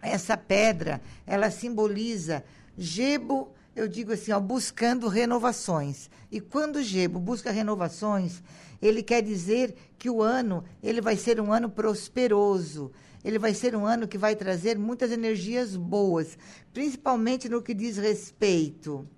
essa 0.00 0.37
pedra, 0.37 1.00
ela 1.24 1.48
simboliza 1.50 2.44
Gebo, 2.76 3.52
eu 3.76 3.87
digo 3.87 4.12
assim, 4.12 4.33
ó, 4.33 4.40
buscando 4.40 5.07
renovações. 5.07 6.11
E 6.31 6.40
quando 6.40 6.83
Gebo 6.83 7.20
busca 7.20 7.52
renovações, 7.52 8.42
ele 8.83 9.03
quer 9.03 9.23
dizer 9.23 9.75
que 9.97 10.11
o 10.11 10.21
ano, 10.21 10.64
ele 10.83 11.01
vai 11.01 11.16
ser 11.16 11.40
um 11.40 11.53
ano 11.53 11.71
prosperoso. 11.71 12.90
Ele 13.25 13.38
vai 13.38 13.55
ser 13.55 13.77
um 13.77 13.87
ano 13.87 14.09
que 14.09 14.18
vai 14.18 14.35
trazer 14.35 14.77
muitas 14.77 15.12
energias 15.12 15.77
boas, 15.77 16.37
principalmente 16.75 17.49
no 17.49 17.62
que 17.62 17.73
diz 17.73 17.97
respeito 17.97 19.09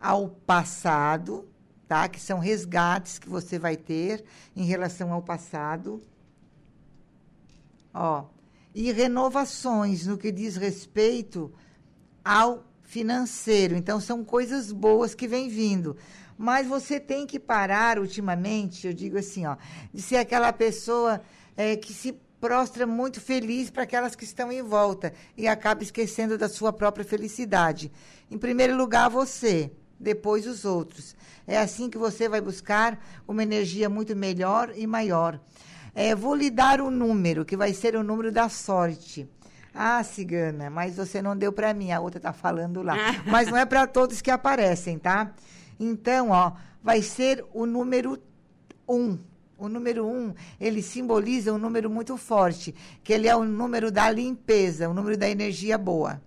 ao 0.00 0.30
passado, 0.30 1.46
tá? 1.86 2.08
Que 2.08 2.18
são 2.18 2.38
resgates 2.38 3.18
que 3.18 3.28
você 3.28 3.58
vai 3.58 3.76
ter 3.76 4.24
em 4.56 4.64
relação 4.64 5.12
ao 5.12 5.20
passado. 5.20 6.00
Ó, 7.92 8.24
e 8.74 8.90
renovações 8.90 10.06
no 10.06 10.16
que 10.16 10.32
diz 10.32 10.56
respeito 10.56 11.52
ao 12.24 12.64
financeiro. 12.82 13.76
Então, 13.76 14.00
são 14.00 14.24
coisas 14.24 14.72
boas 14.72 15.14
que 15.14 15.28
vêm 15.28 15.50
vindo. 15.50 15.94
Mas 16.38 16.68
você 16.68 17.00
tem 17.00 17.26
que 17.26 17.40
parar 17.40 17.98
ultimamente, 17.98 18.86
eu 18.86 18.94
digo 18.94 19.18
assim, 19.18 19.44
ó, 19.44 19.56
de 19.92 20.00
ser 20.00 20.16
aquela 20.18 20.52
pessoa 20.52 21.20
é, 21.56 21.74
que 21.74 21.92
se 21.92 22.12
prostra 22.40 22.86
muito 22.86 23.20
feliz 23.20 23.70
para 23.70 23.82
aquelas 23.82 24.14
que 24.14 24.22
estão 24.22 24.52
em 24.52 24.62
volta 24.62 25.12
e 25.36 25.48
acaba 25.48 25.82
esquecendo 25.82 26.38
da 26.38 26.48
sua 26.48 26.72
própria 26.72 27.04
felicidade. 27.04 27.90
Em 28.30 28.38
primeiro 28.38 28.76
lugar, 28.76 29.10
você, 29.10 29.72
depois 29.98 30.46
os 30.46 30.64
outros. 30.64 31.16
É 31.46 31.58
assim 31.58 31.90
que 31.90 31.98
você 31.98 32.28
vai 32.28 32.40
buscar 32.40 33.04
uma 33.26 33.42
energia 33.42 33.88
muito 33.88 34.14
melhor 34.14 34.72
e 34.76 34.86
maior. 34.86 35.40
É, 35.94 36.14
vou 36.14 36.34
lhe 36.34 36.50
dar 36.50 36.80
um 36.80 36.90
número, 36.90 37.44
que 37.44 37.56
vai 37.56 37.72
ser 37.72 37.96
o 37.96 38.04
número 38.04 38.30
da 38.30 38.48
sorte. 38.48 39.28
Ah, 39.74 40.02
cigana, 40.04 40.70
mas 40.70 40.96
você 40.96 41.20
não 41.20 41.36
deu 41.36 41.52
para 41.52 41.74
mim, 41.74 41.90
a 41.90 42.00
outra 42.00 42.18
está 42.18 42.32
falando 42.32 42.82
lá. 42.82 42.96
mas 43.26 43.48
não 43.48 43.56
é 43.56 43.66
para 43.66 43.86
todos 43.86 44.20
que 44.20 44.30
aparecem, 44.30 44.98
tá? 44.98 45.32
Então, 45.78 46.30
ó, 46.30 46.52
vai 46.82 47.02
ser 47.02 47.44
o 47.52 47.66
número 47.66 48.20
um. 48.88 49.18
O 49.56 49.68
número 49.68 50.06
um, 50.06 50.32
ele 50.60 50.80
simboliza 50.82 51.52
um 51.52 51.58
número 51.58 51.90
muito 51.90 52.16
forte, 52.16 52.74
que 53.02 53.12
ele 53.12 53.26
é 53.26 53.34
o 53.34 53.44
número 53.44 53.90
da 53.90 54.08
limpeza, 54.08 54.88
o 54.88 54.94
número 54.94 55.16
da 55.16 55.28
energia 55.28 55.76
boa. 55.76 56.22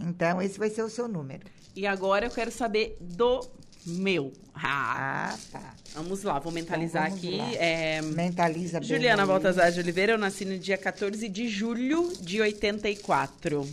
Então, 0.00 0.40
esse 0.40 0.58
vai 0.58 0.70
ser 0.70 0.82
o 0.82 0.88
seu 0.88 1.06
número. 1.06 1.44
E 1.74 1.86
agora 1.86 2.24
eu 2.24 2.30
quero 2.30 2.50
saber 2.50 2.96
do 2.98 3.46
meu. 3.84 4.32
Ah, 4.54 5.34
ah 5.34 5.38
tá. 5.52 5.74
Vamos 5.94 6.22
lá, 6.22 6.38
vou 6.38 6.50
mentalizar 6.50 7.06
então, 7.06 7.18
aqui. 7.18 7.36
Lá. 7.36 7.52
É... 7.54 8.02
Mentaliza 8.02 8.80
bem. 8.80 8.88
Juliana 8.88 9.26
Baltazar 9.26 9.70
de 9.70 9.78
Oliveira, 9.78 10.12
eu 10.12 10.18
nasci 10.18 10.44
no 10.44 10.58
dia 10.58 10.78
14 10.78 11.28
de 11.28 11.48
julho 11.48 12.12
de 12.20 12.40
84. 12.40 13.68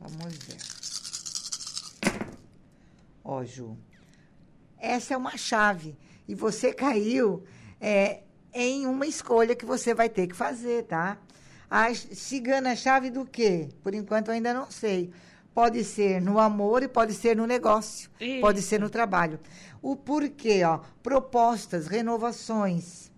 Vamos 0.00 0.34
ver. 0.46 0.56
Ó, 3.24 3.44
Ju. 3.44 3.76
Essa 4.80 5.14
é 5.14 5.16
uma 5.16 5.36
chave. 5.36 5.96
E 6.26 6.34
você 6.34 6.72
caiu 6.72 7.42
é, 7.80 8.20
em 8.52 8.86
uma 8.86 9.06
escolha 9.06 9.56
que 9.56 9.64
você 9.64 9.94
vai 9.94 10.08
ter 10.08 10.26
que 10.26 10.34
fazer, 10.34 10.84
tá? 10.84 11.18
A 11.70 11.94
cigana 11.94 12.74
chave 12.74 13.10
do 13.10 13.24
quê? 13.24 13.68
Por 13.82 13.94
enquanto 13.94 14.28
eu 14.28 14.34
ainda 14.34 14.54
não 14.54 14.70
sei. 14.70 15.10
Pode 15.54 15.82
ser 15.84 16.20
no 16.20 16.38
amor 16.38 16.82
e 16.82 16.88
pode 16.88 17.12
ser 17.14 17.36
no 17.36 17.46
negócio. 17.46 18.08
Isso. 18.20 18.40
Pode 18.40 18.62
ser 18.62 18.80
no 18.80 18.88
trabalho. 18.88 19.40
O 19.82 19.96
porquê, 19.96 20.62
ó, 20.64 20.80
propostas, 21.02 21.86
renovações, 21.86 23.10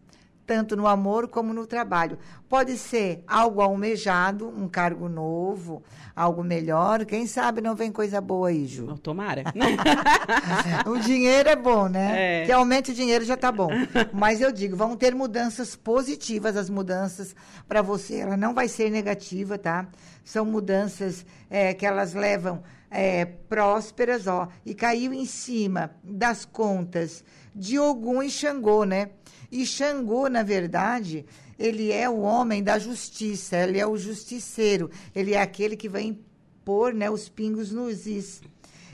tanto 0.46 0.74
no 0.74 0.86
amor 0.86 1.28
como 1.28 1.52
no 1.52 1.66
trabalho. 1.66 2.18
Pode 2.48 2.76
ser 2.76 3.22
algo 3.26 3.60
almejado, 3.60 4.48
um 4.48 4.68
cargo 4.68 5.08
novo, 5.08 5.82
algo 6.20 6.44
melhor. 6.44 7.06
Quem 7.06 7.26
sabe 7.26 7.62
não 7.62 7.74
vem 7.74 7.90
coisa 7.90 8.20
boa 8.20 8.48
aí, 8.48 8.66
Ju. 8.66 8.98
Tomara. 8.98 9.44
o 10.86 10.98
dinheiro 10.98 11.48
é 11.48 11.56
bom, 11.56 11.88
né? 11.88 12.42
É. 12.42 12.46
Que 12.46 12.52
aumente 12.52 12.90
o 12.90 12.94
dinheiro 12.94 13.24
já 13.24 13.38
tá 13.38 13.50
bom. 13.50 13.70
Mas 14.12 14.40
eu 14.42 14.52
digo, 14.52 14.76
vão 14.76 14.96
ter 14.96 15.14
mudanças 15.14 15.74
positivas, 15.74 16.56
as 16.56 16.68
mudanças 16.68 17.34
para 17.66 17.80
você. 17.80 18.16
Ela 18.16 18.36
não 18.36 18.52
vai 18.52 18.68
ser 18.68 18.90
negativa, 18.90 19.56
tá? 19.56 19.88
São 20.22 20.44
mudanças 20.44 21.24
é, 21.48 21.72
que 21.72 21.86
elas 21.86 22.12
levam 22.12 22.62
é, 22.90 23.24
prósperas, 23.24 24.26
ó. 24.26 24.48
E 24.64 24.74
caiu 24.74 25.14
em 25.14 25.24
cima 25.24 25.92
das 26.04 26.44
contas 26.44 27.24
de 27.54 27.78
Ogum 27.78 28.22
e 28.22 28.28
Xangô, 28.28 28.84
né? 28.84 29.10
E 29.50 29.64
Xangô, 29.64 30.28
na 30.28 30.42
verdade, 30.42 31.24
ele 31.60 31.92
é 31.92 32.08
o 32.08 32.20
homem 32.20 32.62
da 32.62 32.78
justiça, 32.78 33.58
ele 33.58 33.78
é 33.78 33.86
o 33.86 33.98
justiceiro, 33.98 34.90
ele 35.14 35.34
é 35.34 35.42
aquele 35.42 35.76
que 35.76 35.90
vai 35.90 36.02
impor 36.04 36.94
né, 36.94 37.10
os 37.10 37.28
pingos 37.28 37.70
nos 37.70 38.06
is. 38.06 38.40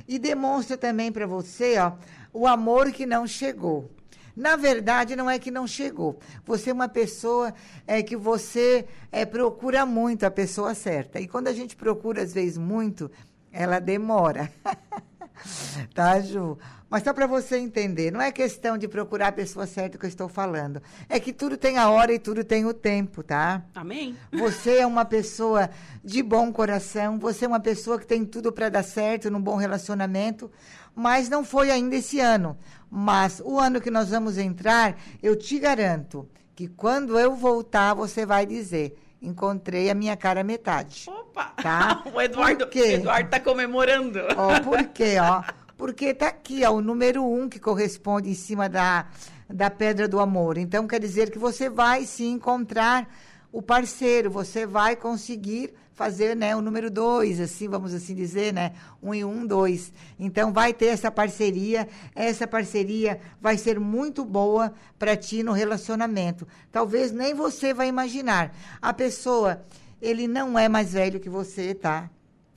E 0.08 0.18
demonstra 0.18 0.76
também 0.76 1.12
para 1.12 1.28
você 1.28 1.78
ó, 1.78 1.92
o 2.32 2.44
amor 2.44 2.90
que 2.90 3.06
não 3.06 3.24
chegou. 3.24 3.88
Na 4.34 4.56
verdade, 4.56 5.14
não 5.14 5.30
é 5.30 5.38
que 5.38 5.50
não 5.50 5.66
chegou. 5.66 6.18
Você 6.44 6.70
é 6.70 6.72
uma 6.72 6.88
pessoa 6.88 7.54
é, 7.86 8.02
que 8.02 8.16
você 8.16 8.84
é, 9.12 9.24
procura 9.24 9.86
muito 9.86 10.24
a 10.24 10.30
pessoa 10.30 10.74
certa. 10.74 11.20
E 11.20 11.28
quando 11.28 11.48
a 11.48 11.52
gente 11.52 11.74
procura, 11.76 12.20
às 12.20 12.34
vezes, 12.34 12.58
muito, 12.58 13.10
ela 13.50 13.78
demora. 13.78 14.52
tá, 15.94 16.20
Ju? 16.20 16.58
Mas 16.88 17.02
só 17.02 17.12
para 17.12 17.26
você 17.26 17.56
entender, 17.56 18.12
não 18.12 18.20
é 18.20 18.30
questão 18.30 18.78
de 18.78 18.86
procurar 18.86 19.28
a 19.28 19.32
pessoa 19.32 19.66
certa 19.66 19.98
que 19.98 20.04
eu 20.04 20.08
estou 20.08 20.28
falando. 20.28 20.80
É 21.08 21.18
que 21.18 21.32
tudo 21.32 21.56
tem 21.56 21.78
a 21.78 21.90
hora 21.90 22.12
e 22.12 22.18
tudo 22.18 22.44
tem 22.44 22.64
o 22.64 22.72
tempo, 22.72 23.22
tá? 23.22 23.64
Amém. 23.74 24.16
Você 24.32 24.76
é 24.76 24.86
uma 24.86 25.04
pessoa 25.04 25.68
de 26.04 26.22
bom 26.22 26.52
coração, 26.52 27.18
você 27.18 27.44
é 27.44 27.48
uma 27.48 27.58
pessoa 27.58 27.98
que 27.98 28.06
tem 28.06 28.24
tudo 28.24 28.52
para 28.52 28.68
dar 28.68 28.84
certo 28.84 29.30
num 29.30 29.40
bom 29.40 29.56
relacionamento, 29.56 30.50
mas 30.94 31.28
não 31.28 31.44
foi 31.44 31.70
ainda 31.70 31.96
esse 31.96 32.20
ano. 32.20 32.56
Mas 32.88 33.42
o 33.44 33.58
ano 33.58 33.80
que 33.80 33.90
nós 33.90 34.10
vamos 34.10 34.38
entrar, 34.38 34.96
eu 35.22 35.34
te 35.34 35.58
garanto 35.58 36.28
que 36.54 36.68
quando 36.68 37.18
eu 37.18 37.34
voltar, 37.34 37.94
você 37.94 38.24
vai 38.24 38.46
dizer: 38.46 38.96
encontrei 39.26 39.90
a 39.90 39.94
minha 39.94 40.16
cara 40.16 40.44
metade. 40.44 41.04
Opa! 41.08 41.52
Tá? 41.62 42.02
o 42.14 42.20
Eduardo, 42.20 42.66
quê? 42.68 42.94
Eduardo 42.94 43.28
tá 43.28 43.40
comemorando. 43.40 44.20
Ó, 44.36 44.60
por 44.60 44.84
quê, 44.88 45.16
ó? 45.20 45.42
Porque 45.76 46.14
tá 46.14 46.28
aqui, 46.28 46.64
ó, 46.64 46.70
o 46.70 46.80
número 46.80 47.24
um 47.24 47.48
que 47.48 47.58
corresponde 47.58 48.30
em 48.30 48.34
cima 48.34 48.68
da, 48.68 49.06
da 49.48 49.68
pedra 49.68 50.08
do 50.08 50.20
amor. 50.20 50.56
Então, 50.56 50.86
quer 50.86 51.00
dizer 51.00 51.30
que 51.30 51.38
você 51.38 51.68
vai 51.68 52.04
se 52.04 52.24
encontrar 52.24 53.08
o 53.52 53.60
parceiro, 53.60 54.30
você 54.30 54.64
vai 54.64 54.96
conseguir 54.96 55.74
fazer, 55.96 56.36
né, 56.36 56.54
o 56.54 56.60
número 56.60 56.90
dois, 56.90 57.40
assim, 57.40 57.66
vamos 57.68 57.94
assim 57.94 58.14
dizer, 58.14 58.52
né, 58.52 58.74
um 59.02 59.14
e 59.14 59.24
um, 59.24 59.46
dois. 59.46 59.90
Então, 60.20 60.52
vai 60.52 60.74
ter 60.74 60.86
essa 60.86 61.10
parceria, 61.10 61.88
essa 62.14 62.46
parceria 62.46 63.18
vai 63.40 63.56
ser 63.56 63.80
muito 63.80 64.22
boa 64.22 64.74
para 64.98 65.16
ti 65.16 65.42
no 65.42 65.52
relacionamento. 65.52 66.46
Talvez 66.70 67.10
nem 67.10 67.32
você 67.34 67.72
vai 67.72 67.88
imaginar. 67.88 68.54
A 68.80 68.92
pessoa, 68.92 69.64
ele 70.00 70.28
não 70.28 70.58
é 70.58 70.68
mais 70.68 70.92
velho 70.92 71.18
que 71.18 71.30
você, 71.30 71.74
tá? 71.74 72.10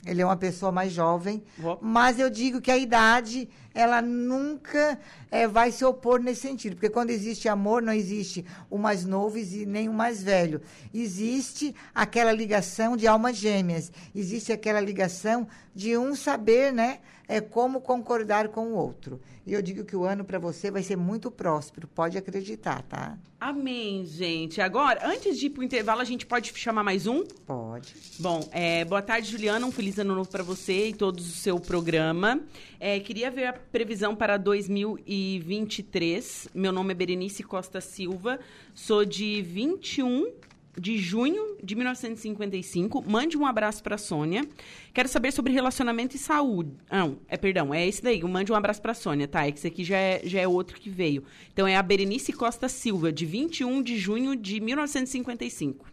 Ele 0.06 0.22
é 0.22 0.26
uma 0.26 0.38
pessoa 0.38 0.72
mais 0.72 0.94
jovem, 0.94 1.44
Ó. 1.62 1.78
mas 1.82 2.20
eu 2.20 2.30
digo 2.30 2.62
que 2.62 2.72
a 2.72 2.78
idade, 2.78 3.50
ela 3.74 4.02
nunca 4.02 4.98
eh, 5.30 5.46
vai 5.46 5.74
se 5.74 5.84
opor 5.84 6.22
nesse 6.22 6.42
sentido. 6.42 6.76
Porque 6.76 6.90
quando 6.90 7.10
existe 7.10 7.50
amor, 7.50 7.82
não 7.82 7.92
existe 7.92 8.46
o 8.70 8.78
mais 8.78 9.04
novo 9.04 9.38
e 9.38 9.66
nem 9.66 9.90
o 9.90 9.94
mais 9.94 10.24
velho. 10.24 10.62
Existe 10.94 11.76
aquela 11.94 12.32
ligação 12.32 12.96
de 12.96 13.08
almas 13.08 13.36
gêmeas. 13.36 13.92
Existe 14.16 14.54
aquela 14.54 14.80
ligação 14.80 15.46
de 15.76 15.98
um 15.98 16.16
saber, 16.16 16.72
né? 16.72 17.00
É 17.30 17.40
como 17.40 17.80
concordar 17.80 18.50
com 18.50 18.70
o 18.70 18.76
outro. 18.76 19.22
E 19.46 19.54
eu 19.54 19.62
digo 19.62 19.86
que 19.86 19.96
o 19.96 20.04
ano 20.04 20.26
para 20.26 20.40
você 20.40 20.72
vai 20.72 20.82
ser 20.82 20.96
muito 20.96 21.30
próspero. 21.30 21.88
Pode 21.88 22.18
acreditar, 22.18 22.82
tá? 22.82 23.20
Amém, 23.40 24.04
gente. 24.04 24.60
Agora, 24.60 25.08
antes 25.08 25.38
de 25.38 25.46
ir 25.46 25.52
pro 25.52 25.64
intervalo, 25.64 26.02
a 26.02 26.06
gente 26.06 26.26
pode 26.26 26.52
chamar 26.56 26.84
mais 26.84 27.06
um? 27.06 27.24
Pode. 27.46 27.94
Bom, 28.18 28.50
é, 28.52 28.84
boa 28.84 29.04
tarde, 29.04 29.30
Juliana. 29.30 29.64
Um 29.64 29.72
feliz 29.72 30.00
ano 30.00 30.16
novo 30.16 30.28
para 30.28 30.42
você 30.42 30.88
e 30.88 30.94
todos 30.94 31.30
o 31.30 31.36
seu 31.36 31.60
programa. 31.60 32.42
É, 32.80 33.00
queria 33.00 33.30
ver 33.30 33.46
a 33.46 33.54
previsão 33.54 34.16
para 34.16 34.36
2023. 34.36 36.48
Meu 36.52 36.72
nome 36.72 36.94
é 36.94 36.96
Berenice 36.96 37.44
Costa 37.44 37.80
Silva. 37.80 38.40
Sou 38.74 39.06
de 39.06 39.40
21 39.44 40.49
de 40.78 40.98
junho 40.98 41.58
de 41.64 41.76
1955. 41.76 43.04
Mande 43.10 43.38
um 43.38 43.46
abraço 43.46 43.82
para 43.84 43.98
Sônia. 43.98 44.48
Quero 44.94 45.08
saber 45.08 45.32
sobre 45.32 45.54
relacionamento 45.54 46.16
e 46.16 46.20
saúde. 46.20 46.72
Não, 46.92 47.20
é 47.28 47.38
perdão, 47.38 47.74
é 47.74 47.88
esse 47.88 48.02
daí. 48.02 48.24
Mande 48.24 48.52
um 48.52 48.56
abraço 48.56 48.82
para 48.82 48.94
Sônia, 48.94 49.28
tá? 49.28 49.46
É 49.46 49.52
que 49.52 49.58
esse 49.58 49.68
aqui 49.68 49.84
já 49.84 49.98
é, 49.98 50.22
já 50.24 50.40
é 50.40 50.48
outro 50.48 50.80
que 50.80 50.90
veio. 50.90 51.24
Então 51.52 51.68
é 51.68 51.76
a 51.76 51.84
Berenice 51.84 52.32
Costa 52.32 52.70
Silva, 52.70 53.12
de 53.12 53.26
21 53.26 53.82
de 53.82 53.98
junho 53.98 54.36
de 54.36 54.60
1955. 54.60 55.86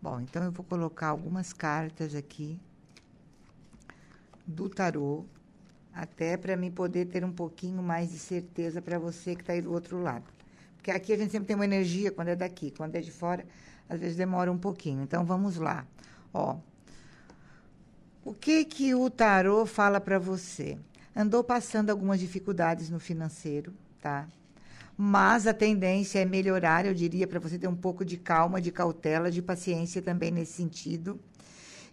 Bom, 0.00 0.20
então 0.20 0.44
eu 0.44 0.52
vou 0.52 0.64
colocar 0.64 1.08
algumas 1.08 1.52
cartas 1.52 2.14
aqui 2.14 2.58
do 4.46 4.68
tarô, 4.68 5.26
até 5.92 6.36
para 6.36 6.56
mim 6.56 6.70
poder 6.70 7.06
ter 7.06 7.24
um 7.24 7.32
pouquinho 7.32 7.82
mais 7.82 8.10
de 8.10 8.18
certeza 8.18 8.80
para 8.80 8.98
você 8.98 9.34
que 9.34 9.42
está 9.42 9.52
aí 9.52 9.60
do 9.60 9.72
outro 9.72 10.00
lado. 10.00 10.24
Porque 10.76 10.90
aqui 10.90 11.12
a 11.12 11.16
gente 11.18 11.32
sempre 11.32 11.48
tem 11.48 11.56
uma 11.56 11.64
energia 11.64 12.10
quando 12.10 12.28
é 12.28 12.36
daqui, 12.36 12.70
quando 12.70 12.94
é 12.94 13.00
de 13.00 13.10
fora, 13.10 13.44
às 13.88 14.00
vezes 14.00 14.16
demora 14.16 14.50
um 14.52 14.58
pouquinho. 14.58 15.02
Então 15.02 15.24
vamos 15.24 15.56
lá. 15.56 15.86
Ó, 16.32 16.56
o 18.24 18.34
que 18.34 18.64
que 18.64 18.94
o 18.94 19.08
tarô 19.08 19.64
fala 19.64 20.00
para 20.00 20.18
você? 20.18 20.78
Andou 21.16 21.42
passando 21.42 21.90
algumas 21.90 22.20
dificuldades 22.20 22.90
no 22.90 23.00
financeiro, 23.00 23.72
tá? 24.00 24.28
Mas 24.96 25.46
a 25.46 25.54
tendência 25.54 26.18
é 26.18 26.24
melhorar, 26.24 26.84
eu 26.84 26.92
diria, 26.92 27.26
para 27.26 27.38
você 27.38 27.58
ter 27.58 27.68
um 27.68 27.76
pouco 27.76 28.04
de 28.04 28.16
calma, 28.16 28.60
de 28.60 28.72
cautela, 28.72 29.30
de 29.30 29.40
paciência 29.40 30.02
também 30.02 30.30
nesse 30.30 30.52
sentido. 30.52 31.18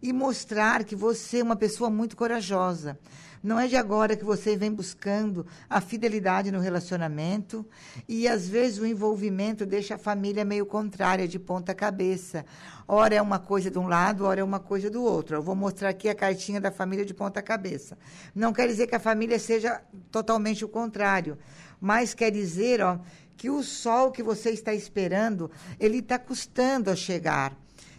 E 0.02 0.12
mostrar 0.12 0.84
que 0.84 0.96
você 0.96 1.40
é 1.40 1.44
uma 1.44 1.56
pessoa 1.56 1.90
muito 1.90 2.18
corajosa. 2.18 3.00
Não 3.46 3.60
é 3.60 3.68
de 3.68 3.76
agora 3.76 4.16
que 4.16 4.26
você 4.26 4.58
vem 4.58 4.72
buscando 4.72 5.46
a 5.70 5.80
fidelidade 5.80 6.52
no 6.52 6.60
relacionamento 6.60 7.64
e 8.10 8.28
às 8.28 8.50
vezes 8.50 8.80
o 8.80 8.88
envolvimento 8.88 9.68
deixa 9.68 9.94
a 9.94 9.98
família 10.00 10.44
meio 10.44 10.66
contrária, 10.66 11.28
de 11.28 11.38
ponta 11.38 11.72
cabeça. 11.76 12.44
Ora 12.88 13.14
é 13.14 13.22
uma 13.22 13.38
coisa 13.38 13.70
de 13.70 13.78
um 13.78 13.88
lado, 13.88 14.26
ora 14.26 14.42
é 14.42 14.44
uma 14.44 14.60
coisa 14.60 14.90
do 14.90 15.04
outro. 15.04 15.36
Eu 15.36 15.44
vou 15.44 15.54
mostrar 15.56 15.90
aqui 15.90 16.10
a 16.10 16.16
cartinha 16.16 16.60
da 16.60 16.72
família 16.72 17.06
de 17.06 17.14
ponta 17.14 17.40
cabeça. 17.40 17.96
Não 18.34 18.52
quer 18.52 18.68
dizer 18.68 18.88
que 18.88 18.96
a 18.96 19.00
família 19.00 19.38
seja 19.38 19.80
totalmente 20.10 20.66
o 20.66 20.68
contrário, 20.68 21.38
mas 21.80 22.16
quer 22.16 22.32
dizer, 22.32 22.82
ó, 22.82 22.98
que 23.38 23.52
o 23.52 23.62
sol 23.62 24.12
que 24.12 24.24
você 24.24 24.50
está 24.50 24.74
esperando, 24.74 25.52
ele 25.80 26.00
está 26.00 26.18
custando 26.18 26.90
a 26.90 26.96
chegar. 26.96 27.56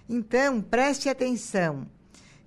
Então, 0.09 0.61
preste 0.61 1.09
atenção 1.09 1.87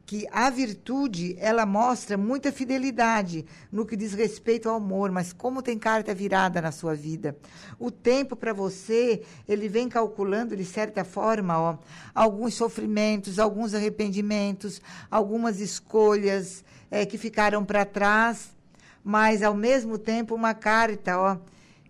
que 0.10 0.28
a 0.32 0.50
virtude 0.50 1.36
ela 1.38 1.68
mostra 1.68 2.18
muita 2.18 2.52
fidelidade 2.52 3.46
no 3.72 3.86
que 3.86 3.96
diz 3.96 4.12
respeito 4.12 4.68
ao 4.68 4.78
amor, 4.78 5.12
mas 5.12 5.32
como 5.32 5.62
tem 5.62 5.78
carta 5.78 6.16
virada 6.16 6.60
na 6.60 6.72
sua 6.72 6.96
vida, 6.96 7.38
o 7.78 7.92
tempo 7.92 8.36
para 8.36 8.52
você 8.52 9.22
ele 9.48 9.70
vem 9.70 9.88
calculando 9.88 10.58
de 10.58 10.66
certa 10.66 11.04
forma, 11.04 11.60
ó, 11.60 11.78
alguns 12.16 12.56
sofrimentos, 12.56 13.38
alguns 13.38 13.76
arrependimentos, 13.76 14.82
algumas 15.12 15.60
escolhas 15.60 16.66
é, 16.90 17.06
que 17.06 17.20
ficaram 17.20 17.64
para 17.64 17.86
trás, 17.86 18.50
mas 19.04 19.44
ao 19.44 19.54
mesmo 19.54 20.00
tempo 20.00 20.34
uma 20.34 20.56
carta, 20.56 21.20
ó, 21.20 21.38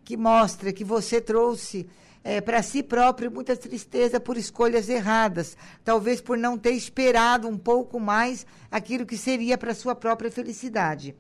que 0.04 0.18
mostra 0.18 0.74
que 0.74 0.84
você 0.84 1.22
trouxe 1.22 1.88
é, 2.24 2.42
para 2.42 2.62
si 2.62 2.84
próprio 2.84 3.32
muita 3.32 3.56
tristeza 3.56 4.20
por 4.20 4.38
escolhas 4.38 4.90
erradas, 4.90 5.56
talvez 5.84 6.22
por 6.22 6.38
não 6.38 6.58
ter 6.58 6.72
esperado 6.72 7.48
um 7.48 7.58
pouco 7.58 8.00
mais 8.00 8.46
aquilo 8.70 9.06
que 9.06 9.18
seria 9.18 9.58
para 9.58 9.74
sua 9.74 9.96
própria 9.96 10.32
felicidade. 10.32 11.16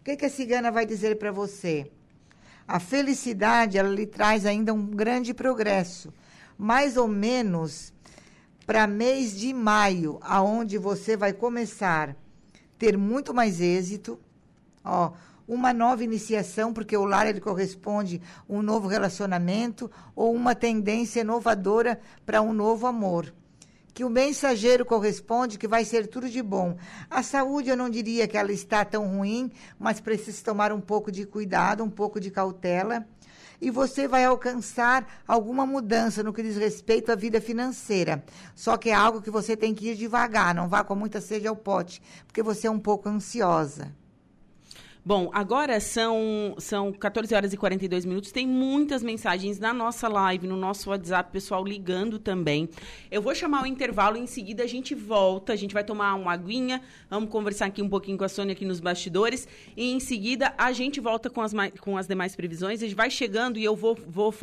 O 0.00 0.04
que, 0.04 0.16
que 0.16 0.26
a 0.26 0.30
cigana 0.30 0.70
vai 0.70 0.86
dizer 0.86 1.18
para 1.18 1.32
você? 1.32 1.90
A 2.66 2.78
felicidade 2.80 3.78
ela 3.78 3.88
lhe 3.88 4.06
traz 4.06 4.46
ainda 4.46 4.72
um 4.72 4.86
grande 4.86 5.34
progresso, 5.34 6.12
mais 6.56 6.96
ou 6.96 7.08
menos 7.08 7.92
para 8.66 8.86
mês 8.86 9.36
de 9.38 9.52
maio, 9.52 10.18
aonde 10.22 10.78
você 10.78 11.16
vai 11.16 11.32
começar 11.32 12.16
ter 12.78 12.98
muito 12.98 13.32
mais 13.32 13.60
êxito. 13.60 14.20
Ó, 14.84 15.12
uma 15.46 15.72
nova 15.72 16.02
iniciação, 16.02 16.72
porque 16.72 16.96
o 16.96 17.04
lar 17.04 17.26
ele 17.26 17.40
corresponde 17.40 18.20
a 18.48 18.52
um 18.52 18.62
novo 18.62 18.88
relacionamento 18.88 19.90
ou 20.16 20.34
uma 20.34 20.54
tendência 20.54 21.20
inovadora 21.20 22.00
para 22.24 22.42
um 22.42 22.52
novo 22.52 22.86
amor. 22.86 23.32
Que 23.92 24.04
o 24.04 24.10
mensageiro 24.10 24.84
corresponde 24.84 25.56
que 25.56 25.68
vai 25.68 25.84
ser 25.84 26.08
tudo 26.08 26.28
de 26.28 26.42
bom. 26.42 26.76
A 27.08 27.22
saúde 27.22 27.70
eu 27.70 27.76
não 27.76 27.88
diria 27.88 28.26
que 28.26 28.36
ela 28.36 28.50
está 28.50 28.84
tão 28.84 29.06
ruim, 29.06 29.52
mas 29.78 30.00
precisa 30.00 30.42
tomar 30.42 30.72
um 30.72 30.80
pouco 30.80 31.12
de 31.12 31.24
cuidado, 31.24 31.84
um 31.84 31.90
pouco 31.90 32.18
de 32.18 32.30
cautela. 32.30 33.06
E 33.60 33.70
você 33.70 34.08
vai 34.08 34.24
alcançar 34.24 35.22
alguma 35.28 35.64
mudança 35.64 36.24
no 36.24 36.32
que 36.32 36.42
diz 36.42 36.56
respeito 36.56 37.12
à 37.12 37.14
vida 37.14 37.40
financeira. 37.40 38.24
Só 38.54 38.76
que 38.76 38.90
é 38.90 38.94
algo 38.94 39.22
que 39.22 39.30
você 39.30 39.56
tem 39.56 39.72
que 39.72 39.90
ir 39.90 39.94
devagar, 39.94 40.52
não 40.54 40.68
vá 40.68 40.82
com 40.82 40.96
muita 40.96 41.20
sede 41.20 41.46
ao 41.46 41.54
pote, 41.54 42.02
porque 42.26 42.42
você 42.42 42.66
é 42.66 42.70
um 42.70 42.80
pouco 42.80 43.08
ansiosa. 43.08 43.94
Bom, 45.06 45.30
agora 45.34 45.78
são, 45.80 46.54
são 46.56 46.90
14 46.90 47.34
horas 47.34 47.52
e 47.52 47.58
42 47.58 48.06
minutos. 48.06 48.32
Tem 48.32 48.46
muitas 48.46 49.02
mensagens 49.02 49.58
na 49.58 49.70
nossa 49.70 50.08
live, 50.08 50.46
no 50.46 50.56
nosso 50.56 50.88
WhatsApp, 50.88 51.30
pessoal 51.30 51.62
ligando 51.62 52.18
também. 52.18 52.70
Eu 53.10 53.20
vou 53.20 53.34
chamar 53.34 53.64
o 53.64 53.66
intervalo, 53.66 54.16
em 54.16 54.26
seguida 54.26 54.62
a 54.62 54.66
gente 54.66 54.94
volta, 54.94 55.52
a 55.52 55.56
gente 55.56 55.74
vai 55.74 55.84
tomar 55.84 56.14
uma 56.14 56.32
aguinha, 56.32 56.80
vamos 57.10 57.28
conversar 57.28 57.66
aqui 57.66 57.82
um 57.82 57.88
pouquinho 57.88 58.16
com 58.16 58.24
a 58.24 58.30
Sônia 58.30 58.54
aqui 58.54 58.64
nos 58.64 58.80
bastidores. 58.80 59.46
E 59.76 59.92
em 59.92 60.00
seguida 60.00 60.54
a 60.56 60.72
gente 60.72 61.00
volta 61.00 61.28
com 61.28 61.42
as, 61.42 61.52
com 61.80 61.98
as 61.98 62.06
demais 62.06 62.34
previsões. 62.34 62.82
A 62.82 62.86
gente 62.86 62.96
vai 62.96 63.10
chegando 63.10 63.58
e 63.58 63.64
eu 63.64 63.76
vou, 63.76 63.94
vou 63.94 64.34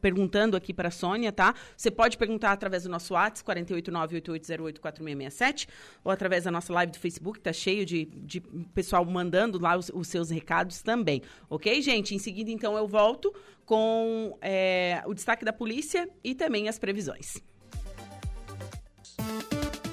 perguntando 0.00 0.56
aqui 0.56 0.74
para 0.74 0.88
a 0.88 0.90
Sônia, 0.90 1.30
tá? 1.30 1.54
Você 1.76 1.92
pode 1.92 2.18
perguntar 2.18 2.50
através 2.50 2.82
do 2.82 2.88
nosso 2.88 3.14
WhatsApp, 3.14 3.48
489-8808-4667, 3.48 5.68
ou 6.02 6.10
através 6.10 6.42
da 6.42 6.50
nossa 6.50 6.72
live 6.72 6.90
do 6.90 6.98
Facebook, 6.98 7.38
tá 7.38 7.52
cheio 7.52 7.86
de, 7.86 8.06
de 8.06 8.40
pessoal 8.74 9.04
mandando 9.04 9.60
lá 9.60 9.76
os, 9.76 9.92
os 10.08 10.10
seus 10.10 10.30
recados 10.30 10.82
também. 10.82 11.22
Ok, 11.48 11.80
gente? 11.82 12.14
Em 12.14 12.18
seguida, 12.18 12.50
então, 12.50 12.76
eu 12.76 12.88
volto 12.88 13.32
com 13.64 14.36
é, 14.40 15.02
o 15.06 15.12
destaque 15.12 15.44
da 15.44 15.52
polícia 15.52 16.08
e 16.24 16.34
também 16.34 16.68
as 16.68 16.78
previsões. 16.78 17.36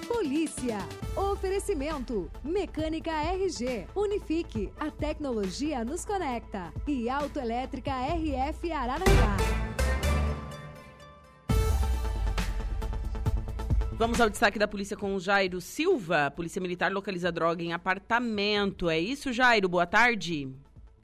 Polícia. 0.07 0.77
Oferecimento. 1.15 2.31
Mecânica 2.43 3.11
RG. 3.11 3.87
Unifique. 3.95 4.71
A 4.79 4.89
tecnologia 4.89 5.83
nos 5.83 6.05
conecta. 6.05 6.73
E 6.87 7.09
Autoelétrica 7.09 7.91
RF 7.91 8.71
Araranguá. 8.71 9.84
Vamos 13.97 14.19
ao 14.19 14.29
destaque 14.29 14.59
da 14.59 14.67
polícia 14.67 14.97
com 14.97 15.15
o 15.15 15.19
Jairo 15.21 15.61
Silva. 15.61 16.29
Polícia 16.29 16.61
Militar 16.61 16.91
localiza 16.91 17.31
droga 17.31 17.63
em 17.63 17.71
apartamento. 17.71 18.89
É 18.89 18.99
isso, 18.99 19.31
Jairo? 19.31 19.69
Boa 19.69 19.85
tarde. 19.85 20.49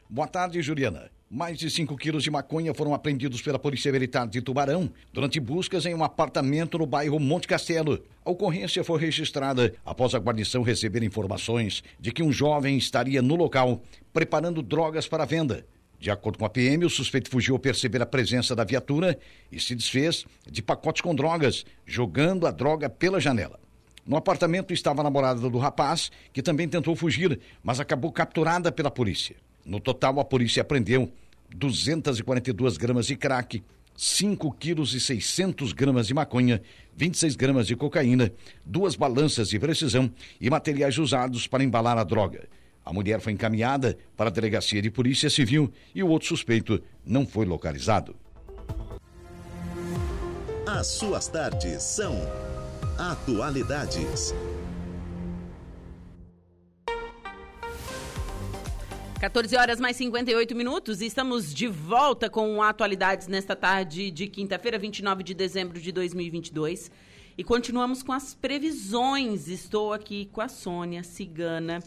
Boa 0.10 0.28
tarde, 0.28 0.62
Juliana. 0.62 1.10
Mais 1.30 1.58
de 1.58 1.70
5 1.70 1.96
quilos 1.96 2.22
de 2.22 2.30
maconha 2.30 2.74
foram 2.74 2.94
apreendidos 2.94 3.42
pela 3.42 3.58
Polícia 3.58 3.90
Militar 3.94 4.28
de 4.28 4.42
Tubarão 4.42 4.92
durante 5.14 5.40
buscas 5.40 5.86
em 5.86 5.96
um 5.96 6.04
apartamento 6.04 6.78
no 6.78 6.86
bairro 6.86 7.18
Monte 7.18 7.48
Castelo. 7.48 8.04
A 8.26 8.30
ocorrência 8.30 8.84
foi 8.84 9.00
registrada 9.00 9.74
após 9.86 10.14
a 10.14 10.20
guarnição 10.20 10.62
receber 10.62 11.02
informações 11.02 11.82
de 11.98 12.12
que 12.12 12.22
um 12.22 12.34
jovem 12.34 12.78
estaria 12.78 13.22
no 13.22 13.38
local 13.38 13.82
preparando 14.12 14.62
drogas 14.62 15.08
para 15.08 15.24
venda. 15.24 15.66
De 16.02 16.10
acordo 16.10 16.40
com 16.40 16.46
a 16.46 16.50
PM, 16.50 16.84
o 16.84 16.90
suspeito 16.90 17.30
fugiu 17.30 17.54
ao 17.54 17.60
perceber 17.60 18.02
a 18.02 18.08
presença 18.08 18.56
da 18.56 18.64
viatura 18.64 19.20
e 19.52 19.60
se 19.60 19.76
desfez 19.76 20.26
de 20.50 20.60
pacotes 20.60 21.04
com 21.04 21.14
drogas, 21.14 21.64
jogando 21.86 22.48
a 22.48 22.52
droga 22.52 22.90
pela 22.90 23.20
janela. 23.20 23.60
No 24.04 24.18
apartamento 24.18 24.74
estava 24.74 25.02
a 25.02 25.04
namorada 25.04 25.48
do 25.48 25.58
rapaz, 25.60 26.12
que 26.34 26.42
também 26.42 26.68
tentou 26.68 26.96
fugir, 26.96 27.40
mas 27.62 27.80
acabou 27.80 28.12
capturada 28.12 28.72
pela 28.72 28.90
polícia. 28.90 29.36
No 29.64 29.80
total, 29.80 30.20
a 30.20 30.26
polícia 30.26 30.62
apreendeu 30.62 31.14
242 31.56 32.78
gramas 32.78 33.06
de 33.06 33.16
crack, 33.16 33.64
5 33.96 34.52
quilos 34.54 34.96
e 34.96 35.00
600 35.00 35.72
gramas 35.72 36.08
de 36.08 36.16
maconha, 36.16 36.64
26 36.98 37.36
gramas 37.36 37.68
de 37.68 37.76
cocaína, 37.76 38.32
duas 38.66 38.96
balanças 38.96 39.50
de 39.50 39.60
precisão 39.60 40.12
e 40.40 40.50
materiais 40.50 40.98
usados 40.98 41.46
para 41.46 41.64
embalar 41.64 42.00
a 42.00 42.04
droga. 42.04 42.50
A 42.84 42.92
mulher 42.92 43.20
foi 43.20 43.34
encaminhada 43.34 43.98
para 44.18 44.30
a 44.30 44.34
delegacia 44.34 44.82
de 44.82 44.90
polícia 44.90 45.30
civil 45.30 45.72
e 45.94 46.02
o 46.02 46.08
outro 46.08 46.28
suspeito 46.28 46.82
não 47.06 47.26
foi 47.26 47.46
localizado. 47.46 48.16
As 50.66 50.88
suas 50.88 51.28
tardes 51.28 51.84
são 51.84 52.16
atualidades. 52.98 54.34
14 59.20 59.56
horas 59.56 59.80
mais 59.80 59.96
58 59.98 60.56
minutos 60.56 61.00
e 61.00 61.06
estamos 61.06 61.54
de 61.54 61.68
volta 61.68 62.28
com 62.28 62.64
atualidades 62.64 63.28
nesta 63.28 63.56
tarde 63.56 64.10
de 64.10 64.26
quinta-feira, 64.26 64.80
29 64.80 65.22
de 65.22 65.36
dezembro 65.36 65.80
de 65.80 65.92
2022. 65.92 66.90
E 67.38 67.44
continuamos 67.44 68.02
com 68.02 68.12
as 68.12 68.34
previsões. 68.34 69.48
Estou 69.48 69.94
aqui 69.94 70.28
com 70.32 70.42
a 70.42 70.48
Sônia 70.48 71.04
Cigana 71.04 71.84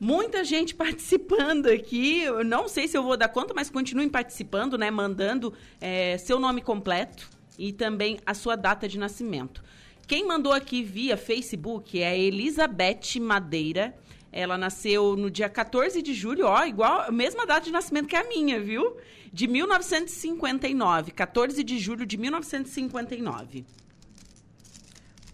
Muita 0.00 0.44
gente 0.44 0.74
participando 0.76 1.66
aqui. 1.66 2.22
Eu 2.22 2.44
não 2.44 2.68
sei 2.68 2.88
se 2.88 2.96
eu 2.96 3.02
vou 3.02 3.16
dar 3.16 3.28
conta, 3.28 3.54
mas 3.54 3.70
continuem 3.70 4.08
participando, 4.08 4.76
né? 4.76 4.90
Mandando 4.90 5.52
é, 5.80 6.18
seu 6.18 6.38
nome 6.38 6.60
completo, 6.60 7.28
e 7.58 7.72
também 7.72 8.18
a 8.26 8.34
sua 8.34 8.56
data 8.56 8.88
de 8.88 8.98
nascimento. 8.98 9.62
Quem 10.06 10.26
mandou 10.26 10.52
aqui 10.52 10.82
via 10.82 11.16
Facebook 11.16 12.00
é 12.00 12.08
a 12.08 12.16
Elizabeth 12.16 13.18
Madeira. 13.20 13.94
Ela 14.30 14.58
nasceu 14.58 15.16
no 15.16 15.30
dia 15.30 15.48
14 15.48 16.02
de 16.02 16.12
julho, 16.12 16.46
ó, 16.46 16.64
igual, 16.64 17.02
a 17.02 17.12
mesma 17.12 17.46
data 17.46 17.62
de 17.62 17.70
nascimento 17.70 18.08
que 18.08 18.16
a 18.16 18.24
minha, 18.24 18.60
viu? 18.60 18.96
De 19.32 19.46
1959, 19.46 21.12
14 21.12 21.62
de 21.62 21.78
julho 21.78 22.04
de 22.04 22.16
1959. 22.16 23.64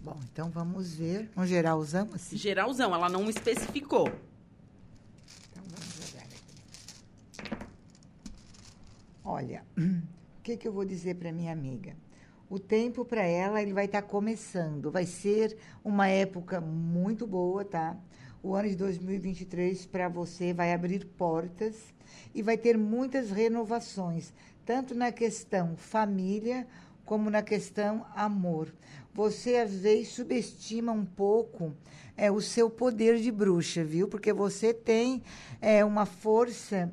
Bom, 0.01 0.19
então 0.31 0.49
vamos 0.49 0.95
ver. 0.95 1.29
Um 1.35 1.45
geralzão 1.45 2.09
assim. 2.13 2.37
Geralzão, 2.37 2.93
ela 2.93 3.09
não 3.09 3.29
especificou. 3.29 4.07
Então 5.51 5.63
vamos 5.67 6.13
olhar 6.13 6.23
aqui. 6.23 7.65
Olha, 9.23 9.63
o 9.77 10.41
que, 10.41 10.57
que 10.57 10.67
eu 10.67 10.73
vou 10.73 10.85
dizer 10.85 11.15
para 11.15 11.31
minha 11.31 11.51
amiga? 11.51 11.95
O 12.49 12.59
tempo 12.59 13.05
para 13.05 13.23
ela 13.23 13.61
ele 13.61 13.71
vai 13.71 13.85
estar 13.85 14.01
começando. 14.01 14.91
Vai 14.91 15.05
ser 15.05 15.57
uma 15.83 16.07
época 16.07 16.59
muito 16.59 17.25
boa, 17.25 17.63
tá? 17.63 17.95
O 18.43 18.55
ano 18.55 18.67
de 18.67 18.75
2023 18.75 19.85
para 19.85 20.09
você 20.09 20.51
vai 20.51 20.73
abrir 20.73 21.05
portas 21.05 21.75
e 22.33 22.41
vai 22.41 22.57
ter 22.57 22.77
muitas 22.77 23.29
renovações, 23.29 24.33
tanto 24.65 24.95
na 24.95 25.11
questão 25.11 25.77
família 25.77 26.67
como 27.05 27.29
na 27.29 27.41
questão 27.41 28.05
amor. 28.15 28.73
Você 29.13 29.57
às 29.57 29.73
vezes 29.75 30.09
subestima 30.09 30.91
um 30.91 31.05
pouco 31.05 31.73
é, 32.17 32.31
o 32.31 32.41
seu 32.41 32.69
poder 32.69 33.17
de 33.17 33.31
bruxa, 33.31 33.83
viu? 33.83 34.07
Porque 34.07 34.33
você 34.33 34.73
tem 34.73 35.21
é, 35.61 35.85
uma 35.85 36.05
força 36.05 36.91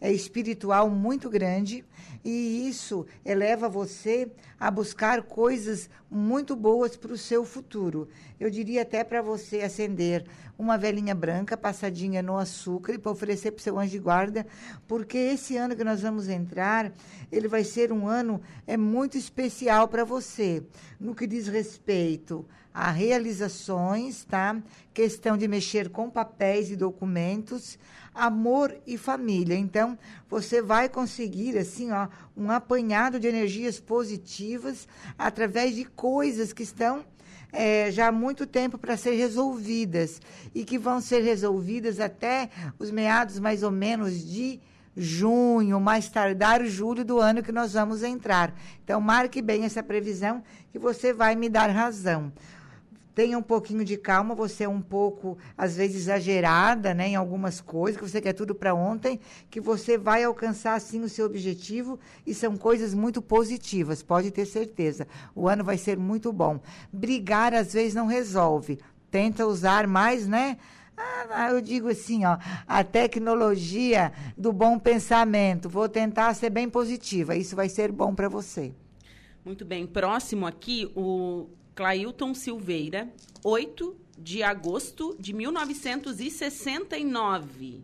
é, 0.00 0.12
espiritual 0.12 0.88
muito 0.88 1.28
grande 1.28 1.84
e 2.24 2.68
isso 2.68 3.06
eleva 3.24 3.68
você 3.68 4.30
a 4.58 4.70
buscar 4.70 5.22
coisas 5.22 5.88
muito 6.10 6.54
boas 6.54 6.96
para 6.96 7.12
o 7.12 7.18
seu 7.18 7.44
futuro. 7.44 8.08
Eu 8.38 8.50
diria 8.50 8.82
até 8.82 9.02
para 9.02 9.22
você 9.22 9.60
acender 9.60 10.24
uma 10.58 10.76
velinha 10.76 11.14
branca 11.14 11.56
passadinha 11.56 12.22
no 12.22 12.36
açúcar 12.36 12.94
e 12.94 12.98
para 12.98 13.12
oferecer 13.12 13.52
para 13.52 13.60
o 13.60 13.62
seu 13.62 13.78
anjo 13.78 13.92
de 13.92 13.98
guarda, 13.98 14.46
porque 14.86 15.16
esse 15.16 15.56
ano 15.56 15.74
que 15.74 15.84
nós 15.84 16.02
vamos 16.02 16.28
entrar, 16.28 16.92
ele 17.32 17.48
vai 17.48 17.64
ser 17.64 17.92
um 17.92 18.06
ano 18.06 18.40
é 18.66 18.76
muito 18.76 19.16
especial 19.16 19.88
para 19.88 20.04
você, 20.04 20.62
no 20.98 21.14
que 21.14 21.26
diz 21.26 21.48
respeito 21.48 22.46
a 22.72 22.90
realizações, 22.90 24.24
tá? 24.24 24.56
Questão 24.94 25.36
de 25.36 25.48
mexer 25.48 25.88
com 25.90 26.08
papéis 26.08 26.70
e 26.70 26.76
documentos, 26.76 27.78
amor 28.14 28.74
e 28.86 28.96
família. 28.96 29.56
Então, 29.56 29.98
você 30.28 30.62
vai 30.62 30.88
conseguir 30.88 31.58
assim, 31.58 31.90
ó, 31.90 32.08
um 32.36 32.50
apanhado 32.50 33.18
de 33.18 33.26
energias 33.26 33.80
positivas 33.80 34.86
através 35.18 35.74
de 35.74 35.84
coisas 35.84 36.52
que 36.52 36.62
estão 36.62 37.04
é, 37.52 37.90
já 37.90 38.08
há 38.08 38.12
muito 38.12 38.46
tempo 38.46 38.78
para 38.78 38.96
ser 38.96 39.12
resolvidas 39.12 40.20
e 40.54 40.64
que 40.64 40.78
vão 40.78 41.00
ser 41.00 41.20
resolvidas 41.20 41.98
até 41.98 42.48
os 42.78 42.92
meados 42.92 43.40
mais 43.40 43.64
ou 43.64 43.72
menos 43.72 44.24
de 44.24 44.60
junho, 44.96 45.80
mais 45.80 46.08
tardar 46.08 46.64
julho 46.64 47.04
do 47.04 47.18
ano 47.18 47.42
que 47.42 47.52
nós 47.52 47.72
vamos 47.72 48.02
entrar. 48.02 48.54
Então, 48.84 49.00
marque 49.00 49.40
bem 49.40 49.64
essa 49.64 49.82
previsão 49.82 50.42
que 50.70 50.78
você 50.78 51.12
vai 51.12 51.34
me 51.34 51.48
dar 51.48 51.70
razão 51.70 52.32
tenha 53.20 53.36
um 53.36 53.42
pouquinho 53.42 53.84
de 53.84 53.98
calma, 53.98 54.34
você 54.34 54.64
é 54.64 54.68
um 54.68 54.80
pouco, 54.80 55.36
às 55.54 55.76
vezes, 55.76 55.96
exagerada 55.96 56.94
né, 56.94 57.08
em 57.08 57.16
algumas 57.16 57.60
coisas, 57.60 58.00
que 58.00 58.08
você 58.08 58.18
quer 58.18 58.32
tudo 58.32 58.54
para 58.54 58.74
ontem, 58.74 59.20
que 59.50 59.60
você 59.60 59.98
vai 59.98 60.24
alcançar, 60.24 60.80
sim, 60.80 61.02
o 61.02 61.08
seu 61.08 61.26
objetivo, 61.26 62.00
e 62.26 62.32
são 62.32 62.56
coisas 62.56 62.94
muito 62.94 63.20
positivas, 63.20 64.02
pode 64.02 64.30
ter 64.30 64.46
certeza. 64.46 65.06
O 65.34 65.46
ano 65.46 65.62
vai 65.62 65.76
ser 65.76 65.98
muito 65.98 66.32
bom. 66.32 66.60
Brigar, 66.90 67.52
às 67.52 67.74
vezes, 67.74 67.94
não 67.94 68.06
resolve. 68.06 68.78
Tenta 69.10 69.46
usar 69.46 69.86
mais, 69.86 70.26
né? 70.26 70.56
Ah, 70.96 71.50
eu 71.50 71.60
digo 71.60 71.88
assim, 71.88 72.24
ó, 72.24 72.38
a 72.66 72.82
tecnologia 72.82 74.14
do 74.34 74.50
bom 74.50 74.78
pensamento. 74.78 75.68
Vou 75.68 75.90
tentar 75.90 76.32
ser 76.32 76.48
bem 76.48 76.70
positiva. 76.70 77.36
Isso 77.36 77.54
vai 77.54 77.68
ser 77.68 77.92
bom 77.92 78.14
para 78.14 78.30
você. 78.30 78.72
Muito 79.44 79.62
bem. 79.62 79.86
Próximo 79.86 80.46
aqui, 80.46 80.90
o 80.96 81.48
Clailton 81.80 82.34
Silveira, 82.34 83.08
8 83.42 83.96
de 84.18 84.42
agosto 84.42 85.16
de 85.18 85.32
1969. 85.32 87.82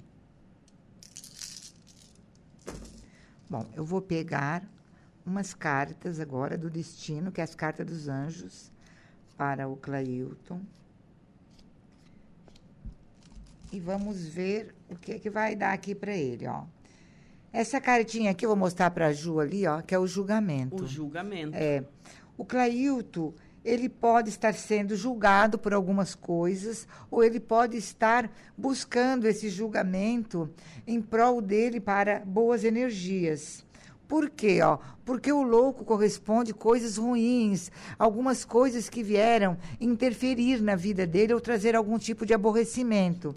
Bom, 3.49 3.67
eu 3.75 3.87
vou 3.87 4.03
pegar 4.03 4.71
umas 5.25 5.55
cartas 5.55 6.21
agora 6.21 6.59
do 6.59 6.69
destino, 6.69 7.33
que 7.33 7.41
é 7.41 7.45
as 7.45 7.55
cartas 7.55 7.87
dos 7.87 8.07
anjos, 8.07 8.71
para 9.35 9.67
o 9.67 9.79
Clailton. 9.79 10.61
E 13.73 13.81
vamos 13.81 14.27
ver 14.27 14.75
o 14.91 14.97
que, 14.97 15.19
que 15.19 15.31
vai 15.31 15.57
dar 15.57 15.73
aqui 15.73 15.95
para 15.95 16.15
ele, 16.15 16.47
ó. 16.47 16.65
Essa 17.51 17.81
cartinha 17.81 18.33
aqui 18.33 18.45
eu 18.45 18.51
vou 18.51 18.59
mostrar 18.59 18.91
para 18.91 19.07
a 19.07 19.13
Ju 19.15 19.41
ali, 19.41 19.67
ó, 19.67 19.81
que 19.81 19.95
é 19.95 19.99
o 19.99 20.07
julgamento. 20.07 20.85
O 20.85 20.87
julgamento. 20.87 21.57
É. 21.57 21.83
O 22.37 22.45
Clailton, 22.45 23.33
ele 23.67 23.89
pode 23.89 24.29
estar 24.29 24.55
sendo 24.55 24.95
julgado 24.95 25.59
por 25.59 25.75
algumas 25.75 26.15
coisas, 26.15 26.87
ou 27.11 27.25
ele 27.25 27.41
pode 27.41 27.77
estar 27.77 28.31
buscando 28.57 29.27
esse 29.27 29.49
julgamento 29.49 30.49
em 30.87 31.03
prol 31.03 31.43
dele 31.43 31.81
para 31.81 32.21
boas 32.21 32.63
energias. 32.63 33.67
Por 34.07 34.31
quê? 34.31 34.63
Ó? 34.63 34.79
Porque 35.05 35.33
o 35.33 35.43
louco 35.43 35.85
corresponde 35.85 36.55
coisas 36.55 36.97
ruins, 36.97 37.73
algumas 37.99 38.45
coisas 38.45 38.89
que 38.89 39.03
vieram 39.03 39.59
interferir 39.81 40.63
na 40.63 40.77
vida 40.77 41.05
dele 41.05 41.35
ou 41.35 41.41
trazer 41.41 41.75
algum 41.75 41.99
tipo 41.99 42.25
de 42.25 42.33
aborrecimento. 42.33 43.35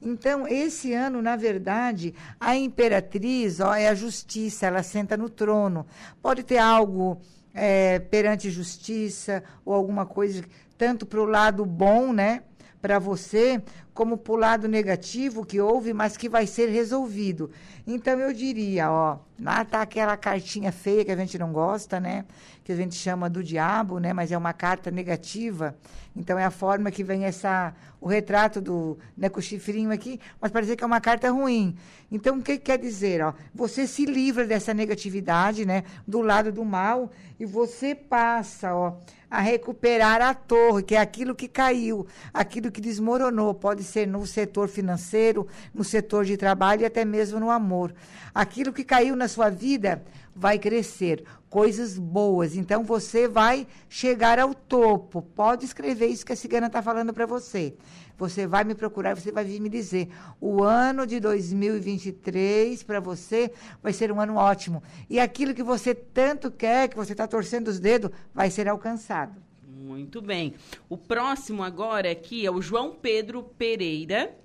Então, 0.00 0.48
esse 0.48 0.94
ano, 0.94 1.20
na 1.20 1.36
verdade, 1.36 2.14
a 2.40 2.56
imperatriz 2.56 3.60
ó, 3.60 3.74
é 3.74 3.88
a 3.88 3.94
justiça, 3.94 4.66
ela 4.66 4.82
senta 4.82 5.18
no 5.18 5.28
trono. 5.28 5.86
Pode 6.22 6.42
ter 6.44 6.58
algo 6.58 7.20
é, 7.56 7.98
perante 7.98 8.50
justiça 8.50 9.42
ou 9.64 9.74
alguma 9.74 10.04
coisa, 10.04 10.44
tanto 10.76 11.06
para 11.06 11.20
o 11.20 11.24
lado 11.24 11.64
bom, 11.64 12.12
né? 12.12 12.42
Para 12.82 12.98
você, 12.98 13.60
como 13.94 14.18
para 14.18 14.32
o 14.32 14.36
lado 14.36 14.68
negativo 14.68 15.44
que 15.44 15.58
houve, 15.58 15.94
mas 15.94 16.16
que 16.16 16.28
vai 16.28 16.46
ser 16.46 16.68
resolvido. 16.68 17.50
Então 17.86 18.20
eu 18.20 18.32
diria, 18.32 18.92
ó, 18.92 19.18
lá 19.40 19.64
tá 19.64 19.80
aquela 19.80 20.16
cartinha 20.16 20.70
feia 20.70 21.04
que 21.04 21.10
a 21.10 21.16
gente 21.16 21.38
não 21.38 21.50
gosta, 21.50 21.98
né? 21.98 22.26
Que 22.66 22.72
a 22.72 22.76
gente 22.76 22.96
chama 22.96 23.30
do 23.30 23.44
diabo, 23.44 24.00
né? 24.00 24.12
Mas 24.12 24.32
é 24.32 24.36
uma 24.36 24.52
carta 24.52 24.90
negativa. 24.90 25.76
Então 26.16 26.36
é 26.36 26.44
a 26.44 26.50
forma 26.50 26.90
que 26.90 27.04
vem 27.04 27.24
essa 27.24 27.72
o 28.00 28.08
retrato 28.08 28.60
do 28.60 28.98
né, 29.16 29.28
com 29.28 29.38
o 29.38 29.42
chifrinho 29.42 29.92
aqui, 29.92 30.18
mas 30.40 30.50
parece 30.50 30.74
que 30.74 30.82
é 30.82 30.86
uma 30.86 31.00
carta 31.00 31.30
ruim. 31.30 31.76
Então 32.10 32.38
o 32.38 32.42
que, 32.42 32.58
que 32.58 32.64
quer 32.64 32.78
dizer, 32.78 33.22
ó? 33.22 33.34
Você 33.54 33.86
se 33.86 34.04
livra 34.04 34.44
dessa 34.44 34.74
negatividade, 34.74 35.64
né? 35.64 35.84
Do 36.08 36.20
lado 36.20 36.50
do 36.50 36.64
mal 36.64 37.12
e 37.38 37.46
você 37.46 37.94
passa, 37.94 38.74
ó, 38.74 38.94
a 39.30 39.40
recuperar 39.40 40.20
a 40.20 40.34
torre, 40.34 40.82
que 40.82 40.96
é 40.96 41.00
aquilo 41.00 41.36
que 41.36 41.46
caiu, 41.46 42.04
aquilo 42.34 42.72
que 42.72 42.80
desmoronou. 42.80 43.54
Pode 43.54 43.84
ser 43.84 44.08
no 44.08 44.26
setor 44.26 44.66
financeiro, 44.66 45.46
no 45.72 45.84
setor 45.84 46.24
de 46.24 46.36
trabalho 46.36 46.82
e 46.82 46.84
até 46.84 47.04
mesmo 47.04 47.38
no 47.38 47.48
amor. 47.48 47.94
Aquilo 48.34 48.72
que 48.72 48.82
caiu 48.82 49.14
na 49.14 49.28
sua 49.28 49.50
vida 49.50 50.02
vai 50.34 50.58
crescer, 50.58 51.24
coisas 51.56 51.98
boas. 51.98 52.54
Então 52.54 52.84
você 52.84 53.26
vai 53.26 53.66
chegar 53.88 54.38
ao 54.38 54.52
topo. 54.52 55.22
Pode 55.22 55.64
escrever 55.64 56.08
isso 56.08 56.26
que 56.26 56.34
a 56.34 56.36
cigana 56.36 56.66
está 56.66 56.82
falando 56.82 57.14
para 57.14 57.24
você. 57.24 57.74
Você 58.18 58.46
vai 58.46 58.62
me 58.62 58.74
procurar, 58.74 59.16
você 59.16 59.32
vai 59.32 59.42
vir 59.42 59.58
me 59.58 59.70
dizer. 59.70 60.10
O 60.38 60.62
ano 60.62 61.06
de 61.06 61.18
2023 61.18 62.82
para 62.82 63.00
você 63.00 63.50
vai 63.82 63.94
ser 63.94 64.12
um 64.12 64.20
ano 64.20 64.36
ótimo. 64.36 64.82
E 65.08 65.18
aquilo 65.18 65.54
que 65.54 65.62
você 65.62 65.94
tanto 65.94 66.50
quer, 66.50 66.90
que 66.90 66.96
você 66.96 67.12
está 67.12 67.26
torcendo 67.26 67.68
os 67.68 67.80
dedos, 67.80 68.10
vai 68.34 68.50
ser 68.50 68.68
alcançado. 68.68 69.40
Muito 69.66 70.20
bem. 70.20 70.52
O 70.90 70.98
próximo 70.98 71.62
agora 71.62 72.10
aqui 72.10 72.44
é 72.44 72.50
o 72.50 72.60
João 72.60 72.94
Pedro 72.94 73.42
Pereira, 73.42 74.36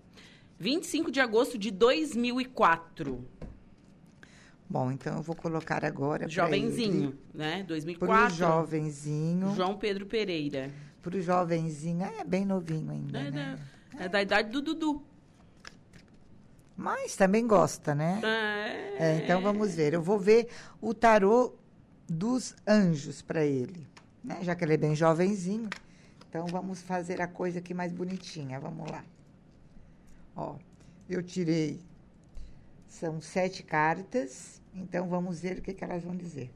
25 0.57 1.11
de 1.11 1.19
agosto 1.19 1.57
de 1.57 1.71
2004. 1.71 3.40
Bom, 4.71 4.89
então 4.89 5.17
eu 5.17 5.21
vou 5.21 5.35
colocar 5.35 5.83
agora. 5.83 6.29
Jovenzinho, 6.29 7.13
né? 7.33 7.61
2004. 7.63 8.07
Para 8.07 8.27
o 8.27 8.29
jovenzinho. 8.33 9.53
João 9.53 9.77
Pedro 9.77 10.05
Pereira. 10.05 10.71
Para 11.01 11.17
o 11.17 11.21
jovenzinho. 11.21 12.05
É 12.05 12.23
bem 12.23 12.45
novinho 12.45 12.89
ainda. 12.89 13.19
É, 13.19 13.31
né? 13.31 13.59
da, 13.93 14.05
é 14.05 14.07
da 14.07 14.21
idade 14.21 14.49
do 14.49 14.61
Dudu. 14.61 15.03
Mas 16.77 17.17
também 17.17 17.45
gosta, 17.45 17.93
né? 17.93 18.21
É. 18.23 19.11
É, 19.11 19.17
então 19.17 19.41
vamos 19.41 19.75
ver. 19.75 19.93
Eu 19.93 20.01
vou 20.01 20.17
ver 20.17 20.47
o 20.79 20.93
tarô 20.93 21.53
dos 22.07 22.55
anjos 22.65 23.21
para 23.21 23.43
ele. 23.43 23.85
Né? 24.23 24.39
Já 24.41 24.55
que 24.55 24.63
ele 24.63 24.75
é 24.75 24.77
bem 24.77 24.95
jovenzinho. 24.95 25.67
Então 26.29 26.45
vamos 26.45 26.81
fazer 26.81 27.21
a 27.21 27.27
coisa 27.27 27.59
aqui 27.59 27.73
mais 27.73 27.91
bonitinha. 27.91 28.57
Vamos 28.57 28.89
lá. 28.89 29.03
Ó, 30.33 30.55
eu 31.09 31.21
tirei. 31.21 31.81
São 32.87 33.21
sete 33.21 33.63
cartas. 33.63 34.60
Então 34.73 35.07
vamos 35.07 35.41
ver 35.41 35.57
o 35.57 35.61
que, 35.61 35.73
que 35.73 35.83
elas 35.83 36.03
vão 36.03 36.15
dizer. 36.15 36.51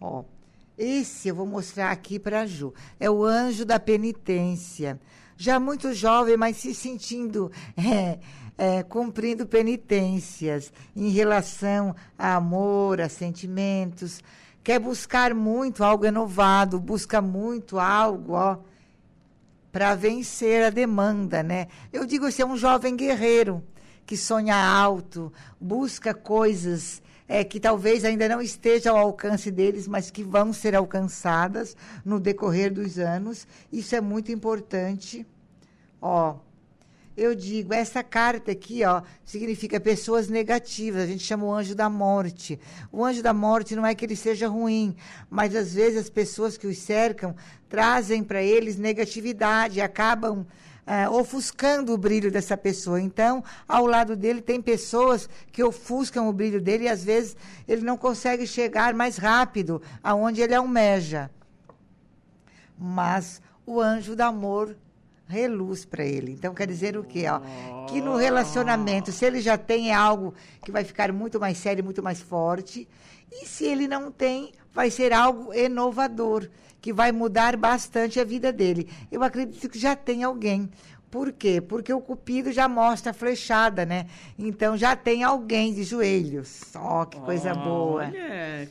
Ó, 0.00 0.24
esse 0.76 1.28
eu 1.28 1.34
vou 1.34 1.46
mostrar 1.46 1.90
aqui 1.90 2.18
para 2.18 2.46
Ju. 2.46 2.72
É 2.98 3.10
o 3.10 3.24
anjo 3.24 3.64
da 3.64 3.78
penitência. 3.78 5.00
Já 5.36 5.58
muito 5.58 5.92
jovem, 5.92 6.36
mas 6.36 6.56
se 6.56 6.74
sentindo 6.74 7.50
é, 7.76 8.18
é, 8.56 8.82
cumprindo 8.82 9.46
penitências 9.46 10.72
em 10.94 11.10
relação 11.10 11.94
a 12.18 12.34
amor, 12.34 13.00
a 13.00 13.08
sentimentos. 13.08 14.22
Quer 14.62 14.78
buscar 14.78 15.34
muito 15.34 15.84
algo 15.84 16.04
renovado, 16.04 16.80
busca 16.80 17.20
muito 17.20 17.78
algo, 17.78 18.32
ó, 18.32 18.58
para 19.70 19.94
vencer 19.94 20.64
a 20.64 20.70
demanda, 20.70 21.42
né? 21.42 21.68
Eu 21.92 22.06
digo, 22.06 22.30
você 22.30 22.42
é 22.42 22.46
um 22.46 22.56
jovem 22.56 22.96
guerreiro 22.96 23.62
que 24.06 24.16
sonha 24.16 24.56
alto, 24.56 25.32
busca 25.60 26.12
coisas 26.12 27.02
é, 27.26 27.42
que 27.42 27.58
talvez 27.58 28.04
ainda 28.04 28.28
não 28.28 28.40
estejam 28.40 28.96
ao 28.96 29.06
alcance 29.06 29.50
deles, 29.50 29.88
mas 29.88 30.10
que 30.10 30.22
vão 30.22 30.52
ser 30.52 30.74
alcançadas 30.74 31.76
no 32.04 32.20
decorrer 32.20 32.72
dos 32.72 32.98
anos. 32.98 33.46
Isso 33.72 33.96
é 33.96 34.00
muito 34.00 34.30
importante. 34.30 35.26
Ó, 36.00 36.36
eu 37.16 37.34
digo, 37.34 37.72
essa 37.72 38.02
carta 38.02 38.52
aqui, 38.52 38.84
ó, 38.84 39.00
significa 39.24 39.80
pessoas 39.80 40.28
negativas. 40.28 41.04
A 41.04 41.06
gente 41.06 41.22
chama 41.22 41.44
o 41.44 41.52
anjo 41.52 41.74
da 41.74 41.88
morte. 41.88 42.58
O 42.90 43.04
anjo 43.04 43.22
da 43.22 43.32
morte 43.32 43.76
não 43.76 43.86
é 43.86 43.94
que 43.94 44.04
ele 44.04 44.16
seja 44.16 44.48
ruim, 44.48 44.96
mas 45.30 45.54
às 45.54 45.74
vezes 45.74 46.00
as 46.00 46.10
pessoas 46.10 46.58
que 46.58 46.66
os 46.66 46.78
cercam 46.78 47.34
trazem 47.68 48.22
para 48.22 48.42
eles 48.42 48.76
negatividade, 48.76 49.80
acabam 49.80 50.44
é, 50.86 51.08
ofuscando 51.08 51.92
o 51.92 51.98
brilho 51.98 52.30
dessa 52.30 52.56
pessoa. 52.56 53.00
Então, 53.00 53.42
ao 53.66 53.86
lado 53.86 54.14
dele 54.14 54.40
tem 54.40 54.60
pessoas 54.60 55.28
que 55.50 55.62
ofuscam 55.62 56.28
o 56.28 56.32
brilho 56.32 56.60
dele 56.60 56.84
e 56.84 56.88
às 56.88 57.04
vezes 57.04 57.36
ele 57.66 57.82
não 57.82 57.96
consegue 57.96 58.46
chegar 58.46 58.94
mais 58.94 59.16
rápido 59.16 59.80
aonde 60.02 60.40
ele 60.40 60.54
almeja. 60.54 61.30
Mas 62.78 63.40
o 63.66 63.80
anjo 63.80 64.14
do 64.14 64.20
amor 64.20 64.76
reluz 65.26 65.84
para 65.84 66.04
ele. 66.04 66.32
Então 66.32 66.54
quer 66.54 66.66
dizer 66.66 66.96
o 66.96 67.04
quê? 67.04 67.24
Ó? 67.28 67.86
Que 67.86 68.00
no 68.00 68.16
relacionamento, 68.16 69.10
se 69.10 69.24
ele 69.24 69.40
já 69.40 69.56
tem 69.56 69.90
é 69.90 69.94
algo 69.94 70.34
que 70.62 70.70
vai 70.70 70.84
ficar 70.84 71.12
muito 71.12 71.40
mais 71.40 71.58
sério, 71.58 71.82
muito 71.82 72.02
mais 72.02 72.20
forte, 72.20 72.86
e 73.32 73.46
se 73.46 73.64
ele 73.64 73.88
não 73.88 74.12
tem, 74.12 74.52
vai 74.72 74.90
ser 74.90 75.12
algo 75.12 75.52
inovador, 75.54 76.48
que 76.84 76.92
vai 76.92 77.12
mudar 77.12 77.56
bastante 77.56 78.20
a 78.20 78.24
vida 78.24 78.52
dele. 78.52 78.90
Eu 79.10 79.22
acredito 79.22 79.70
que 79.70 79.78
já 79.78 79.96
tem 79.96 80.22
alguém. 80.22 80.68
Por 81.10 81.32
quê? 81.32 81.58
Porque 81.58 81.90
o 81.90 81.98
cupido 81.98 82.52
já 82.52 82.68
mostra 82.68 83.10
a 83.10 83.14
flechada, 83.14 83.86
né? 83.86 84.04
Então 84.38 84.76
já 84.76 84.94
tem 84.94 85.22
alguém 85.22 85.72
de 85.72 85.82
joelhos. 85.82 86.60
Ó, 86.76 87.00
oh, 87.00 87.06
que 87.06 87.18
coisa 87.20 87.52
Olha, 87.52 87.64
boa. 87.64 88.12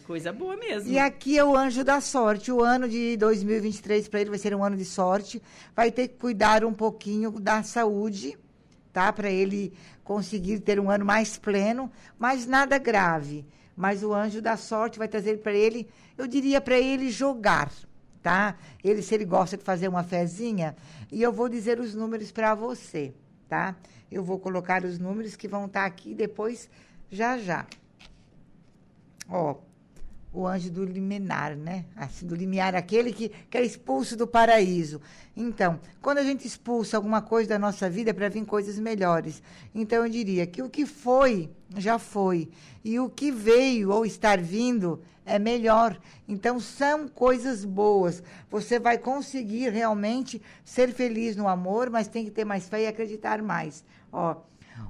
Coisa 0.06 0.32
boa 0.32 0.56
mesmo. 0.56 0.92
E 0.92 1.00
aqui 1.00 1.40
é 1.40 1.44
o 1.44 1.58
anjo 1.58 1.84
da 1.84 2.00
sorte. 2.00 2.52
O 2.52 2.62
ano 2.62 2.88
de 2.88 3.18
2023 3.18 4.08
para 4.08 4.22
ele 4.22 4.30
vai 4.30 4.38
ser 4.38 4.54
um 4.54 4.64
ano 4.64 4.78
de 4.78 4.86
sorte. 4.86 5.42
Vai 5.76 5.92
ter 5.92 6.10
que 6.10 6.20
cuidar 6.20 6.64
um 6.64 6.74
pouquinho 6.74 7.32
da 7.32 7.64
saúde, 7.64 8.38
tá? 8.92 9.12
Para 9.12 9.32
ele 9.32 9.74
conseguir 10.04 10.60
ter 10.60 10.80
um 10.80 10.92
ano 10.92 11.04
mais 11.04 11.36
pleno, 11.40 11.92
mas 12.20 12.46
nada 12.46 12.78
grave. 12.78 13.44
Mas 13.76 14.04
o 14.04 14.14
anjo 14.14 14.40
da 14.40 14.56
sorte 14.56 15.00
vai 15.00 15.08
trazer 15.08 15.40
para 15.40 15.54
ele, 15.54 15.90
eu 16.16 16.28
diria 16.28 16.62
para 16.62 16.78
ele 16.78 17.10
jogar 17.10 17.72
tá? 18.24 18.58
Ele, 18.82 19.02
se 19.02 19.14
ele 19.14 19.26
gosta 19.26 19.58
de 19.58 19.64
fazer 19.64 19.90
uma 19.90 20.04
fezinha, 20.04 20.76
e 21.12 21.22
eu 21.22 21.32
vou 21.32 21.50
dizer 21.50 21.80
os 21.80 21.94
números 21.94 22.32
para 22.32 22.56
você, 22.56 23.14
tá? 23.50 23.76
Eu 24.10 24.24
vou 24.24 24.40
colocar 24.40 24.86
os 24.86 24.98
números 24.98 25.36
que 25.36 25.48
vão 25.48 25.66
estar 25.66 25.82
tá 25.82 25.86
aqui 25.86 26.16
depois, 26.16 26.70
já 27.12 27.38
já. 27.38 27.68
Ó, 29.30 29.58
o 30.34 30.48
anjo 30.48 30.72
do 30.72 30.84
liminar, 30.84 31.56
né? 31.56 31.86
Assim, 31.96 32.26
do 32.26 32.36
limiar, 32.36 32.74
aquele 32.76 33.14
que, 33.14 33.30
que 33.30 33.58
é 33.58 33.64
expulso 33.64 34.18
do 34.18 34.26
paraíso. 34.26 35.00
Então, 35.38 35.80
quando 36.02 36.18
a 36.18 36.24
gente 36.24 36.48
expulsa 36.48 36.98
alguma 36.98 37.22
coisa 37.22 37.50
da 37.50 37.60
nossa 37.60 37.88
vida 37.88 38.10
é 38.10 38.14
para 38.14 38.30
vir 38.30 38.44
coisas 38.44 38.80
melhores. 38.80 39.44
Então, 39.76 40.04
eu 40.04 40.12
diria 40.12 40.48
que 40.48 40.64
o 40.64 40.70
que 40.70 40.88
foi, 40.88 41.52
já 41.78 42.00
foi. 42.00 42.50
E 42.84 43.00
o 43.00 43.10
que 43.10 43.32
veio 43.32 43.92
ou 43.92 44.06
estar 44.06 44.42
vindo 44.42 45.02
é 45.24 45.38
melhor. 45.38 46.00
Então, 46.28 46.60
são 46.60 47.08
coisas 47.08 47.64
boas. 47.64 48.24
Você 48.50 48.80
vai 48.80 48.98
conseguir 48.98 49.70
realmente 49.70 50.42
ser 50.66 50.92
feliz 50.92 51.36
no 51.36 51.48
amor, 51.48 51.92
mas 51.92 52.08
tem 52.08 52.26
que 52.26 52.32
ter 52.32 52.44
mais 52.44 52.68
fé 52.68 52.82
e 52.82 52.88
acreditar 52.88 53.42
mais. 53.42 53.84
Ó, 54.12 54.38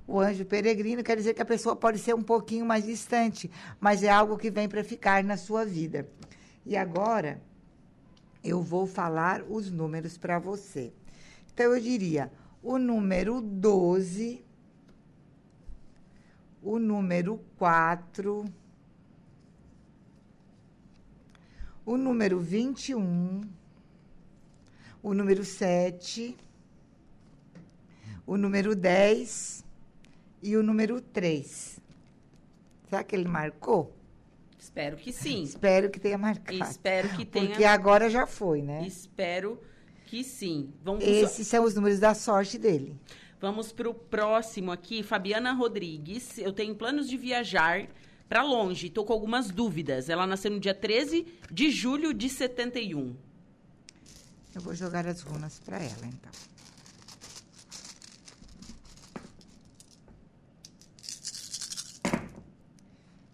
o 0.05 0.19
anjo 0.19 0.45
peregrino 0.45 1.03
quer 1.03 1.17
dizer 1.17 1.33
que 1.33 1.41
a 1.41 1.45
pessoa 1.45 1.75
pode 1.75 1.99
ser 1.99 2.13
um 2.13 2.21
pouquinho 2.21 2.65
mais 2.65 2.85
distante, 2.85 3.49
mas 3.79 4.03
é 4.03 4.09
algo 4.09 4.37
que 4.37 4.51
vem 4.51 4.67
para 4.67 4.83
ficar 4.83 5.23
na 5.23 5.37
sua 5.37 5.65
vida. 5.65 6.07
E 6.65 6.75
agora 6.75 7.41
eu 8.43 8.61
vou 8.61 8.85
falar 8.85 9.41
os 9.43 9.71
números 9.71 10.17
para 10.17 10.39
você. 10.39 10.91
Então 11.53 11.73
eu 11.73 11.79
diria 11.79 12.31
o 12.61 12.77
número 12.77 13.41
12, 13.41 14.43
o 16.61 16.79
número 16.79 17.39
4, 17.57 18.45
o 21.85 21.97
número 21.97 22.39
21, 22.39 23.41
o 25.01 25.13
número 25.13 25.43
7, 25.43 26.35
o 28.25 28.37
número 28.37 28.75
10 28.75 29.62
e 30.43 30.57
o 30.57 30.61
número 30.61 30.99
3. 30.99 31.79
Será 32.89 33.03
que 33.03 33.15
ele 33.15 33.27
marcou? 33.27 33.95
Espero 34.59 34.97
que 34.97 35.11
sim. 35.11 35.43
Espero 35.43 35.89
que 35.89 35.99
tenha 35.99 36.17
marcado. 36.17 36.69
Espero 36.69 37.09
que 37.09 37.25
tenha. 37.25 37.47
Porque 37.47 37.65
agora 37.65 38.09
já 38.09 38.27
foi, 38.27 38.61
né? 38.61 38.85
Espero 38.85 39.59
que 40.05 40.23
sim. 40.23 40.73
Vamos 40.83 41.03
Esses 41.03 41.47
são 41.47 41.63
os 41.63 41.73
números 41.73 41.99
da 41.99 42.13
sorte 42.13 42.57
dele. 42.57 42.95
Vamos 43.41 43.71
para 43.71 43.89
o 43.89 43.93
próximo 43.93 44.71
aqui, 44.71 45.03
Fabiana 45.03 45.51
Rodrigues. 45.53 46.37
Eu 46.37 46.53
tenho 46.53 46.75
planos 46.75 47.09
de 47.09 47.17
viajar 47.17 47.87
para 48.29 48.41
longe. 48.41 48.87
Estou 48.87 49.05
com 49.05 49.11
algumas 49.11 49.49
dúvidas. 49.49 50.07
Ela 50.07 50.25
nasceu 50.25 50.51
no 50.51 50.59
dia 50.59 50.73
13 50.73 51.25
de 51.51 51.71
julho 51.71 52.13
de 52.13 52.29
71. 52.29 53.15
Eu 54.55 54.61
vou 54.61 54.73
jogar 54.73 55.05
as 55.07 55.21
runas 55.21 55.59
para 55.59 55.77
ela, 55.77 56.05
então. 56.05 56.31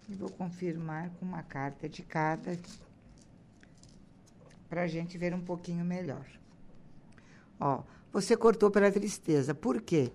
E 0.10 0.16
vou 0.16 0.30
confirmar 0.30 1.12
com 1.20 1.26
uma 1.26 1.43
carta 1.43 1.88
de 1.88 2.01
cada 2.01 2.57
para 4.68 4.82
a 4.82 4.88
gente 4.88 5.18
ver 5.20 5.36
um 5.36 5.41
pouquinho 5.41 5.86
melhor. 5.86 6.26
Ó, 7.60 7.84
você 8.12 8.36
cortou 8.36 8.72
pela 8.72 8.91
tristeza. 8.91 9.53
Por 9.53 9.82
quê? 9.82 10.12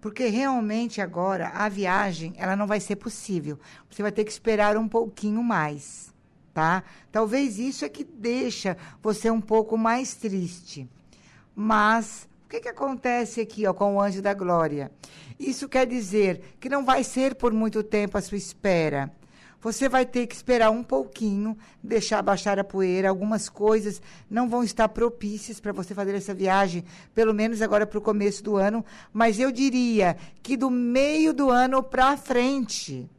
Porque 0.00 0.26
realmente 0.26 1.00
agora 1.00 1.48
a 1.50 1.68
viagem 1.68 2.34
ela 2.36 2.56
não 2.56 2.66
vai 2.66 2.80
ser 2.80 2.96
possível. 2.96 3.58
Você 3.88 4.02
vai 4.02 4.10
ter 4.10 4.24
que 4.24 4.32
esperar 4.32 4.76
um 4.76 4.88
pouquinho 4.88 5.42
mais, 5.44 6.12
tá? 6.52 6.82
Talvez 7.12 7.58
isso 7.58 7.84
é 7.84 7.88
que 7.88 8.02
deixa 8.02 8.76
você 9.00 9.30
um 9.30 9.40
pouco 9.40 9.78
mais 9.78 10.14
triste. 10.14 10.88
Mas 11.54 12.28
o 12.44 12.48
que, 12.48 12.60
que 12.60 12.68
acontece 12.68 13.40
aqui 13.40 13.64
ó, 13.64 13.72
com 13.72 13.94
o 13.94 14.00
anjo 14.00 14.20
da 14.20 14.34
glória? 14.34 14.90
Isso 15.38 15.68
quer 15.68 15.86
dizer 15.86 16.56
que 16.58 16.68
não 16.68 16.84
vai 16.84 17.04
ser 17.04 17.36
por 17.36 17.52
muito 17.52 17.82
tempo 17.82 18.18
a 18.18 18.22
sua 18.22 18.38
espera 18.38 19.12
você 19.60 19.88
vai 19.88 20.06
ter 20.06 20.26
que 20.26 20.34
esperar 20.34 20.70
um 20.70 20.82
pouquinho, 20.82 21.56
deixar 21.82 22.22
baixar 22.22 22.58
a 22.58 22.64
poeira. 22.64 23.08
Algumas 23.08 23.48
coisas 23.48 24.00
não 24.30 24.48
vão 24.48 24.62
estar 24.62 24.88
propícias 24.88 25.58
para 25.58 25.72
você 25.72 25.94
fazer 25.94 26.14
essa 26.14 26.34
viagem, 26.34 26.84
pelo 27.14 27.34
menos 27.34 27.62
agora 27.62 27.86
para 27.86 27.98
o 27.98 28.02
começo 28.02 28.42
do 28.44 28.56
ano. 28.56 28.84
Mas 29.12 29.38
eu 29.38 29.50
diria 29.50 30.16
que 30.42 30.56
do 30.56 30.70
meio 30.70 31.32
do 31.32 31.50
ano 31.50 31.82
para 31.82 32.16
frente, 32.16 33.10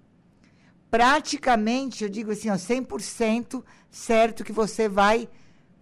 praticamente, 0.90 2.04
eu 2.04 2.10
digo 2.10 2.32
assim, 2.32 2.50
ó, 2.50 2.56
100% 2.56 3.64
certo 3.90 4.44
que 4.44 4.54
você 4.54 4.88
vai 4.88 5.28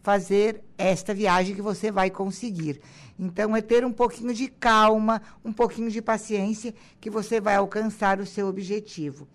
fazer 0.02 0.64
esta 0.78 1.14
viagem 1.14 1.56
que 1.56 1.62
você 1.62 1.92
vai 1.92 2.12
conseguir. 2.12 2.80
Então, 3.18 3.56
é 3.56 3.62
ter 3.62 3.84
um 3.84 3.92
pouquinho 3.92 4.34
de 4.34 4.48
calma, 4.48 5.22
um 5.44 5.52
pouquinho 5.52 5.90
de 5.90 6.02
paciência, 6.02 6.76
que 7.02 7.10
você 7.10 7.42
vai 7.42 7.56
alcançar 7.56 8.20
o 8.20 8.26
seu 8.26 8.48
objetivo. 8.48 9.28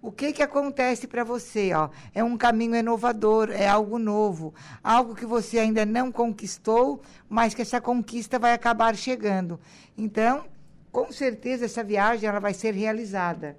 O 0.00 0.12
que, 0.12 0.32
que 0.32 0.42
acontece 0.42 1.08
para 1.08 1.24
você? 1.24 1.72
Ó? 1.74 1.88
É 2.14 2.22
um 2.22 2.36
caminho 2.36 2.76
inovador, 2.76 3.50
é 3.50 3.66
algo 3.66 3.98
novo, 3.98 4.54
algo 4.82 5.14
que 5.14 5.26
você 5.26 5.58
ainda 5.58 5.84
não 5.84 6.12
conquistou, 6.12 7.02
mas 7.28 7.52
que 7.52 7.62
essa 7.62 7.80
conquista 7.80 8.38
vai 8.38 8.52
acabar 8.52 8.94
chegando. 8.94 9.58
Então, 9.96 10.44
com 10.92 11.10
certeza, 11.10 11.64
essa 11.64 11.82
viagem 11.82 12.28
ela 12.28 12.38
vai 12.38 12.54
ser 12.54 12.74
realizada. 12.74 13.58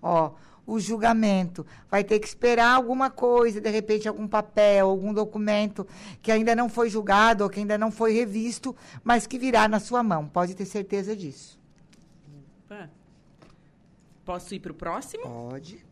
Ó, 0.00 0.32
o 0.66 0.78
julgamento. 0.78 1.66
Vai 1.90 2.04
ter 2.04 2.18
que 2.18 2.26
esperar 2.26 2.74
alguma 2.74 3.10
coisa, 3.10 3.60
de 3.60 3.70
repente 3.70 4.08
algum 4.08 4.26
papel, 4.26 4.88
algum 4.88 5.12
documento 5.12 5.86
que 6.22 6.32
ainda 6.32 6.54
não 6.54 6.68
foi 6.68 6.88
julgado 6.88 7.44
ou 7.44 7.50
que 7.50 7.60
ainda 7.60 7.76
não 7.76 7.90
foi 7.90 8.12
revisto, 8.12 8.74
mas 9.02 9.26
que 9.26 9.38
virá 9.38 9.68
na 9.68 9.80
sua 9.80 10.02
mão. 10.02 10.26
Pode 10.28 10.54
ter 10.54 10.64
certeza 10.64 11.14
disso. 11.16 11.58
Posso 14.24 14.54
ir 14.54 14.60
para 14.60 14.72
o 14.72 14.74
próximo? 14.74 15.22
Pode. 15.24 15.84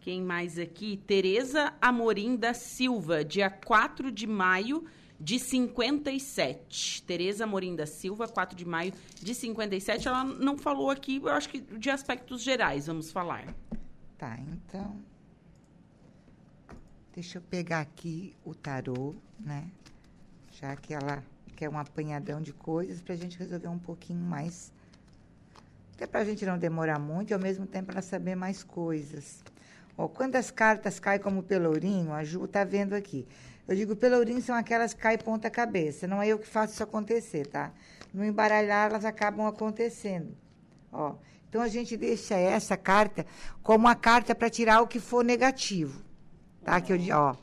Quem 0.00 0.22
mais 0.22 0.58
aqui? 0.58 0.96
Tereza 1.06 1.72
Amorim 1.80 2.36
da 2.36 2.54
Silva, 2.54 3.24
dia 3.24 3.50
4 3.50 4.10
de 4.12 4.26
maio 4.26 4.84
de 5.20 5.38
57. 5.38 7.02
Tereza 7.02 7.44
Amorim 7.44 7.74
da 7.74 7.86
Silva, 7.86 8.28
4 8.28 8.56
de 8.56 8.64
maio 8.64 8.92
de 9.20 9.34
57. 9.34 10.06
Ela 10.06 10.24
não 10.24 10.56
falou 10.56 10.90
aqui, 10.90 11.16
eu 11.16 11.28
acho 11.28 11.48
que 11.48 11.60
de 11.60 11.90
aspectos 11.90 12.42
gerais, 12.42 12.86
vamos 12.86 13.10
falar. 13.10 13.54
Tá, 14.16 14.38
então. 14.40 14.96
Deixa 17.14 17.38
eu 17.38 17.42
pegar 17.42 17.80
aqui 17.80 18.36
o 18.44 18.54
tarô, 18.54 19.14
né? 19.40 19.68
Já 20.52 20.76
que 20.76 20.94
ela 20.94 21.24
quer 21.56 21.68
um 21.68 21.78
apanhadão 21.78 22.40
de 22.40 22.52
coisas 22.52 23.00
para 23.00 23.14
a 23.14 23.16
gente 23.16 23.36
resolver 23.36 23.68
um 23.68 23.78
pouquinho 23.78 24.20
mais. 24.20 24.72
Até 25.98 26.06
para 26.06 26.20
a 26.20 26.24
gente 26.24 26.46
não 26.46 26.56
demorar 26.56 27.00
muito 27.00 27.30
e 27.30 27.34
ao 27.34 27.40
mesmo 27.40 27.66
tempo 27.66 27.90
ela 27.90 28.00
saber 28.00 28.36
mais 28.36 28.62
coisas. 28.62 29.42
Ó, 29.96 30.06
quando 30.06 30.36
as 30.36 30.48
cartas 30.48 31.00
caem 31.00 31.18
como 31.18 31.42
pelourinho, 31.42 32.12
a 32.12 32.22
Ju 32.22 32.44
está 32.44 32.62
vendo 32.62 32.92
aqui. 32.94 33.26
Eu 33.66 33.74
digo 33.74 33.96
pelourinho 33.96 34.40
são 34.40 34.54
aquelas 34.54 34.94
que 34.94 35.00
caem 35.00 35.18
ponta 35.18 35.50
cabeça. 35.50 36.06
Não 36.06 36.22
é 36.22 36.28
eu 36.28 36.38
que 36.38 36.46
faço 36.46 36.74
isso 36.74 36.84
acontecer, 36.84 37.48
tá? 37.48 37.72
No 38.14 38.24
embaralhar, 38.24 38.88
elas 38.90 39.04
acabam 39.04 39.44
acontecendo. 39.44 40.36
Ó, 40.92 41.16
então 41.48 41.60
a 41.60 41.66
gente 41.66 41.96
deixa 41.96 42.36
essa 42.36 42.76
carta 42.76 43.26
como 43.60 43.88
a 43.88 43.96
carta 43.96 44.36
para 44.36 44.48
tirar 44.48 44.80
o 44.80 44.86
que 44.86 45.00
for 45.00 45.24
negativo. 45.24 46.00
Tá? 46.62 46.80
Que 46.80 46.92
eu, 46.92 46.98
ó. 47.12 47.34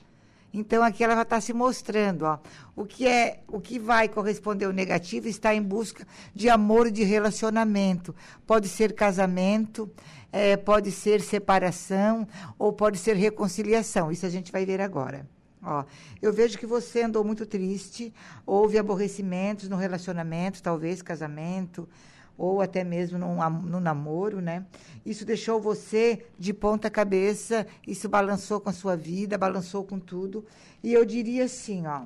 Então 0.57 0.81
aqui 0.81 1.03
ela 1.03 1.15
já 1.15 1.23
está 1.23 1.41
se 1.41 1.51
mostrando, 1.51 2.23
ó. 2.23 2.39
O 2.77 2.85
que 2.85 3.05
é, 3.05 3.41
o 3.45 3.59
que 3.59 3.77
vai 3.77 4.07
corresponder 4.07 4.63
ao 4.63 4.71
negativo 4.71 5.27
está 5.27 5.53
em 5.53 5.61
busca 5.61 6.07
de 6.33 6.47
amor 6.47 6.87
e 6.87 6.91
de 6.91 7.03
relacionamento. 7.03 8.15
Pode 8.47 8.69
ser 8.69 8.93
casamento, 8.93 9.91
é, 10.31 10.55
pode 10.55 10.91
ser 10.91 11.19
separação 11.19 12.25
ou 12.57 12.71
pode 12.71 12.97
ser 12.97 13.17
reconciliação. 13.17 14.13
Isso 14.13 14.25
a 14.25 14.29
gente 14.29 14.49
vai 14.49 14.65
ver 14.65 14.79
agora. 14.79 15.27
Ó, 15.61 15.83
eu 16.21 16.31
vejo 16.31 16.57
que 16.57 16.65
você 16.65 17.01
andou 17.01 17.23
muito 17.23 17.45
triste, 17.45 18.13
houve 18.45 18.77
aborrecimentos 18.77 19.67
no 19.67 19.75
relacionamento, 19.75 20.63
talvez 20.63 21.01
casamento, 21.01 21.89
ou 22.37 22.61
até 22.61 22.83
mesmo 22.83 23.17
no, 23.17 23.49
no 23.49 23.79
namoro, 23.79 24.41
né? 24.41 24.65
Isso 25.05 25.25
deixou 25.25 25.59
você 25.59 26.25
de 26.37 26.53
ponta 26.53 26.89
cabeça, 26.89 27.65
isso 27.87 28.09
balançou 28.09 28.59
com 28.59 28.69
a 28.69 28.73
sua 28.73 28.95
vida, 28.95 29.37
balançou 29.37 29.83
com 29.83 29.99
tudo. 29.99 30.45
E 30.83 30.93
eu 30.93 31.05
diria 31.05 31.45
assim, 31.45 31.85
ó, 31.87 32.03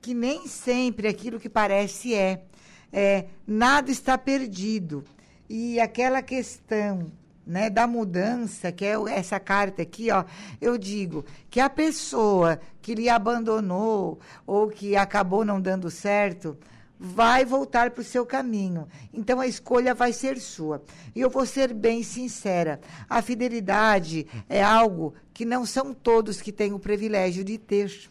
que 0.00 0.14
nem 0.14 0.46
sempre 0.46 1.08
aquilo 1.08 1.40
que 1.40 1.48
parece 1.48 2.14
é. 2.14 2.44
é 2.92 3.26
nada 3.46 3.90
está 3.90 4.16
perdido. 4.16 5.04
E 5.48 5.78
aquela 5.78 6.22
questão 6.22 7.06
né, 7.46 7.70
da 7.70 7.86
mudança, 7.86 8.72
que 8.72 8.84
é 8.84 8.94
essa 9.08 9.38
carta 9.38 9.82
aqui, 9.82 10.10
ó, 10.10 10.24
eu 10.60 10.76
digo 10.76 11.24
que 11.48 11.60
a 11.60 11.70
pessoa 11.70 12.58
que 12.82 12.94
lhe 12.94 13.08
abandonou 13.08 14.18
ou 14.44 14.68
que 14.68 14.96
acabou 14.96 15.44
não 15.44 15.60
dando 15.60 15.88
certo, 15.88 16.58
vai 16.98 17.44
voltar 17.44 17.90
para 17.90 18.00
o 18.00 18.04
seu 18.04 18.24
caminho. 18.24 18.88
Então 19.12 19.40
a 19.40 19.46
escolha 19.46 19.94
vai 19.94 20.12
ser 20.12 20.38
sua. 20.38 20.82
E 21.14 21.20
eu 21.20 21.30
vou 21.30 21.46
ser 21.46 21.72
bem 21.72 22.02
sincera: 22.02 22.80
a 23.08 23.20
fidelidade 23.22 24.26
é 24.48 24.62
algo 24.62 25.14
que 25.32 25.44
não 25.44 25.66
são 25.66 25.92
todos 25.92 26.40
que 26.40 26.52
têm 26.52 26.72
o 26.72 26.78
privilégio 26.78 27.44
de 27.44 27.58
ter, 27.58 28.10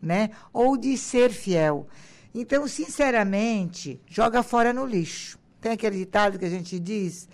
né? 0.00 0.30
Ou 0.52 0.76
de 0.76 0.96
ser 0.96 1.30
fiel. 1.30 1.86
Então, 2.34 2.68
sinceramente, 2.68 3.98
joga 4.06 4.42
fora 4.42 4.70
no 4.72 4.84
lixo. 4.84 5.38
Tem 5.58 5.72
aquele 5.72 5.96
ditado 5.96 6.38
que 6.38 6.44
a 6.44 6.50
gente 6.50 6.78
diz: 6.78 7.28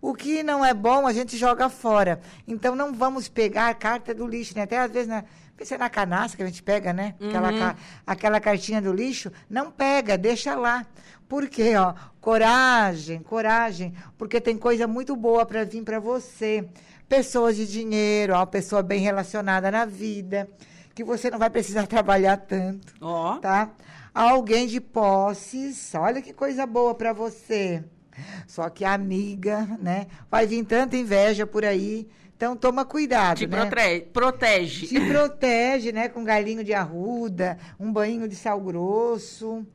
o 0.00 0.14
que 0.14 0.42
não 0.42 0.64
é 0.64 0.72
bom 0.72 1.06
a 1.06 1.12
gente 1.12 1.36
joga 1.36 1.68
fora. 1.68 2.20
Então 2.46 2.74
não 2.74 2.92
vamos 2.92 3.28
pegar 3.28 3.68
a 3.68 3.74
carta 3.74 4.14
do 4.14 4.26
lixo, 4.26 4.54
né? 4.56 4.62
Até 4.62 4.78
às 4.78 4.90
vezes 4.90 5.08
na, 5.08 5.24
Pensa 5.58 5.76
na 5.76 5.90
canastra 5.90 6.36
que 6.36 6.42
a 6.44 6.46
gente 6.46 6.62
pega, 6.62 6.92
né? 6.92 7.16
Uhum. 7.20 7.30
Aquela, 7.30 7.76
aquela 8.06 8.40
cartinha 8.40 8.80
do 8.80 8.92
lixo. 8.92 9.32
Não 9.50 9.72
pega, 9.72 10.16
deixa 10.16 10.54
lá. 10.54 10.86
Por 11.28 11.48
quê? 11.48 11.74
Ó, 11.74 11.94
coragem, 12.20 13.20
coragem, 13.24 13.92
porque 14.16 14.40
tem 14.40 14.56
coisa 14.56 14.86
muito 14.86 15.16
boa 15.16 15.44
para 15.44 15.64
vir 15.64 15.82
para 15.82 15.98
você. 15.98 16.64
Pessoas 17.08 17.56
de 17.56 17.66
dinheiro, 17.66 18.34
ó, 18.34 18.46
pessoa 18.46 18.84
bem 18.84 19.00
relacionada 19.00 19.68
na 19.68 19.84
vida, 19.84 20.48
que 20.94 21.02
você 21.02 21.28
não 21.28 21.40
vai 21.40 21.50
precisar 21.50 21.88
trabalhar 21.88 22.36
tanto, 22.36 22.94
oh. 23.00 23.40
tá? 23.40 23.70
Alguém 24.14 24.68
de 24.68 24.80
posses, 24.80 25.92
olha 25.96 26.22
que 26.22 26.32
coisa 26.32 26.66
boa 26.66 26.94
para 26.94 27.12
você. 27.12 27.82
Só 28.46 28.68
que 28.70 28.84
a 28.84 28.92
amiga, 28.92 29.66
né? 29.80 30.06
Vai 30.30 30.46
vir 30.46 30.64
tanta 30.64 30.96
inveja 30.96 31.44
por 31.44 31.64
aí 31.64 32.08
então 32.38 32.54
toma 32.54 32.84
cuidado, 32.84 33.38
Te 33.38 33.48
né? 33.48 33.66
protege, 33.66 34.00
protege. 34.12 34.86
Te 34.86 35.00
protege, 35.00 35.90
né? 35.90 36.08
Com 36.08 36.22
galinho 36.22 36.62
de 36.62 36.72
arruda, 36.72 37.58
um 37.80 37.92
banho 37.92 38.28
de 38.28 38.36
sal 38.36 38.60
grosso. 38.60 39.66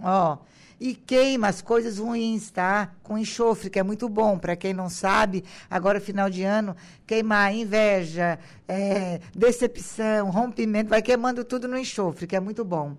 Ó, 0.00 0.38
e 0.80 0.94
queima 0.94 1.48
as 1.48 1.60
coisas 1.60 1.98
ruins, 1.98 2.52
tá? 2.52 2.92
Com 3.02 3.18
enxofre, 3.18 3.68
que 3.68 3.80
é 3.80 3.82
muito 3.82 4.08
bom. 4.08 4.38
Para 4.38 4.54
quem 4.54 4.72
não 4.72 4.88
sabe, 4.88 5.42
agora 5.68 6.00
final 6.00 6.30
de 6.30 6.44
ano, 6.44 6.76
queimar 7.04 7.52
inveja, 7.52 8.38
é, 8.68 9.20
decepção, 9.34 10.30
rompimento, 10.30 10.88
vai 10.88 11.02
queimando 11.02 11.44
tudo 11.44 11.66
no 11.66 11.76
enxofre, 11.76 12.28
que 12.28 12.36
é 12.36 12.40
muito 12.40 12.64
bom. 12.64 12.96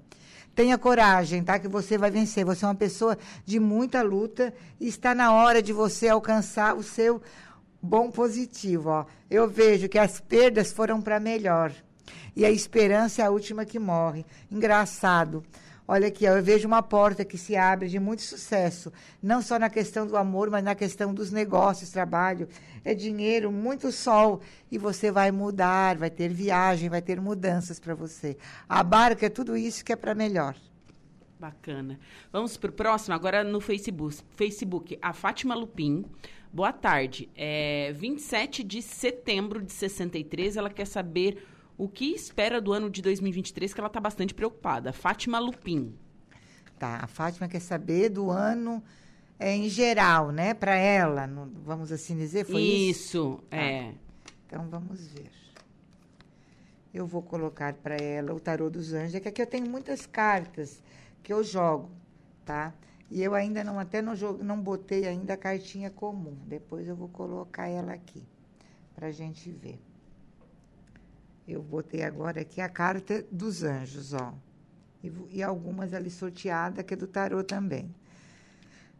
Tenha 0.53 0.77
coragem, 0.77 1.41
tá? 1.41 1.57
Que 1.57 1.69
você 1.69 1.97
vai 1.97 2.11
vencer. 2.11 2.43
Você 2.43 2.65
é 2.65 2.67
uma 2.67 2.75
pessoa 2.75 3.17
de 3.45 3.61
muita 3.61 4.01
luta 4.01 4.53
e 4.77 4.89
está 4.89 5.15
na 5.15 5.31
hora 5.31 5.61
de 5.61 5.71
você 5.71 6.09
alcançar 6.09 6.75
o 6.75 6.83
seu 6.83 7.21
bom 7.83 8.09
positivo, 8.09 8.89
ó. 8.89 9.05
Eu 9.29 9.49
vejo 9.49 9.89
que 9.89 9.99
as 9.99 10.21
perdas 10.21 10.71
foram 10.71 11.01
para 11.01 11.19
melhor. 11.19 11.73
E 12.33 12.45
a 12.45 12.49
esperança 12.49 13.21
é 13.21 13.25
a 13.25 13.29
última 13.29 13.65
que 13.65 13.77
morre. 13.77 14.25
Engraçado. 14.49 15.43
Olha 15.85 16.07
aqui, 16.07 16.25
ó, 16.25 16.37
eu 16.37 16.41
vejo 16.41 16.65
uma 16.65 16.81
porta 16.81 17.25
que 17.25 17.37
se 17.37 17.57
abre 17.57 17.89
de 17.89 17.99
muito 17.99 18.21
sucesso, 18.21 18.91
não 19.21 19.41
só 19.41 19.59
na 19.59 19.69
questão 19.69 20.07
do 20.07 20.15
amor, 20.15 20.49
mas 20.49 20.63
na 20.63 20.73
questão 20.73 21.13
dos 21.13 21.29
negócios, 21.29 21.89
trabalho, 21.89 22.47
é 22.85 22.95
dinheiro, 22.95 23.51
muito 23.51 23.91
sol, 23.91 24.39
e 24.71 24.77
você 24.77 25.11
vai 25.11 25.29
mudar, 25.29 25.97
vai 25.97 26.09
ter 26.09 26.29
viagem, 26.29 26.87
vai 26.87 27.01
ter 27.01 27.19
mudanças 27.19 27.81
para 27.81 27.93
você. 27.93 28.37
A 28.67 28.81
barca 28.81 29.25
é 29.25 29.29
tudo 29.29 29.57
isso 29.57 29.83
que 29.83 29.91
é 29.91 29.95
para 29.97 30.15
melhor. 30.15 30.55
Bacana. 31.37 31.99
Vamos 32.31 32.55
para 32.55 32.69
o 32.69 32.73
próximo, 32.73 33.13
agora 33.13 33.43
no 33.43 33.59
Facebook. 33.59 34.19
Facebook, 34.37 34.97
a 35.01 35.11
Fátima 35.11 35.53
Lupin 35.53 36.05
Boa 36.53 36.71
tarde. 36.71 37.31
É 37.35 37.91
27 37.93 38.63
de 38.63 38.79
setembro 38.79 39.59
de 39.59 39.71
63. 39.71 40.55
Ela 40.55 40.69
quer 40.69 40.85
saber 40.85 41.47
o 41.75 41.89
que 41.89 42.13
espera 42.13 42.61
do 42.61 42.71
ano 42.71 42.91
de 42.91 43.01
2023, 43.01 43.73
que 43.73 43.79
ela 43.79 43.87
está 43.87 43.99
bastante 43.99 44.35
preocupada. 44.35 44.93
Fátima 44.93 45.39
Lupin. 45.39 45.97
Tá, 46.77 46.99
a 47.01 47.07
Fátima 47.07 47.47
quer 47.47 47.59
saber 47.59 48.09
do 48.09 48.29
ano 48.29 48.83
é, 49.39 49.55
em 49.55 49.67
geral, 49.67 50.31
né? 50.31 50.53
Para 50.53 50.75
ela, 50.75 51.27
vamos 51.65 51.91
assim 51.91 52.15
dizer, 52.15 52.45
foi 52.45 52.61
isso? 52.61 52.99
Isso, 52.99 53.43
tá. 53.49 53.57
é. 53.57 53.95
Então 54.45 54.69
vamos 54.69 55.07
ver. 55.07 55.31
Eu 56.93 57.07
vou 57.07 57.23
colocar 57.23 57.73
para 57.73 57.95
ela 57.95 58.31
o 58.31 58.39
tarô 58.39 58.69
dos 58.69 58.93
anjos, 58.93 59.15
é 59.15 59.19
que 59.19 59.27
aqui 59.27 59.41
eu 59.41 59.47
tenho 59.47 59.67
muitas 59.67 60.05
cartas 60.05 60.83
que 61.23 61.33
eu 61.33 61.43
jogo, 61.43 61.89
tá? 62.45 62.75
E 63.13 63.21
eu 63.21 63.35
ainda 63.35 63.63
não, 63.63 63.77
até 63.77 64.01
não, 64.01 64.15
não 64.41 64.59
botei 64.59 65.05
ainda 65.07 65.35
a 65.35 65.37
cartinha 65.37 65.91
comum. 65.91 66.35
Depois 66.47 66.87
eu 66.87 66.95
vou 66.95 67.07
colocar 67.07 67.67
ela 67.67 67.93
aqui, 67.93 68.23
para 68.95 69.09
a 69.09 69.11
gente 69.11 69.51
ver. 69.51 69.79
Eu 71.47 71.61
botei 71.61 72.01
agora 72.01 72.41
aqui 72.41 72.59
a 72.59 72.67
carta 72.67 73.23
dos 73.31 73.63
anjos, 73.63 74.15
ó. 74.15 74.33
E, 75.03 75.13
e 75.29 75.43
algumas 75.43 75.93
ali 75.93 76.09
sorteadas, 76.09 76.83
que 76.83 76.95
é 76.95 76.97
do 76.97 77.05
tarô 77.05 77.43
também. 77.43 77.93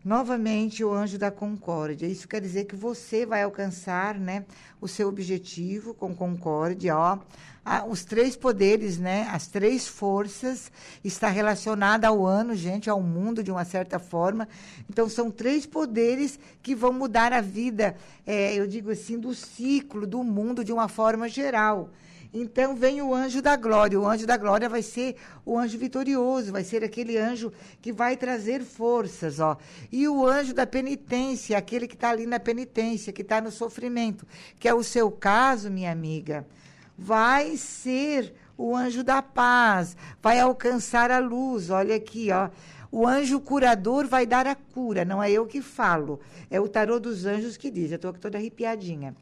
Novamente, 0.04 0.84
o 0.84 0.92
anjo 0.92 1.18
da 1.18 1.32
concórdia. 1.32 2.06
Isso 2.06 2.28
quer 2.28 2.42
dizer 2.42 2.66
que 2.66 2.76
você 2.76 3.26
vai 3.26 3.44
alcançar 3.44 4.20
né, 4.20 4.44
o 4.82 4.88
seu 4.88 5.08
objetivo 5.08 5.94
com 5.94 6.14
concórdia. 6.14 6.98
Ó. 6.98 7.20
Ah, 7.64 7.86
os 7.86 8.04
três 8.04 8.36
poderes, 8.36 8.98
né, 8.98 9.26
as 9.32 9.48
três 9.48 9.88
forças, 9.88 10.70
está 11.06 11.30
relacionada 11.30 12.10
ao 12.10 12.26
ano, 12.26 12.54
gente, 12.54 12.90
ao 12.90 13.02
mundo 13.02 13.42
de 13.42 13.50
uma 13.50 13.64
certa 13.64 13.98
forma. 13.98 14.46
Então, 14.90 15.08
são 15.08 15.32
três 15.32 15.66
poderes 15.66 16.38
que 16.62 16.76
vão 16.76 16.92
mudar 16.92 17.32
a 17.32 17.40
vida, 17.40 17.96
é, 18.28 18.54
eu 18.56 18.68
digo 18.68 18.92
assim, 18.92 19.18
do 19.18 19.34
ciclo, 19.34 20.06
do 20.06 20.22
mundo 20.22 20.66
de 20.66 20.74
uma 20.74 20.90
forma 20.90 21.30
geral. 21.30 21.90
Então 22.34 22.76
vem 22.76 23.02
o 23.02 23.14
anjo 23.14 23.42
da 23.42 23.56
glória. 23.56 24.00
O 24.00 24.08
anjo 24.08 24.26
da 24.26 24.36
glória 24.38 24.68
vai 24.68 24.82
ser 24.82 25.16
o 25.46 25.58
anjo 25.58 25.78
vitorioso, 25.78 26.52
vai 26.52 26.64
ser 26.64 26.84
aquele 26.84 27.16
anjo 27.18 27.54
que 27.80 27.94
vai 27.94 28.18
trazer 28.18 28.64
forças, 28.64 29.40
ó. 29.40 29.56
E 29.92 30.08
o 30.08 30.26
anjo 30.26 30.54
da 30.54 30.66
penitência, 30.66 31.58
aquele 31.58 31.88
que 31.88 31.94
está 31.94 32.10
ali 32.10 32.26
na 32.26 32.40
penitência, 32.40 33.14
que 33.14 33.22
está 33.22 33.40
no 33.40 33.52
sofrimento, 33.52 34.26
que 34.60 34.68
é 34.68 34.74
o 34.74 34.84
seu 34.84 35.12
caso, 35.12 35.70
minha 35.70 35.92
amiga, 35.92 36.48
vai 36.98 37.56
ser 37.56 38.34
o 38.58 38.76
anjo 38.76 39.04
da 39.04 39.22
paz, 39.22 39.96
vai 40.22 40.40
alcançar 40.40 41.12
a 41.12 41.20
luz. 41.20 41.70
Olha 41.70 41.96
aqui, 41.96 42.32
ó. 42.32 42.50
O 42.92 43.08
anjo 43.08 43.40
curador 43.40 44.08
vai 44.08 44.24
dar 44.24 44.46
a 44.46 44.54
cura, 44.54 45.04
não 45.04 45.22
é 45.22 45.32
eu 45.32 45.48
que 45.48 45.64
falo. 45.64 46.20
É 46.50 46.62
o 46.62 46.68
tarô 46.68 47.00
dos 47.00 47.26
anjos 47.26 47.58
que 47.58 47.72
diz. 47.72 47.90
Eu 47.90 47.96
estou 47.96 48.12
aqui 48.12 48.20
toda 48.20 48.38
arrepiadinha. 48.38 49.16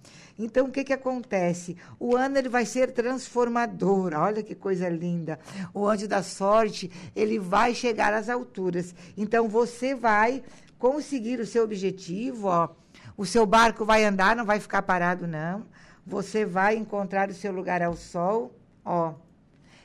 Então, 0.44 0.68
o 0.68 0.72
que, 0.72 0.84
que 0.84 0.94
acontece? 0.94 1.78
O 2.00 2.16
ano 2.16 2.38
ele 2.38 2.50
vai 2.50 2.66
ser 2.66 2.92
transformador. 2.92 4.14
Olha 4.16 4.42
que 4.42 4.56
coisa 4.56 4.90
linda. 4.90 5.40
O 5.74 5.88
anjo 5.88 6.08
da 6.08 6.24
sorte, 6.24 6.92
ele 7.16 7.38
vai 7.40 7.76
chegar 7.76 8.14
às 8.14 8.28
alturas. 8.28 8.96
Então, 9.16 9.48
você 9.48 9.94
vai 9.94 10.44
conseguir 10.80 11.40
o 11.40 11.46
seu 11.46 11.64
objetivo, 11.64 12.48
ó. 12.48 12.70
O 13.16 13.26
seu 13.26 13.46
barco 13.46 13.86
vai 13.86 14.04
andar, 14.04 14.36
não 14.36 14.46
vai 14.46 14.60
ficar 14.60 14.82
parado, 14.82 15.28
não. 15.28 15.66
Você 16.06 16.44
vai 16.44 16.76
encontrar 16.76 17.30
o 17.30 17.34
seu 17.34 17.52
lugar 17.52 17.82
ao 17.82 17.96
sol, 17.96 18.56
ó. 18.84 19.14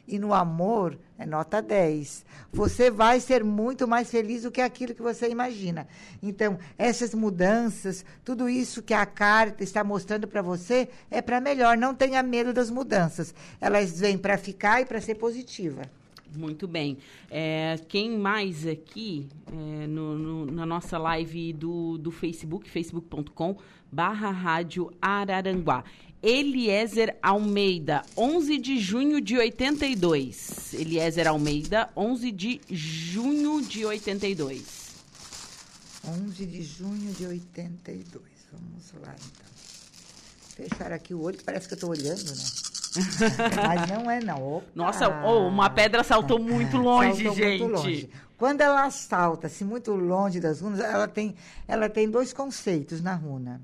E 0.07 0.19
no 0.19 0.33
amor, 0.33 0.99
é 1.19 1.27
nota 1.27 1.61
10. 1.61 2.25
Você 2.53 2.91
vai 2.91 3.19
ser 3.21 3.43
muito 3.43 3.89
mais 3.89 4.11
feliz 4.11 4.43
do 4.43 4.51
que 4.51 4.61
aquilo 4.61 4.95
que 4.95 5.03
você 5.03 5.29
imagina. 5.29 5.89
Então, 6.23 6.59
essas 6.79 7.15
mudanças, 7.15 8.05
tudo 8.25 8.49
isso 8.49 8.83
que 8.83 8.95
a 8.95 9.05
carta 9.05 9.65
está 9.65 9.83
mostrando 9.83 10.29
para 10.29 10.43
você 10.43 10.89
é 11.11 11.21
para 11.21 11.41
melhor. 11.41 11.77
Não 11.77 11.95
tenha 11.95 12.23
medo 12.23 12.53
das 12.53 12.71
mudanças. 12.71 13.35
Elas 13.61 13.99
vêm 13.99 14.17
para 14.17 14.39
ficar 14.39 14.81
e 14.81 14.87
para 14.87 15.01
ser 15.01 15.17
positiva. 15.17 15.83
Muito 16.35 16.69
bem. 16.69 16.99
É, 17.31 17.79
quem 17.89 18.19
mais 18.19 18.67
aqui 18.67 19.29
é, 19.47 19.87
no, 19.87 20.19
no, 20.19 20.47
na 20.47 20.67
nossa 20.67 20.99
live 20.99 21.53
do, 21.53 21.99
do 21.99 22.11
Facebook, 22.11 22.69
facebook.com 22.69 23.57
barra 23.91 24.31
rádio 24.31 24.91
Araranguá. 25.01 25.85
Eliezer 26.27 27.17
Almeida, 27.23 28.03
11 28.17 28.59
de 28.59 28.81
junho 28.81 29.21
de 29.21 29.39
82. 29.39 30.75
Eliezer 30.75 31.29
Almeida, 31.29 31.89
11 31.97 32.33
de 32.33 32.61
junho 32.69 33.63
de 33.63 33.87
82. 33.87 34.97
11 36.05 36.47
de 36.47 36.63
junho 36.65 37.13
de 37.13 37.27
82. 37.27 38.25
Vamos 38.51 38.93
lá, 39.07 39.15
então. 39.15 40.67
Fechar 40.69 40.91
aqui 40.91 41.15
o 41.15 41.23
olho, 41.23 41.39
parece 41.45 41.69
que 41.69 41.75
eu 41.75 41.77
estou 41.77 41.91
olhando, 41.91 42.25
né? 42.25 42.45
Mas 43.65 43.89
não 43.89 44.11
é, 44.11 44.19
não. 44.19 44.57
Opa. 44.57 44.67
Nossa, 44.75 45.09
oh, 45.25 45.47
uma 45.47 45.71
pedra 45.71 46.03
saltou 46.03 46.41
muito 46.41 46.77
longe, 46.77 47.23
Saltou 47.23 47.37
gente. 47.37 47.61
muito 47.63 47.77
longe. 47.77 48.11
Quando 48.37 48.63
ela 48.63 48.91
salta-se 48.91 49.63
muito 49.63 49.93
longe 49.95 50.41
das 50.41 50.61
runas, 50.61 50.81
ela 50.81 51.07
tem, 51.07 51.37
ela 51.69 51.89
tem 51.89 52.11
dois 52.11 52.33
conceitos 52.33 53.01
na 53.01 53.15
runa. 53.15 53.61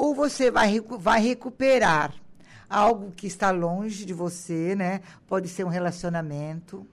Ou 0.00 0.14
você 0.14 0.50
vai, 0.50 0.80
vai 0.80 1.20
recuperar 1.20 2.14
algo 2.70 3.12
que 3.12 3.26
está 3.26 3.50
longe 3.50 4.06
de 4.06 4.14
você, 4.14 4.74
né? 4.74 5.02
Pode 5.26 5.46
ser 5.46 5.62
um 5.62 5.68
relacionamento, 5.68 6.86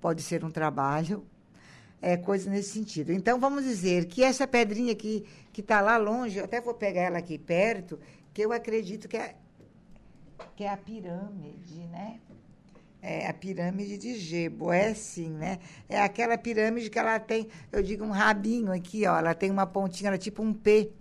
pode 0.00 0.20
ser 0.20 0.44
um 0.44 0.50
trabalho, 0.50 1.24
é 2.02 2.16
coisa 2.16 2.50
nesse 2.50 2.70
sentido. 2.70 3.12
Então, 3.12 3.38
vamos 3.38 3.62
dizer 3.62 4.06
que 4.06 4.24
essa 4.24 4.44
pedrinha 4.44 4.90
aqui, 4.90 5.24
que 5.52 5.60
está 5.60 5.80
lá 5.80 5.96
longe, 5.98 6.36
eu 6.36 6.46
até 6.46 6.60
vou 6.60 6.74
pegar 6.74 7.02
ela 7.02 7.18
aqui 7.18 7.38
perto, 7.38 7.96
que 8.34 8.42
eu 8.42 8.52
acredito 8.52 9.06
que 9.06 9.16
é, 9.16 9.36
que 10.56 10.64
é 10.64 10.68
a 10.68 10.76
pirâmide, 10.76 11.86
né? 11.92 12.18
É 13.00 13.28
a 13.28 13.32
pirâmide 13.32 13.96
de 13.96 14.18
Gebo, 14.18 14.72
é 14.72 14.94
sim, 14.94 15.30
né? 15.30 15.60
É 15.88 16.02
aquela 16.02 16.36
pirâmide 16.36 16.90
que 16.90 16.98
ela 16.98 17.20
tem, 17.20 17.46
eu 17.70 17.84
digo 17.84 18.04
um 18.04 18.10
rabinho 18.10 18.72
aqui, 18.72 19.06
ó, 19.06 19.16
ela 19.16 19.32
tem 19.32 19.48
uma 19.48 19.64
pontinha, 19.64 20.08
ela 20.08 20.16
é 20.16 20.18
tipo 20.18 20.42
um 20.42 20.52
P. 20.52 20.92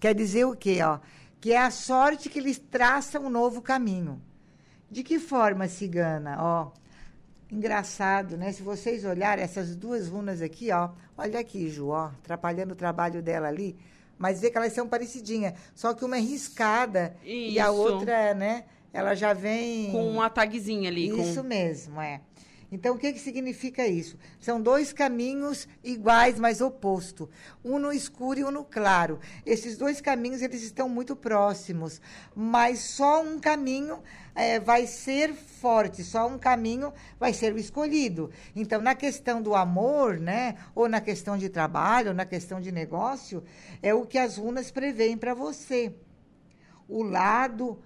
Quer 0.00 0.14
dizer 0.14 0.46
o 0.46 0.56
quê, 0.56 0.78
ó? 0.82 0.98
Que 1.40 1.52
é 1.52 1.58
a 1.58 1.70
sorte 1.70 2.28
que 2.28 2.40
lhes 2.40 2.58
traça 2.58 3.20
um 3.20 3.28
novo 3.30 3.60
caminho. 3.62 4.20
De 4.90 5.02
que 5.04 5.18
forma, 5.20 5.68
cigana? 5.68 6.36
Ó, 6.40 6.70
engraçado, 7.50 8.36
né? 8.36 8.52
Se 8.52 8.62
vocês 8.62 9.04
olharem 9.04 9.44
essas 9.44 9.74
duas 9.76 10.08
runas 10.08 10.40
aqui, 10.42 10.70
ó, 10.72 10.90
olha 11.16 11.38
aqui, 11.40 11.68
Ju, 11.68 11.88
ó, 11.88 12.06
atrapalhando 12.06 12.72
o 12.72 12.76
trabalho 12.76 13.22
dela 13.22 13.48
ali, 13.48 13.76
mas 14.18 14.40
vê 14.40 14.50
que 14.50 14.56
elas 14.58 14.72
são 14.72 14.88
parecidinhas, 14.88 15.54
só 15.74 15.94
que 15.94 16.04
uma 16.04 16.16
é 16.16 16.20
riscada 16.20 17.16
e 17.24 17.58
a 17.58 17.64
Isso. 17.66 17.74
outra, 17.74 18.34
né? 18.34 18.64
Ela 18.92 19.14
já 19.14 19.32
vem 19.32 19.90
Com 19.92 20.08
uma 20.10 20.28
tagzinha 20.28 20.88
ali. 20.90 21.10
com- 21.10 21.18
isso 21.22 21.44
mesmo, 21.44 22.00
é. 22.00 22.20
Então, 22.72 22.94
o 22.94 22.98
que, 22.98 23.12
que 23.12 23.18
significa 23.18 23.86
isso? 23.86 24.16
São 24.38 24.62
dois 24.62 24.92
caminhos 24.92 25.66
iguais, 25.82 26.38
mas 26.38 26.60
opostos. 26.60 27.28
Um 27.64 27.80
no 27.80 27.92
escuro 27.92 28.38
e 28.38 28.44
um 28.44 28.50
no 28.50 28.64
claro. 28.64 29.18
Esses 29.44 29.76
dois 29.76 30.00
caminhos, 30.00 30.40
eles 30.40 30.62
estão 30.62 30.88
muito 30.88 31.16
próximos. 31.16 32.00
Mas 32.34 32.78
só 32.78 33.22
um 33.22 33.40
caminho 33.40 34.00
eh, 34.36 34.60
vai 34.60 34.86
ser 34.86 35.34
forte, 35.34 36.04
só 36.04 36.28
um 36.28 36.38
caminho 36.38 36.92
vai 37.18 37.32
ser 37.32 37.52
o 37.52 37.58
escolhido. 37.58 38.30
Então, 38.54 38.80
na 38.80 38.94
questão 38.94 39.42
do 39.42 39.54
amor, 39.56 40.20
né? 40.20 40.54
Ou 40.72 40.88
na 40.88 41.00
questão 41.00 41.36
de 41.36 41.48
trabalho, 41.48 42.10
ou 42.10 42.14
na 42.14 42.24
questão 42.24 42.60
de 42.60 42.70
negócio, 42.70 43.42
é 43.82 43.92
o 43.92 44.06
que 44.06 44.16
as 44.16 44.36
runas 44.36 44.70
preveem 44.70 45.18
para 45.18 45.34
você. 45.34 45.92
O 46.88 47.02
lado 47.02 47.82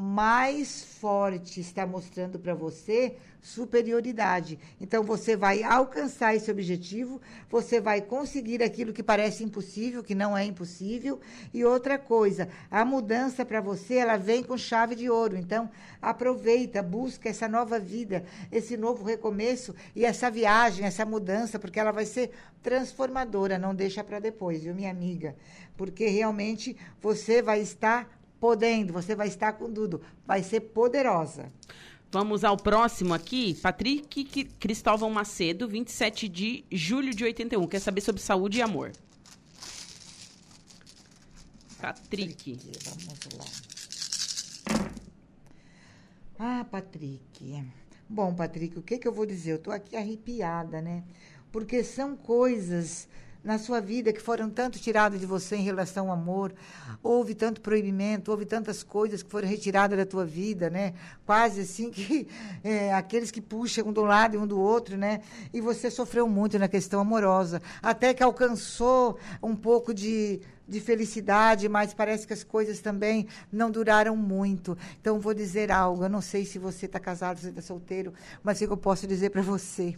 mais 0.00 0.84
forte 1.00 1.58
está 1.58 1.84
mostrando 1.84 2.38
para 2.38 2.54
você 2.54 3.16
superioridade. 3.42 4.56
Então 4.80 5.02
você 5.02 5.36
vai 5.36 5.64
alcançar 5.64 6.36
esse 6.36 6.48
objetivo, 6.48 7.20
você 7.50 7.80
vai 7.80 8.00
conseguir 8.00 8.62
aquilo 8.62 8.92
que 8.92 9.02
parece 9.02 9.42
impossível, 9.42 10.04
que 10.04 10.14
não 10.14 10.38
é 10.38 10.44
impossível. 10.44 11.18
E 11.52 11.64
outra 11.64 11.98
coisa, 11.98 12.48
a 12.70 12.84
mudança 12.84 13.44
para 13.44 13.60
você, 13.60 13.94
ela 13.94 14.16
vem 14.16 14.44
com 14.44 14.56
chave 14.56 14.94
de 14.94 15.10
ouro. 15.10 15.36
Então 15.36 15.68
aproveita, 16.00 16.80
busca 16.80 17.28
essa 17.28 17.48
nova 17.48 17.80
vida, 17.80 18.24
esse 18.52 18.76
novo 18.76 19.04
recomeço 19.04 19.74
e 19.96 20.04
essa 20.04 20.30
viagem, 20.30 20.86
essa 20.86 21.04
mudança, 21.04 21.58
porque 21.58 21.80
ela 21.80 21.90
vai 21.90 22.06
ser 22.06 22.30
transformadora, 22.62 23.58
não 23.58 23.74
deixa 23.74 24.04
para 24.04 24.20
depois, 24.20 24.62
viu, 24.62 24.74
minha 24.74 24.92
amiga? 24.92 25.34
Porque 25.76 26.06
realmente 26.06 26.76
você 27.00 27.42
vai 27.42 27.60
estar 27.60 28.17
podendo, 28.40 28.92
você 28.92 29.14
vai 29.14 29.28
estar 29.28 29.52
com 29.54 29.72
tudo, 29.72 30.00
vai 30.26 30.42
ser 30.42 30.60
poderosa. 30.60 31.52
Vamos 32.10 32.42
ao 32.42 32.56
próximo 32.56 33.12
aqui. 33.12 33.54
Patrick 33.54 34.44
Cristóvão 34.58 35.10
Macedo, 35.10 35.68
27 35.68 36.26
de 36.28 36.64
julho 36.72 37.14
de 37.14 37.22
81. 37.22 37.66
Quer 37.66 37.80
saber 37.80 38.00
sobre 38.00 38.22
saúde 38.22 38.58
e 38.58 38.62
amor. 38.62 38.92
Patrick. 41.78 42.58
Vamos 42.84 43.18
lá. 43.36 43.44
Ah, 46.38 46.64
Patrick. 46.64 47.64
Bom, 48.08 48.34
Patrick, 48.34 48.78
o 48.78 48.82
que, 48.82 48.96
que 48.96 49.06
eu 49.06 49.12
vou 49.12 49.26
dizer? 49.26 49.52
Eu 49.52 49.56
estou 49.56 49.72
aqui 49.72 49.94
arrepiada, 49.94 50.80
né? 50.80 51.04
Porque 51.52 51.84
são 51.84 52.16
coisas 52.16 53.06
na 53.42 53.58
sua 53.58 53.80
vida 53.80 54.12
que 54.12 54.20
foram 54.20 54.50
tanto 54.50 54.78
tiradas 54.78 55.20
de 55.20 55.26
você 55.26 55.56
em 55.56 55.62
relação 55.62 56.10
ao 56.10 56.12
amor. 56.12 56.52
Houve 57.02 57.34
tanto 57.34 57.60
proibimento, 57.60 58.30
houve 58.30 58.44
tantas 58.44 58.82
coisas 58.82 59.22
que 59.22 59.30
foram 59.30 59.48
retiradas 59.48 59.98
da 59.98 60.04
tua 60.04 60.24
vida, 60.24 60.68
né? 60.68 60.94
Quase 61.24 61.60
assim 61.60 61.90
que 61.90 62.28
é, 62.62 62.92
aqueles 62.94 63.30
que 63.30 63.40
puxam 63.40 63.88
um 63.88 63.92
do 63.92 64.02
lado 64.02 64.34
e 64.34 64.38
um 64.38 64.46
do 64.46 64.60
outro, 64.60 64.96
né? 64.96 65.20
E 65.52 65.60
você 65.60 65.90
sofreu 65.90 66.28
muito 66.28 66.58
na 66.58 66.68
questão 66.68 67.00
amorosa. 67.00 67.62
Até 67.82 68.12
que 68.12 68.22
alcançou 68.22 69.18
um 69.42 69.54
pouco 69.54 69.94
de 69.94 70.40
de 70.68 70.80
felicidade, 70.80 71.66
mas 71.66 71.94
parece 71.94 72.26
que 72.26 72.34
as 72.34 72.44
coisas 72.44 72.80
também 72.80 73.26
não 73.50 73.70
duraram 73.70 74.14
muito. 74.14 74.76
Então, 75.00 75.18
vou 75.18 75.32
dizer 75.32 75.72
algo. 75.72 76.04
Eu 76.04 76.10
não 76.10 76.20
sei 76.20 76.44
se 76.44 76.58
você 76.58 76.84
está 76.84 77.00
casado, 77.00 77.40
se 77.40 77.48
está 77.48 77.62
solteiro, 77.62 78.12
mas 78.42 78.60
o 78.60 78.66
que 78.66 78.72
eu 78.72 78.76
posso 78.76 79.06
dizer 79.06 79.30
para 79.30 79.40
você? 79.40 79.96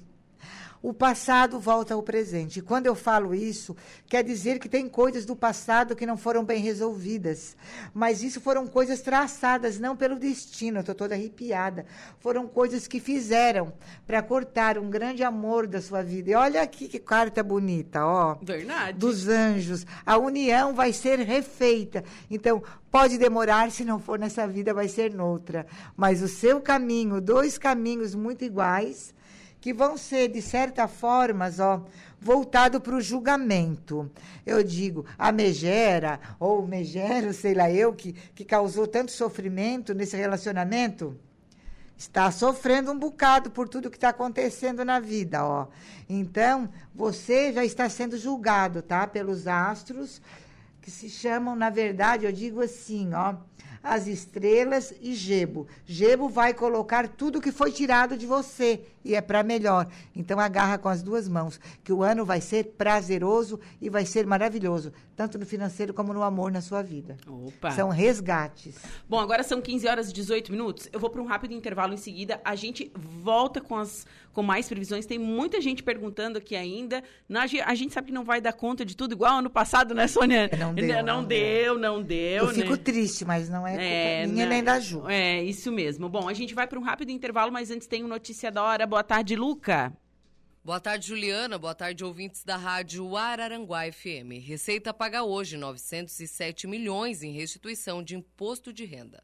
O 0.83 0.95
passado 0.95 1.61
volta 1.61 1.93
ao 1.93 2.03
presente. 2.03 2.59
E 2.59 2.63
quando 2.63 2.87
eu 2.87 2.95
falo 2.95 3.35
isso, 3.35 3.77
quer 4.09 4.25
dizer 4.25 4.59
que 4.59 4.69
tem 4.69 4.89
coisas 4.89 5.27
do 5.27 5.37
passado 5.37 5.95
que 5.95 6.07
não 6.07 6.17
foram 6.17 6.43
bem 6.43 6.63
resolvidas. 6.63 7.55
Mas 7.93 8.23
isso 8.23 8.41
foram 8.41 8.67
coisas 8.67 9.03
traçadas, 9.03 9.79
não 9.79 9.95
pelo 9.95 10.19
destino. 10.19 10.79
Eu 10.79 10.81
estou 10.81 10.95
toda 10.95 11.15
arrepiada. 11.15 11.85
Foram 12.19 12.49
coisas 12.49 12.87
que 12.87 12.99
fizeram 12.99 13.75
para 14.07 14.23
cortar 14.23 14.79
um 14.79 14.89
grande 14.89 15.23
amor 15.23 15.67
da 15.67 15.83
sua 15.83 16.03
vida. 16.03 16.31
E 16.31 16.35
olha 16.35 16.63
aqui 16.63 16.89
que 16.89 16.99
carta 16.99 17.43
bonita, 17.43 18.05
ó 18.07 18.39
Verdade. 18.41 18.99
dos 18.99 19.29
anjos. 19.29 19.87
A 20.07 20.17
união 20.17 20.73
vai 20.73 20.95
ser 20.95 21.19
refeita. 21.19 22.03
Então, 22.31 22.63
pode 22.91 23.19
demorar, 23.19 23.71
se 23.71 23.85
não 23.85 24.01
for 24.01 24.19
nessa 24.19 24.47
vida, 24.47 24.73
vai 24.73 24.89
ser 24.89 25.13
noutra. 25.13 25.67
Mas 25.95 26.23
o 26.23 26.29
seu 26.29 26.59
caminho, 26.59 27.21
dois 27.21 27.59
caminhos 27.59 28.15
muito 28.15 28.45
iguais, 28.45 29.15
que 29.61 29.75
vão 29.75 29.97
ser, 29.97 30.29
de 30.29 30.41
certa 30.41 30.89
forma, 30.89 31.51
ó, 31.59 31.81
voltado 32.21 32.81
para 32.81 32.95
o 32.95 33.01
julgamento. 33.01 34.11
Eu 34.47 34.63
digo, 34.63 35.05
a 35.19 35.31
megera, 35.31 36.19
ou 36.39 36.67
megero, 36.67 37.33
sei 37.33 37.55
lá 37.55 37.71
eu, 37.71 37.93
que, 37.93 38.13
que 38.35 38.45
causou 38.45 38.87
tanto 38.87 39.13
sofrimento 39.13 39.95
nesse 39.95 40.17
relacionamento, 40.17 41.17
está 41.97 42.31
sofrendo 42.31 42.91
um 42.91 42.99
bocado 42.99 43.51
por 43.51 43.69
tudo 43.69 43.91
que 43.91 43.97
está 43.99 44.09
acontecendo 44.09 44.85
na 44.85 44.99
vida, 44.99 45.45
ó. 45.45 45.67
Então, 46.09 46.69
você 46.95 47.53
já 47.53 47.65
está 47.65 47.89
sendo 47.89 48.17
julgado, 48.17 48.81
tá? 48.81 49.07
Pelos 49.07 49.47
astros, 49.47 50.23
que 50.81 50.91
se 50.91 51.11
chamam, 51.11 51.55
na 51.55 51.69
verdade, 51.69 52.25
eu 52.25 52.33
digo 52.33 52.63
assim, 52.63 53.13
ó, 53.13 53.35
as 53.83 54.07
estrelas 54.07 54.93
e 55.01 55.15
Gebo. 55.15 55.67
Gebo 55.87 56.29
vai 56.29 56.53
colocar 56.53 57.09
tudo 57.09 57.41
que 57.41 57.53
foi 57.53 57.73
tirado 57.73 58.17
de 58.17 58.27
você 58.27 58.83
e 59.05 59.15
é 59.15 59.21
para 59.21 59.43
melhor. 59.43 59.87
Então 60.15 60.39
agarra 60.41 60.79
com 60.79 60.89
as 60.89 61.03
duas 61.03 61.29
mãos, 61.29 61.59
que 61.83 61.93
o 61.93 62.03
ano 62.03 62.25
vai 62.25 62.41
ser 62.41 62.75
prazeroso 62.77 63.59
e 63.81 63.89
vai 63.89 64.05
ser 64.05 64.27
maravilhoso, 64.27 64.93
tanto 65.17 65.39
no 65.39 65.47
financeiro 65.47 65.95
como 65.95 66.13
no 66.13 66.23
amor 66.23 66.51
na 66.53 66.61
sua 66.61 66.83
vida. 66.83 67.17
Opa. 67.27 67.71
São 67.71 67.89
resgates. 67.89 68.77
Bom, 69.09 69.19
agora 69.19 69.43
são 69.43 69.61
15 69.61 69.87
horas 69.89 70.11
e 70.11 70.13
18 70.13 70.51
minutos. 70.53 70.89
Eu 70.93 71.01
vou 71.01 71.09
para 71.11 71.23
um 71.23 71.27
rápido 71.27 71.53
intervalo 71.55 71.95
em 71.95 71.97
seguida. 71.97 72.41
A 72.45 72.55
gente 72.55 72.91
volta 72.95 73.61
com, 73.61 73.77
as, 73.77 74.07
com 74.33 74.43
mais 74.43 74.69
previsões. 74.69 75.07
Tem 75.07 75.19
muita 75.19 75.61
gente 75.61 75.83
perguntando 75.83 76.39
aqui 76.39 76.55
ainda. 76.57 77.03
Na- 77.29 77.43
a 77.65 77.75
gente 77.75 77.93
sabe 77.95 78.09
que 78.09 78.13
não 78.13 78.25
vai 78.25 78.41
dar 78.41 78.53
conta 78.53 78.85
de 78.85 78.97
tudo 78.97 79.13
igual 79.13 79.39
ano 79.39 79.51
passado, 79.51 79.95
né, 79.95 80.07
Sônia? 80.07 80.51
Não 80.59 80.75
deu, 80.75 80.89
Não, 81.03 81.03
não 81.03 81.25
deu, 81.25 81.79
não 81.79 82.03
deu. 82.03 82.45
Eu 82.47 82.49
fico 82.49 82.71
né? 82.73 82.77
triste, 82.77 83.25
mas 83.25 83.49
não 83.49 83.67
é, 83.67 83.75
É, 83.75 84.21
culpa 84.21 84.33
minha 84.35 84.47
na- 84.47 84.51
nem 84.53 84.63
da 84.65 84.79
Ju. 84.79 85.05
É, 85.09 85.43
isso 85.43 85.73
mesmo. 85.73 86.09
Bom, 86.09 86.29
a 86.29 86.33
gente 86.35 86.55
vai 86.55 86.67
para 86.67 86.79
um 86.79 86.83
rápido 86.83 87.11
intervalo, 87.11 87.51
mas 87.53 87.71
antes 87.71 87.87
tem 87.87 88.05
o 88.05 88.09
Notícia 88.09 88.51
da 88.51 88.63
Hora. 88.63 88.87
Boa 88.91 89.05
tarde, 89.05 89.37
Luca. 89.37 89.97
Boa 90.65 90.81
tarde, 90.81 91.07
Juliana. 91.07 91.57
Boa 91.57 91.77
tarde, 91.77 92.05
ouvintes 92.05 92.43
da 92.43 92.57
rádio 92.57 93.17
Araranguá 93.17 93.83
FM. 93.85 94.43
Receita 94.43 94.93
paga 94.93 95.23
hoje 95.23 95.57
907 95.57 96.67
milhões 96.67 97.23
em 97.23 97.31
restituição 97.31 98.03
de 98.03 98.17
imposto 98.17 98.73
de 98.73 98.85
renda. 98.85 99.23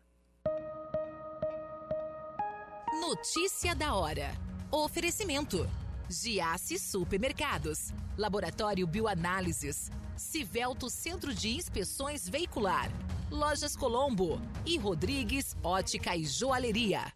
Notícia 3.01 3.75
da 3.75 3.93
hora. 3.93 4.31
Oferecimento: 4.71 5.69
Giasse 6.09 6.79
Supermercados, 6.79 7.93
Laboratório 8.17 8.87
Bioanálises, 8.87 9.91
Civelto 10.17 10.89
Centro 10.89 11.35
de 11.35 11.49
Inspeções 11.57 12.29
Veicular, 12.29 12.89
Lojas 13.29 13.75
Colombo 13.75 14.41
e 14.65 14.79
Rodrigues 14.79 15.57
Ótica 15.61 16.15
e 16.15 16.25
Joalheria. 16.25 17.13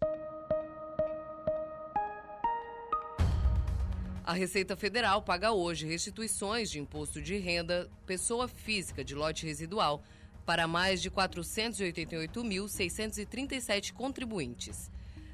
A 4.31 4.33
Receita 4.33 4.75
Federal 4.77 5.21
paga 5.21 5.51
hoje 5.51 5.85
restituições 5.85 6.71
de 6.71 6.79
imposto 6.79 7.21
de 7.21 7.35
renda 7.35 7.91
pessoa 8.05 8.47
física 8.47 9.03
de 9.03 9.13
lote 9.13 9.45
residual 9.45 10.01
para 10.45 10.69
mais 10.69 11.01
de 11.01 11.11
488.637 11.11 13.91
contribuintes. 13.91 14.89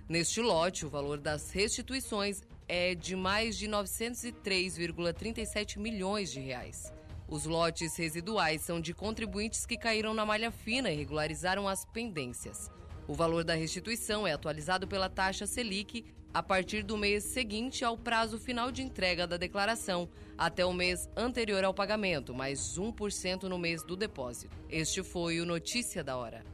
Neste 0.09 0.41
lote, 0.41 0.83
o 0.83 0.89
valor 0.89 1.19
das 1.19 1.51
restituições 1.51 2.41
é 2.67 2.95
de 2.95 3.15
mais 3.15 3.55
de 3.55 3.67
903,37 3.67 5.77
milhões 5.77 6.31
de 6.31 6.39
reais. 6.39 6.91
Os 7.27 7.45
lotes 7.45 7.95
residuais 7.97 8.63
são 8.63 8.81
de 8.81 8.95
contribuintes 8.95 9.67
que 9.67 9.77
caíram 9.77 10.15
na 10.15 10.25
malha 10.25 10.49
fina 10.49 10.89
e 10.89 10.95
regularizaram 10.95 11.67
as 11.67 11.85
pendências. 11.85 12.71
O 13.07 13.13
valor 13.13 13.43
da 13.43 13.53
restituição 13.53 14.25
é 14.25 14.33
atualizado 14.33 14.87
pela 14.87 15.07
taxa 15.07 15.45
Selic 15.45 16.03
a 16.38 16.43
partir 16.43 16.83
do 16.83 16.95
mês 16.95 17.23
seguinte 17.23 17.83
ao 17.83 17.97
prazo 17.97 18.38
final 18.38 18.71
de 18.71 18.83
entrega 18.83 19.25
da 19.25 19.38
declaração, 19.38 20.07
até 20.38 20.63
o 20.63 20.71
mês 20.71 21.09
anterior 21.17 21.63
ao 21.63 21.73
pagamento, 21.73 22.31
mais 22.31 22.77
1% 22.77 23.45
no 23.45 23.57
mês 23.57 23.81
do 23.81 23.95
depósito. 23.95 24.55
Este 24.69 25.01
foi 25.01 25.39
o 25.39 25.47
Notícia 25.47 26.03
da 26.03 26.15
Hora. 26.15 26.45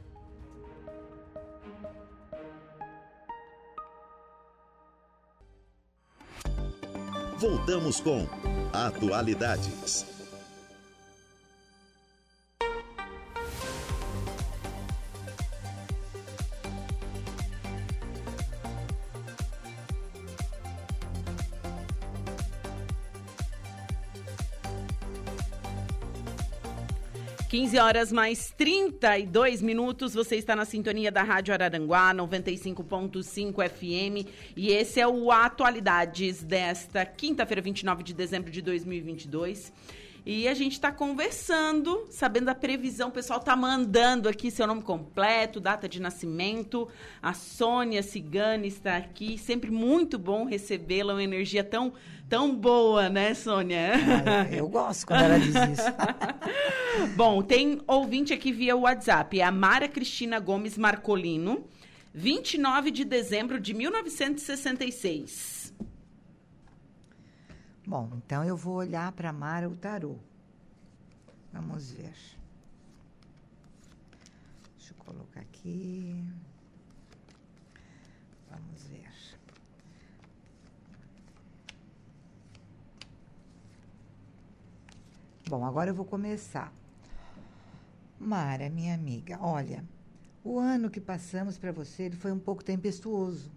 Voltamos 7.36 8.00
com 8.00 8.26
Atualidades. 8.72 10.23
Quinze 27.54 27.78
horas 27.78 28.10
mais 28.10 28.52
32 28.58 29.62
minutos. 29.62 30.12
Você 30.12 30.34
está 30.34 30.56
na 30.56 30.64
sintonia 30.64 31.12
da 31.12 31.22
Rádio 31.22 31.54
Araranguá, 31.54 32.12
95.5 32.12 33.68
FM. 33.68 34.28
E 34.56 34.72
esse 34.72 34.98
é 34.98 35.06
o 35.06 35.30
Atualidades 35.30 36.42
desta 36.42 37.06
quinta-feira, 37.06 37.62
29 37.62 38.02
de 38.02 38.12
dezembro 38.12 38.50
de 38.50 38.60
2022. 38.60 39.72
E 40.26 40.48
a 40.48 40.54
gente 40.54 40.72
está 40.72 40.90
conversando, 40.90 42.06
sabendo 42.10 42.48
a 42.48 42.54
previsão. 42.54 43.10
O 43.10 43.12
pessoal 43.12 43.38
tá 43.38 43.54
mandando 43.54 44.28
aqui 44.28 44.50
seu 44.50 44.66
nome 44.66 44.82
completo, 44.82 45.60
data 45.60 45.88
de 45.88 46.00
nascimento. 46.00 46.88
A 47.22 47.34
Sônia 47.34 48.02
Cigani 48.02 48.66
está 48.66 48.96
aqui. 48.96 49.36
Sempre 49.36 49.70
muito 49.70 50.18
bom 50.18 50.44
recebê-la. 50.44 51.12
Uma 51.12 51.22
energia 51.22 51.62
tão, 51.62 51.92
tão 52.34 52.52
boa, 52.52 53.08
né, 53.08 53.32
Sônia? 53.32 53.92
Ah, 54.26 54.52
eu, 54.52 54.68
gosto 54.68 55.06
quando 55.06 55.22
ela 55.22 55.38
diz 55.38 55.54
isso. 55.54 55.84
Bom, 57.14 57.44
tem 57.44 57.80
ouvinte 57.86 58.32
aqui 58.32 58.50
via 58.50 58.74
WhatsApp. 58.74 59.38
É 59.38 59.44
a 59.44 59.52
Mara 59.52 59.86
Cristina 59.86 60.40
Gomes 60.40 60.76
Marcolino, 60.76 61.64
29 62.12 62.90
de 62.90 63.04
dezembro 63.04 63.60
de 63.60 63.72
1966. 63.72 65.72
Bom, 67.86 68.10
então 68.16 68.42
eu 68.42 68.56
vou 68.56 68.74
olhar 68.74 69.12
para 69.12 69.32
Mara 69.32 69.68
o 69.68 69.76
tarô. 69.76 70.16
Vamos 71.52 71.92
ver. 71.92 72.16
Deixa 74.76 74.92
eu 74.92 75.04
colocar 75.04 75.40
aqui. 75.40 76.20
Vamos 78.50 78.88
ver. 78.88 79.12
Bom, 85.46 85.62
agora 85.62 85.90
eu 85.90 85.94
vou 85.94 86.06
começar. 86.06 86.72
Mara, 88.18 88.70
minha 88.70 88.94
amiga, 88.94 89.38
olha, 89.42 89.84
o 90.42 90.58
ano 90.58 90.88
que 90.88 90.98
passamos 90.98 91.58
para 91.58 91.70
você 91.70 92.10
foi 92.12 92.32
um 92.32 92.38
pouco 92.38 92.64
tempestuoso. 92.64 93.52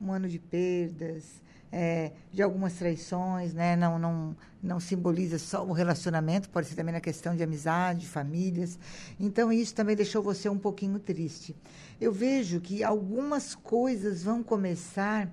Um 0.00 0.10
ano 0.10 0.26
de 0.26 0.38
perdas, 0.38 1.42
é, 1.70 2.12
de 2.32 2.40
algumas 2.40 2.72
traições, 2.72 3.52
né? 3.52 3.76
Não, 3.76 3.98
não, 3.98 4.34
não 4.62 4.80
simboliza 4.80 5.38
só 5.38 5.62
o 5.62 5.72
relacionamento, 5.72 6.48
pode 6.48 6.68
ser 6.68 6.74
também 6.74 6.94
na 6.94 7.02
questão 7.02 7.36
de 7.36 7.42
amizade, 7.42 8.08
famílias. 8.08 8.78
Então, 9.18 9.52
isso 9.52 9.74
também 9.74 9.94
deixou 9.94 10.22
você 10.22 10.48
um 10.48 10.58
pouquinho 10.58 10.98
triste. 10.98 11.54
Eu 12.00 12.12
vejo 12.12 12.62
que 12.62 12.82
algumas 12.82 13.54
coisas 13.54 14.22
vão 14.22 14.42
começar 14.42 15.30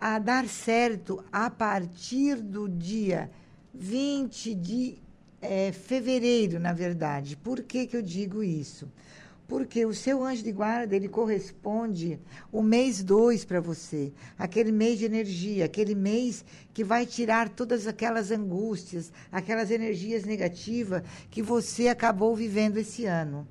a 0.00 0.18
dar 0.18 0.48
certo 0.48 1.22
a 1.30 1.50
partir 1.50 2.36
do 2.36 2.66
dia 2.66 3.30
20 3.74 4.54
de 4.54 4.98
é, 5.42 5.72
fevereiro, 5.72 6.58
na 6.60 6.72
verdade. 6.72 7.36
Por 7.36 7.62
que, 7.62 7.86
que 7.86 7.96
eu 7.96 8.02
digo 8.02 8.42
isso? 8.42 8.90
Porque 9.46 9.84
o 9.84 9.92
seu 9.92 10.24
anjo 10.24 10.42
de 10.42 10.52
guarda, 10.52 10.96
ele 10.96 11.08
corresponde 11.08 12.18
o 12.50 12.62
mês 12.62 13.02
2 13.02 13.44
para 13.44 13.60
você, 13.60 14.10
aquele 14.38 14.72
mês 14.72 14.98
de 14.98 15.04
energia, 15.04 15.66
aquele 15.66 15.94
mês 15.94 16.44
que 16.72 16.82
vai 16.82 17.04
tirar 17.04 17.50
todas 17.50 17.86
aquelas 17.86 18.30
angústias, 18.30 19.12
aquelas 19.30 19.70
energias 19.70 20.24
negativas 20.24 21.02
que 21.30 21.42
você 21.42 21.88
acabou 21.88 22.34
vivendo 22.34 22.78
esse 22.78 23.04
ano. 23.04 23.46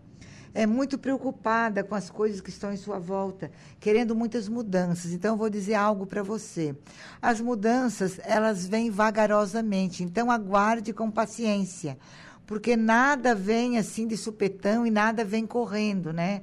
É 0.54 0.68
muito 0.68 0.98
preocupada 0.98 1.84
com 1.84 1.96
as 1.96 2.10
coisas 2.10 2.40
que 2.40 2.50
estão 2.50 2.72
em 2.72 2.78
sua 2.78 3.00
volta, 3.00 3.52
querendo 3.80 4.16
muitas 4.16 4.48
mudanças. 4.48 5.12
Então, 5.12 5.34
eu 5.34 5.38
vou 5.38 5.50
dizer 5.50 5.74
algo 5.74 6.06
para 6.06 6.22
você. 6.22 6.76
As 7.22 7.42
mudanças, 7.42 8.20
elas 8.24 8.68
vêm 8.68 8.92
vagarosamente, 8.92 10.04
então 10.04 10.30
aguarde 10.30 10.94
com 10.94 11.10
paciência 11.10 11.98
porque 12.46 12.76
nada 12.76 13.34
vem 13.34 13.78
assim 13.78 14.08
de 14.08 14.18
supetão 14.18 14.86
e 14.86 14.92
nada 14.92 15.24
vem 15.24 15.46
correndo, 15.46 16.12
né? 16.12 16.42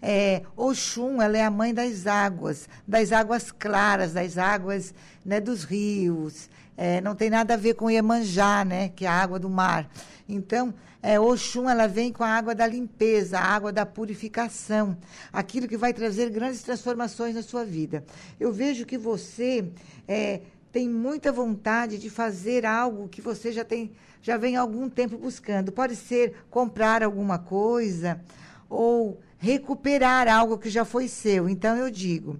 É, 0.00 0.42
Oxum, 0.56 1.22
ela 1.22 1.38
é 1.38 1.44
a 1.44 1.50
mãe 1.50 1.72
das 1.72 2.06
águas, 2.06 2.68
das 2.86 3.12
águas 3.12 3.52
claras, 3.52 4.12
das 4.12 4.36
águas 4.36 4.92
né, 5.24 5.40
dos 5.40 5.62
rios. 5.62 6.50
É, 6.76 7.00
não 7.00 7.14
tem 7.14 7.30
nada 7.30 7.54
a 7.54 7.56
ver 7.56 7.74
com 7.74 7.90
Iemanjá, 7.90 8.64
né? 8.64 8.88
Que 8.88 9.04
é 9.04 9.08
a 9.08 9.12
água 9.12 9.38
do 9.38 9.48
mar. 9.48 9.88
Então, 10.28 10.74
é, 11.02 11.18
Oxum, 11.18 11.68
ela 11.68 11.88
vem 11.88 12.12
com 12.12 12.22
a 12.22 12.28
água 12.28 12.54
da 12.54 12.66
limpeza, 12.66 13.38
a 13.38 13.44
água 13.44 13.72
da 13.72 13.84
purificação, 13.84 14.96
aquilo 15.32 15.66
que 15.66 15.76
vai 15.76 15.92
trazer 15.92 16.30
grandes 16.30 16.62
transformações 16.62 17.34
na 17.34 17.42
sua 17.42 17.64
vida. 17.64 18.04
Eu 18.38 18.52
vejo 18.52 18.86
que 18.86 18.96
você 18.96 19.68
é, 20.06 20.42
tem 20.70 20.88
muita 20.88 21.32
vontade 21.32 21.98
de 21.98 22.08
fazer 22.08 22.64
algo 22.64 23.08
que 23.08 23.20
você 23.20 23.50
já 23.50 23.64
tem 23.64 23.92
já 24.22 24.36
vem 24.36 24.56
há 24.56 24.60
algum 24.60 24.88
tempo 24.88 25.18
buscando. 25.18 25.72
Pode 25.72 25.96
ser 25.96 26.44
comprar 26.48 27.02
alguma 27.02 27.40
coisa 27.40 28.20
ou 28.70 29.20
recuperar 29.36 30.28
algo 30.28 30.56
que 30.56 30.70
já 30.70 30.84
foi 30.84 31.08
seu. 31.08 31.48
Então 31.48 31.76
eu 31.76 31.90
digo, 31.90 32.38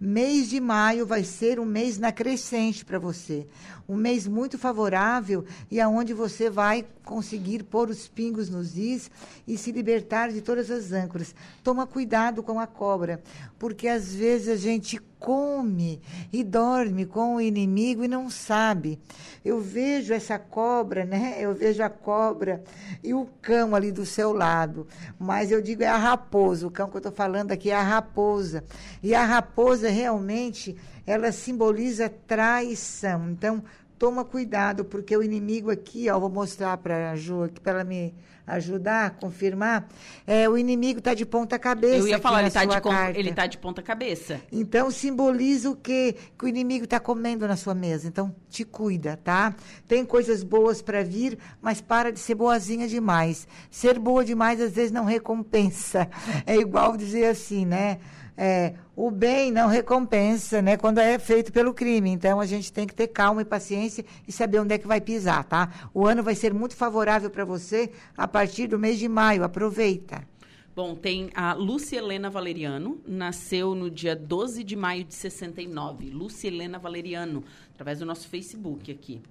mês 0.00 0.50
de 0.50 0.60
maio 0.60 1.06
vai 1.06 1.22
ser 1.22 1.60
um 1.60 1.64
mês 1.64 1.98
na 1.98 2.10
crescente 2.10 2.84
para 2.84 2.98
você. 2.98 3.46
Um 3.88 3.96
mês 3.96 4.26
muito 4.26 4.58
favorável 4.58 5.44
e 5.70 5.80
aonde 5.80 6.14
você 6.14 6.48
vai 6.48 6.86
conseguir 7.04 7.62
pôr 7.64 7.90
os 7.90 8.08
pingos 8.08 8.48
nos 8.48 8.76
is 8.76 9.10
e 9.46 9.58
se 9.58 9.70
libertar 9.70 10.32
de 10.32 10.40
todas 10.40 10.70
as 10.70 10.90
âncoras. 10.90 11.34
Toma 11.62 11.86
cuidado 11.86 12.42
com 12.42 12.58
a 12.58 12.66
cobra, 12.66 13.22
porque 13.58 13.86
às 13.86 14.14
vezes 14.14 14.48
a 14.48 14.56
gente 14.56 14.98
come 15.24 16.02
e 16.30 16.44
dorme 16.44 17.06
com 17.06 17.36
o 17.36 17.40
inimigo 17.40 18.04
e 18.04 18.08
não 18.08 18.28
sabe. 18.28 18.98
Eu 19.42 19.60
vejo 19.60 20.12
essa 20.12 20.38
cobra, 20.38 21.04
né? 21.04 21.36
Eu 21.38 21.54
vejo 21.54 21.82
a 21.82 21.88
cobra 21.88 22.62
e 23.02 23.14
o 23.14 23.26
cão 23.40 23.74
ali 23.74 23.90
do 23.90 24.04
seu 24.04 24.32
lado. 24.32 24.86
Mas 25.18 25.50
eu 25.50 25.62
digo 25.62 25.82
é 25.82 25.86
a 25.86 25.96
raposa. 25.96 26.66
O 26.66 26.70
cão 26.70 26.90
que 26.90 26.96
eu 26.96 26.98
estou 26.98 27.12
falando 27.12 27.52
aqui 27.52 27.70
é 27.70 27.74
a 27.74 27.82
raposa. 27.82 28.64
E 29.02 29.14
a 29.14 29.24
raposa 29.24 29.88
realmente 29.88 30.76
ela 31.06 31.32
simboliza 31.32 32.08
traição. 32.08 33.30
Então, 33.30 33.62
toma 33.98 34.24
cuidado, 34.24 34.84
porque 34.84 35.16
o 35.16 35.22
inimigo 35.22 35.70
aqui, 35.70 36.10
ó, 36.10 36.18
vou 36.18 36.30
mostrar 36.30 36.76
para 36.78 37.10
a 37.10 37.16
Ju 37.16 37.44
aqui, 37.44 37.60
para 37.60 37.72
ela 37.72 37.84
me 37.84 38.14
ajudar 38.46 39.06
a 39.06 39.10
confirmar, 39.10 39.88
é, 40.26 40.48
o 40.48 40.58
inimigo 40.58 40.98
está 40.98 41.14
de 41.14 41.24
ponta 41.24 41.58
cabeça. 41.58 41.96
Eu 41.96 42.08
ia 42.08 42.18
falar, 42.18 42.40
ele 42.40 42.48
está 42.48 42.64
de, 42.64 43.32
tá 43.32 43.46
de 43.46 43.58
ponta 43.58 43.80
cabeça. 43.80 44.40
Então, 44.52 44.90
simboliza 44.90 45.70
o 45.70 45.76
quê? 45.76 46.14
Que 46.38 46.44
o 46.44 46.48
inimigo 46.48 46.84
está 46.84 47.00
comendo 47.00 47.48
na 47.48 47.56
sua 47.56 47.74
mesa. 47.74 48.06
Então, 48.06 48.34
te 48.50 48.64
cuida, 48.64 49.18
tá? 49.24 49.54
Tem 49.88 50.04
coisas 50.04 50.42
boas 50.42 50.82
para 50.82 51.02
vir, 51.02 51.38
mas 51.62 51.80
para 51.80 52.12
de 52.12 52.20
ser 52.20 52.34
boazinha 52.34 52.86
demais. 52.86 53.48
Ser 53.70 53.98
boa 53.98 54.24
demais, 54.24 54.60
às 54.60 54.72
vezes, 54.72 54.92
não 54.92 55.04
recompensa. 55.04 56.08
É 56.46 56.56
igual 56.56 56.96
dizer 56.96 57.26
assim, 57.26 57.64
né? 57.64 57.98
É, 58.36 58.74
o 58.96 59.10
bem 59.10 59.52
não 59.52 59.68
recompensa, 59.68 60.60
né, 60.60 60.76
quando 60.76 60.98
é 60.98 61.18
feito 61.18 61.52
pelo 61.52 61.72
crime. 61.72 62.10
Então 62.10 62.40
a 62.40 62.46
gente 62.46 62.72
tem 62.72 62.86
que 62.86 62.94
ter 62.94 63.08
calma 63.08 63.42
e 63.42 63.44
paciência 63.44 64.04
e 64.26 64.32
saber 64.32 64.58
onde 64.58 64.74
é 64.74 64.78
que 64.78 64.86
vai 64.86 65.00
pisar, 65.00 65.44
tá? 65.44 65.88
O 65.92 66.06
ano 66.06 66.22
vai 66.22 66.34
ser 66.34 66.52
muito 66.52 66.76
favorável 66.76 67.30
para 67.30 67.44
você 67.44 67.90
a 68.16 68.26
partir 68.26 68.66
do 68.66 68.78
mês 68.78 68.98
de 68.98 69.08
maio. 69.08 69.44
Aproveita. 69.44 70.26
Bom, 70.74 70.96
tem 70.96 71.30
a 71.36 71.52
Lúcia 71.52 71.98
Helena 71.98 72.28
Valeriano, 72.28 73.00
nasceu 73.06 73.76
no 73.76 73.88
dia 73.88 74.16
12 74.16 74.64
de 74.64 74.74
maio 74.74 75.04
de 75.04 75.14
69. 75.14 76.10
Lúcia 76.10 76.48
Helena 76.48 76.80
Valeriano, 76.80 77.44
através 77.72 78.00
do 78.00 78.06
nosso 78.06 78.26
Facebook 78.28 78.90
aqui. 78.90 79.22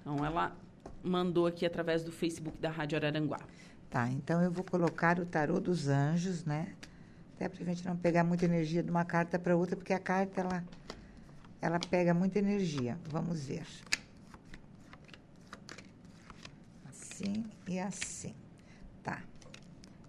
Então 0.00 0.24
ela 0.24 0.56
mandou 1.02 1.48
aqui 1.48 1.66
através 1.66 2.04
do 2.04 2.12
Facebook 2.12 2.58
da 2.58 2.70
Rádio 2.70 2.96
Araranguá. 2.96 3.40
Tá, 3.90 4.08
então 4.08 4.40
eu 4.40 4.52
vou 4.52 4.62
colocar 4.62 5.18
o 5.18 5.26
tarô 5.26 5.58
dos 5.58 5.88
anjos, 5.88 6.44
né? 6.44 6.68
Até 7.42 7.48
para 7.48 7.64
a 7.64 7.74
gente 7.74 7.84
não 7.84 7.96
pegar 7.96 8.22
muita 8.22 8.44
energia 8.44 8.84
de 8.84 8.90
uma 8.90 9.04
carta 9.04 9.36
para 9.36 9.56
outra, 9.56 9.74
porque 9.74 9.92
a 9.92 9.98
carta 9.98 10.42
ela, 10.42 10.64
ela 11.60 11.80
pega 11.80 12.14
muita 12.14 12.38
energia. 12.38 12.96
Vamos 13.10 13.46
ver. 13.46 13.66
Assim 16.88 17.44
e 17.66 17.80
assim. 17.80 18.32
Tá. 19.02 19.24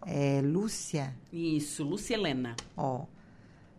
É, 0.05 0.41
Lúcia. 0.43 1.15
Isso, 1.31 1.84
Lúcia 1.84 2.13
Helena. 2.13 2.55
Ó. 2.77 3.07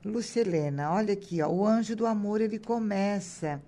Lúcia 0.05 0.41
Helena, 0.41 0.91
olha 0.91 1.13
aqui, 1.13 1.41
ó, 1.41 1.49
o 1.49 1.65
anjo 1.65 1.95
do 1.95 2.07
amor 2.07 2.41
ele 2.41 2.59
começa 2.59 3.63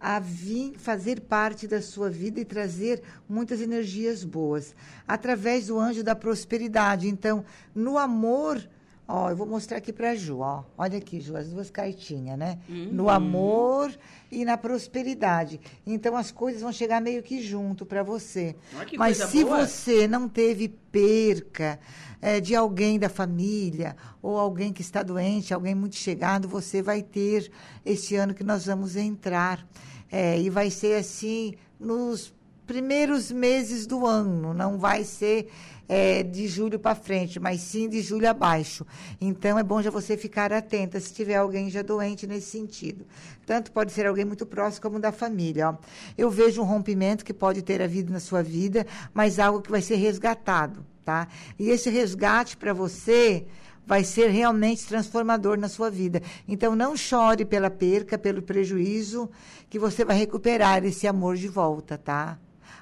a 0.00 0.18
vir 0.18 0.78
fazer 0.78 1.20
parte 1.20 1.68
da 1.68 1.82
sua 1.82 2.08
vida 2.08 2.40
e 2.40 2.44
trazer 2.44 3.02
muitas 3.28 3.60
energias 3.60 4.24
boas 4.24 4.74
através 5.06 5.66
do 5.66 5.78
anjo 5.78 6.02
da 6.02 6.16
prosperidade. 6.16 7.06
Então, 7.06 7.44
no 7.74 7.98
amor, 7.98 8.66
Ó, 9.08 9.30
eu 9.30 9.36
vou 9.36 9.46
mostrar 9.46 9.78
aqui 9.78 9.92
para 9.92 10.10
a 10.10 10.14
Ju, 10.16 10.40
ó. 10.40 10.64
Olha 10.76 10.98
aqui, 10.98 11.20
Ju, 11.20 11.36
as 11.36 11.48
duas 11.48 11.70
cartinhas, 11.70 12.36
né? 12.36 12.58
Uhum. 12.68 12.88
No 12.90 13.08
amor 13.08 13.96
e 14.32 14.44
na 14.44 14.56
prosperidade. 14.56 15.60
Então 15.86 16.16
as 16.16 16.32
coisas 16.32 16.60
vão 16.60 16.72
chegar 16.72 17.00
meio 17.00 17.22
que 17.22 17.40
junto 17.40 17.86
para 17.86 18.02
você. 18.02 18.56
Mas 18.98 19.18
se 19.18 19.44
boa. 19.44 19.64
você 19.64 20.08
não 20.08 20.28
teve 20.28 20.68
perca 20.68 21.78
é, 22.20 22.40
de 22.40 22.56
alguém 22.56 22.98
da 22.98 23.08
família 23.08 23.96
ou 24.20 24.36
alguém 24.36 24.72
que 24.72 24.82
está 24.82 25.04
doente, 25.04 25.54
alguém 25.54 25.74
muito 25.74 25.94
chegado, 25.94 26.48
você 26.48 26.82
vai 26.82 27.00
ter 27.00 27.50
esse 27.84 28.16
ano 28.16 28.34
que 28.34 28.42
nós 28.42 28.66
vamos 28.66 28.96
entrar. 28.96 29.64
É, 30.10 30.40
e 30.40 30.50
vai 30.50 30.70
ser 30.70 30.98
assim 30.98 31.54
nos 31.78 32.34
primeiros 32.66 33.30
meses 33.30 33.86
do 33.86 34.04
ano, 34.04 34.52
não 34.52 34.76
vai 34.76 35.04
ser 35.04 35.48
é, 35.88 36.22
de 36.22 36.46
julho 36.46 36.78
para 36.78 36.94
frente, 36.94 37.38
mas 37.38 37.60
sim 37.60 37.88
de 37.88 38.00
julho 38.00 38.28
abaixo. 38.28 38.86
Então 39.20 39.58
é 39.58 39.62
bom 39.62 39.80
já 39.82 39.90
você 39.90 40.16
ficar 40.16 40.52
atenta 40.52 40.98
se 41.00 41.12
tiver 41.12 41.36
alguém 41.36 41.70
já 41.70 41.82
doente 41.82 42.26
nesse 42.26 42.50
sentido. 42.50 43.06
Tanto 43.44 43.70
pode 43.72 43.92
ser 43.92 44.06
alguém 44.06 44.24
muito 44.24 44.44
próximo 44.44 44.82
como 44.82 44.98
da 44.98 45.12
família. 45.12 45.70
Ó. 45.70 45.74
Eu 46.16 46.30
vejo 46.30 46.62
um 46.62 46.64
rompimento 46.64 47.24
que 47.24 47.32
pode 47.32 47.62
ter 47.62 47.80
havido 47.80 48.12
na 48.12 48.20
sua 48.20 48.42
vida, 48.42 48.86
mas 49.14 49.38
algo 49.38 49.60
que 49.60 49.70
vai 49.70 49.82
ser 49.82 49.96
resgatado, 49.96 50.84
tá? 51.04 51.28
E 51.58 51.70
esse 51.70 51.88
resgate 51.90 52.56
para 52.56 52.72
você 52.72 53.46
vai 53.86 54.02
ser 54.02 54.30
realmente 54.30 54.84
transformador 54.84 55.56
na 55.56 55.68
sua 55.68 55.88
vida. 55.88 56.20
Então, 56.48 56.74
não 56.74 56.96
chore 56.96 57.44
pela 57.44 57.70
perca, 57.70 58.18
pelo 58.18 58.42
prejuízo, 58.42 59.30
que 59.70 59.78
você 59.78 60.04
vai 60.04 60.18
recuperar 60.18 60.84
esse 60.84 61.06
amor 61.06 61.36
de 61.36 61.46
volta, 61.46 61.96
tá? 61.96 62.36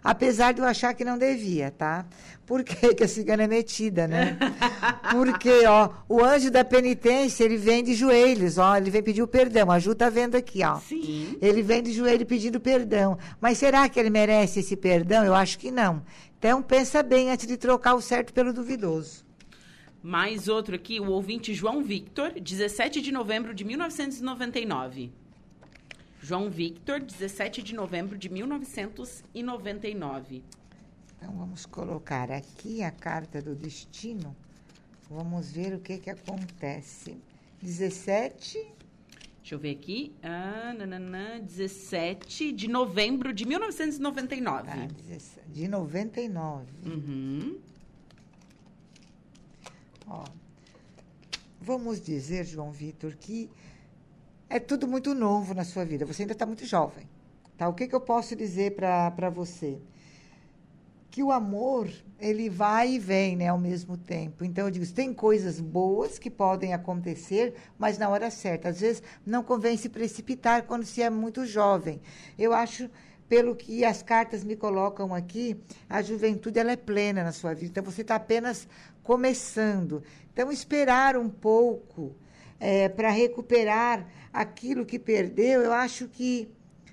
Apesar 0.05 0.53
de 0.53 0.61
eu 0.61 0.67
achar 0.67 0.93
que 0.93 1.03
não 1.03 1.17
devia, 1.17 1.71
tá? 1.71 2.05
Por 2.45 2.63
que, 2.63 2.93
que 2.93 3.05
a 3.05 3.09
cigana 3.09 3.45
é 3.45 3.49
metida, 3.49 4.07
né? 4.07 4.37
Porque, 5.11 5.65
ó, 5.67 5.89
o 6.07 6.23
anjo 6.23 6.51
da 6.51 6.63
penitência, 6.63 7.43
ele 7.43 7.57
vem 7.57 7.83
de 7.83 7.95
joelhos, 7.95 8.59
ó, 8.59 8.77
ele 8.77 8.91
vem 8.91 9.03
pedir 9.03 9.23
o 9.23 9.27
perdão. 9.27 9.71
A 9.71 9.79
Ju 9.79 9.95
tá 9.95 10.11
vendo 10.11 10.35
aqui, 10.35 10.63
ó. 10.63 10.79
Sim. 10.79 11.39
Ele 11.41 11.63
vem 11.63 11.83
de 11.83 11.91
joelho 11.91 12.27
pedindo 12.27 12.61
perdão. 12.61 13.17
Mas 13.41 13.57
será 13.57 13.89
que 13.89 13.99
ele 13.99 14.11
merece 14.11 14.61
esse 14.61 14.77
perdão? 14.77 15.25
Eu 15.25 15.35
acho 15.35 15.59
que 15.59 15.71
não. 15.71 16.03
Então, 16.39 16.63
pensa 16.63 17.03
bem 17.03 17.31
antes 17.31 17.47
de 17.47 17.57
trocar 17.57 17.95
o 17.95 18.03
certo 18.03 18.35
pelo 18.35 18.53
duvidoso. 18.53 19.25
Mais 20.03 20.49
outro 20.49 20.75
aqui, 20.75 21.01
o 21.01 21.09
ouvinte 21.09 21.55
João 21.55 21.83
Victor, 21.83 22.33
17 22.39 23.01
de 23.01 23.11
novembro 23.11 23.55
de 23.55 23.65
1999. 23.65 25.11
João 26.25 26.49
Victor, 26.49 27.01
17 27.01 27.63
de 27.63 27.75
novembro 27.75 28.17
de 28.17 28.31
1999. 28.31 30.43
Então, 31.19 31.37
vamos 31.37 31.67
colocar 31.67 32.33
aqui 32.33 32.83
a 32.83 32.91
carta 32.91 33.43
do 33.43 33.55
destino. 33.55 34.35
Vamos 35.11 35.53
ver 35.53 35.75
o 35.75 35.81
que, 35.81 35.99
que 35.99 36.09
acontece. 36.09 37.19
17. 37.61 38.55
Deixa 39.41 39.55
eu 39.55 39.59
ver 39.59 39.73
aqui. 39.73 40.15
Ah, 40.23 40.75
nananã, 40.79 41.41
17 41.41 42.53
de 42.53 42.69
novembro 42.69 43.35
de 43.35 43.45
1999. 43.45 44.71
Ah, 44.71 44.89
de 45.53 45.69
99. 45.69 46.73
Uhum. 46.87 47.59
Ó, 50.07 50.25
vamos 51.61 52.01
dizer, 52.01 52.47
João 52.47 52.73
Vitor, 52.73 53.15
que 53.15 53.51
é 54.49 54.59
tudo 54.59 54.87
muito 54.87 55.15
novo 55.15 55.55
na 55.55 55.65
sua 55.65 55.85
vida. 55.85 56.05
Você 56.05 56.23
ainda 56.23 56.33
está 56.33 56.47
muito 56.47 56.65
jovem. 56.67 57.09
Tá? 57.57 57.69
O 57.69 57.75
que, 57.75 57.87
que 57.87 57.95
eu 57.95 58.01
posso 58.01 58.35
dizer 58.35 58.75
para 58.75 59.31
você? 59.31 59.79
Que 61.11 61.23
o 61.23 61.31
amor, 61.31 61.89
ele 62.19 62.49
vai 62.51 62.95
e 62.95 62.99
vem 62.99 63.37
né, 63.37 63.49
ao 63.49 63.59
mesmo 63.59 63.97
tempo. 63.97 64.45
Então, 64.45 64.67
eu 64.67 64.71
digo, 64.71 64.87
tem 64.93 65.15
coisas 65.15 65.61
boas 65.61 66.19
que 66.19 66.29
podem 66.29 66.75
acontecer, 66.75 67.55
mas 67.79 67.99
na 67.99 68.09
hora 68.09 68.31
certa. 68.31 68.69
Às 68.69 68.81
vezes, 68.81 69.03
não 69.25 69.43
convém 69.45 69.77
se 69.77 69.89
precipitar 69.89 70.65
quando 70.65 70.85
se 70.85 71.03
é 71.03 71.09
muito 71.09 71.47
jovem. 71.47 72.01
Eu 72.37 72.53
acho 72.53 72.91
pelo 73.29 73.57
que 73.57 73.85
as 73.85 74.03
cartas 74.03 74.45
me 74.45 74.55
colocam 74.55 75.15
aqui, 75.15 75.57
a 75.89 76.03
juventude 76.03 76.59
ela 76.59 76.73
é 76.73 76.77
plena 76.77 77.25
na 77.25 77.33
sua 77.33 77.55
vida. 77.55 77.67
Então 77.67 77.83
você 77.83 78.03
está 78.03 78.17
apenas 78.17 78.69
começando. 79.03 80.03
Então 80.33 80.53
esperar 80.53 81.17
um 81.17 81.29
pouco 81.29 82.15
é, 82.61 82.89
para 82.89 83.11
recuperar 83.11 84.07
aquilo 84.35 84.85
que 84.85 84.99
perdeu, 84.99 85.63
eu 85.63 85.73
acho 85.73 86.09
que 86.09 86.49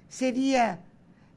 seria 0.07 0.79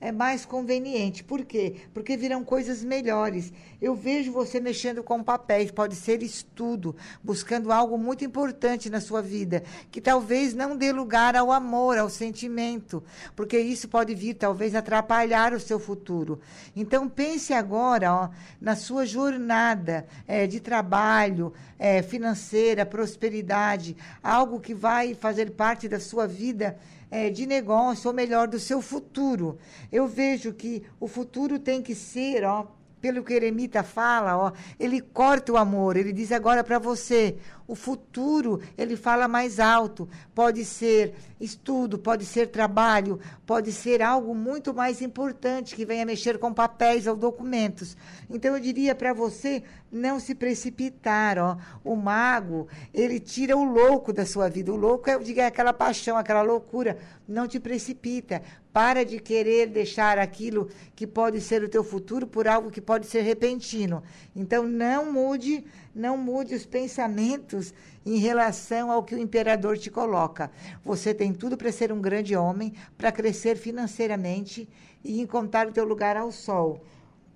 é 0.05 0.12
mais 0.12 0.44
conveniente. 0.44 1.24
Por 1.24 1.46
quê? 1.46 1.76
Porque 1.94 2.14
virão 2.14 2.44
coisas 2.44 2.84
melhores. 2.84 3.50
Eu 3.80 3.94
vejo 3.94 4.30
você 4.30 4.61
mexendo 4.61 5.02
com 5.02 5.24
papéis, 5.24 5.70
pode 5.70 5.96
ser 5.96 6.22
estudo, 6.22 6.94
buscando 7.22 7.72
algo 7.72 7.96
muito 7.96 8.22
importante 8.22 8.90
na 8.90 9.00
sua 9.00 9.22
vida, 9.22 9.64
que 9.90 10.02
talvez 10.02 10.52
não 10.55 10.76
dê 10.76 10.92
lugar 10.92 11.34
ao 11.34 11.50
amor, 11.50 11.96
ao 11.96 12.11
sentimento, 12.11 13.02
porque 13.34 13.59
isso 13.59 13.88
pode 13.88 14.14
vir 14.14 14.34
talvez 14.34 14.74
atrapalhar 14.74 15.55
o 15.55 15.61
seu 15.61 15.80
futuro. 15.80 16.38
Então 16.76 17.09
pense 17.09 17.55
agora 17.55 18.12
ó, 18.12 18.28
na 18.61 18.76
sua 18.76 19.07
jornada 19.07 20.07
é, 20.28 20.46
de 20.46 20.61
trabalho, 20.61 21.50
é, 21.78 22.02
financeira, 22.02 22.84
prosperidade, 22.84 23.96
algo 24.22 24.61
que 24.61 24.74
vai 24.74 25.14
fazer 25.14 25.52
parte 25.52 25.88
da 25.88 25.98
sua 25.98 26.26
vida 26.26 26.78
é, 27.14 27.30
de 27.30 27.46
negócio, 27.46 28.08
ou 28.08 28.14
melhor, 28.14 28.48
do 28.48 28.58
seu 28.58 28.82
futuro. 28.82 29.56
Eu 29.92 30.08
vejo 30.08 30.52
que 30.52 30.82
o 30.98 31.06
futuro 31.06 31.60
tem 31.60 31.80
que 31.80 31.94
ser, 31.94 32.42
ó, 32.42 32.66
pelo 33.00 33.22
que 33.22 33.34
Eremita 33.34 33.84
fala, 33.84 34.36
ó, 34.36 34.52
ele 34.80 35.00
corta 35.00 35.52
o 35.52 35.56
amor, 35.56 35.96
ele 35.96 36.12
diz 36.12 36.32
agora 36.32 36.64
para 36.64 36.80
você, 36.80 37.36
o 37.66 37.74
futuro, 37.74 38.60
ele 38.76 38.96
fala 38.96 39.26
mais 39.26 39.58
alto. 39.58 40.08
Pode 40.34 40.64
ser 40.64 41.14
estudo, 41.40 41.98
pode 41.98 42.24
ser 42.24 42.48
trabalho, 42.48 43.18
pode 43.46 43.72
ser 43.72 44.02
algo 44.02 44.34
muito 44.34 44.74
mais 44.74 45.00
importante 45.00 45.74
que 45.74 45.84
venha 45.84 46.04
mexer 46.04 46.38
com 46.38 46.52
papéis 46.52 47.06
ou 47.06 47.16
documentos. 47.16 47.96
Então 48.28 48.54
eu 48.54 48.60
diria 48.60 48.94
para 48.94 49.12
você 49.12 49.62
não 49.90 50.18
se 50.18 50.34
precipitar, 50.34 51.38
ó. 51.38 51.56
O 51.84 51.94
mago, 51.94 52.68
ele 52.92 53.20
tira 53.20 53.56
o 53.56 53.64
louco 53.64 54.12
da 54.12 54.26
sua 54.26 54.48
vida. 54.48 54.72
O 54.72 54.76
louco 54.76 55.08
é, 55.08 55.18
diga, 55.18 55.42
é 55.42 55.46
aquela 55.46 55.72
paixão, 55.72 56.16
aquela 56.16 56.42
loucura. 56.42 56.98
Não 57.26 57.46
te 57.46 57.60
precipita. 57.60 58.42
Para 58.72 59.04
de 59.04 59.20
querer 59.20 59.68
deixar 59.68 60.18
aquilo 60.18 60.68
que 60.96 61.06
pode 61.06 61.40
ser 61.40 61.62
o 61.62 61.68
teu 61.68 61.84
futuro 61.84 62.26
por 62.26 62.48
algo 62.48 62.72
que 62.72 62.80
pode 62.80 63.06
ser 63.06 63.22
repentino. 63.22 64.02
Então 64.34 64.64
não 64.64 65.12
mude, 65.12 65.64
não 65.95 66.16
mude 66.16 66.55
os 66.55 66.66
pensamentos 66.66 67.72
em 68.05 68.18
relação 68.18 68.90
ao 68.90 69.03
que 69.03 69.14
o 69.14 69.18
imperador 69.18 69.78
te 69.78 69.90
coloca. 69.90 70.51
Você 70.84 71.14
tem 71.14 71.32
tudo 71.32 71.57
para 71.57 71.70
ser 71.70 71.92
um 71.92 72.01
grande 72.01 72.34
homem, 72.34 72.74
para 72.99 73.12
crescer 73.12 73.57
financeiramente 73.57 74.68
e 75.05 75.20
encontrar 75.20 75.68
o 75.68 75.72
teu 75.72 75.84
lugar 75.84 76.16
ao 76.16 76.32
sol. 76.32 76.82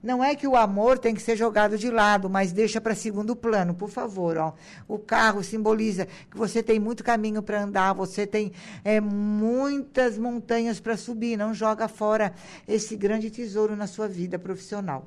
Não 0.01 0.23
é 0.23 0.37
que 0.37 0.47
o 0.47 0.55
amor 0.55 0.97
tem 0.97 1.13
que 1.13 1.21
ser 1.21 1.37
jogado 1.37 1.77
de 1.77 1.91
lado, 1.91 2.31
mas 2.31 2.53
deixa 2.53 2.81
para 2.81 2.95
segundo 2.95 3.35
plano, 3.35 3.75
por 3.75 3.91
favor. 3.91 4.37
Ó. 4.37 4.53
O 4.87 4.97
carro 4.97 5.43
simboliza 5.43 6.07
que 6.31 6.37
você 6.37 6.63
tem 6.63 6.79
muito 6.79 7.03
caminho 7.03 7.43
para 7.43 7.63
andar, 7.63 7.95
você 7.95 8.25
tem 8.25 8.53
é, 8.85 9.01
muitas 9.01 10.17
montanhas 10.17 10.79
para 10.79 10.97
subir. 10.97 11.37
Não 11.37 11.53
joga 11.53 11.89
fora 11.89 12.33
esse 12.67 12.97
grande 12.97 13.29
tesouro 13.29 13.75
na 13.75 13.89
sua 13.89 14.07
vida 14.07 14.39
profissional. 14.39 15.05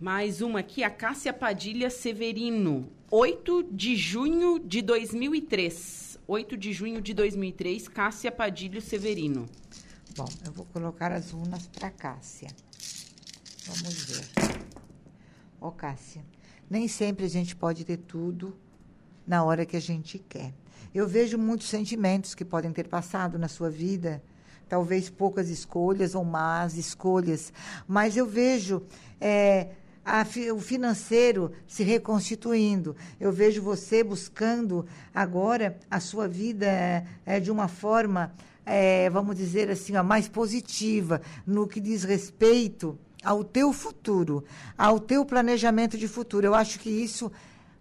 Mais 0.00 0.40
uma 0.40 0.60
aqui, 0.60 0.82
a 0.82 0.88
Cássia 0.88 1.30
Padilha 1.30 1.90
Severino, 1.90 2.88
8 3.10 3.64
de 3.70 3.94
junho 3.96 4.58
de 4.58 4.80
2003. 4.80 6.18
8 6.26 6.56
de 6.56 6.72
junho 6.72 7.02
de 7.02 7.12
2003, 7.12 7.86
Cássia 7.86 8.32
Padilha 8.32 8.80
Severino. 8.80 9.44
Bom, 10.16 10.24
eu 10.46 10.52
vou 10.52 10.64
colocar 10.72 11.12
as 11.12 11.32
runas 11.32 11.66
para 11.66 11.90
Cássia. 11.90 12.48
Vamos 13.66 14.04
ver. 14.04 14.24
Ó, 15.60 15.68
oh, 15.68 15.70
Cássia, 15.70 16.24
nem 16.70 16.88
sempre 16.88 17.26
a 17.26 17.28
gente 17.28 17.54
pode 17.54 17.84
ter 17.84 17.98
tudo 17.98 18.56
na 19.26 19.44
hora 19.44 19.66
que 19.66 19.76
a 19.76 19.82
gente 19.82 20.18
quer. 20.18 20.54
Eu 20.94 21.06
vejo 21.06 21.36
muitos 21.36 21.68
sentimentos 21.68 22.34
que 22.34 22.44
podem 22.44 22.72
ter 22.72 22.88
passado 22.88 23.38
na 23.38 23.48
sua 23.48 23.68
vida, 23.68 24.22
talvez 24.66 25.10
poucas 25.10 25.50
escolhas 25.50 26.14
ou 26.14 26.24
más 26.24 26.78
escolhas, 26.78 27.52
mas 27.86 28.16
eu 28.16 28.24
vejo 28.24 28.82
é, 29.20 29.74
a, 30.04 30.24
o 30.54 30.60
financeiro 30.60 31.52
se 31.66 31.82
reconstituindo. 31.82 32.96
Eu 33.18 33.32
vejo 33.32 33.62
você 33.62 34.02
buscando 34.02 34.86
agora 35.14 35.78
a 35.90 36.00
sua 36.00 36.26
vida 36.26 36.66
é, 37.26 37.40
de 37.40 37.50
uma 37.50 37.68
forma, 37.68 38.32
é, 38.64 39.08
vamos 39.10 39.36
dizer 39.36 39.70
assim, 39.70 39.96
ó, 39.96 40.02
mais 40.02 40.28
positiva 40.28 41.20
no 41.46 41.66
que 41.66 41.80
diz 41.80 42.04
respeito 42.04 42.98
ao 43.22 43.44
teu 43.44 43.72
futuro, 43.72 44.44
ao 44.76 44.98
teu 44.98 45.24
planejamento 45.24 45.98
de 45.98 46.08
futuro. 46.08 46.46
Eu 46.46 46.54
acho 46.54 46.78
que 46.78 46.90
isso 46.90 47.30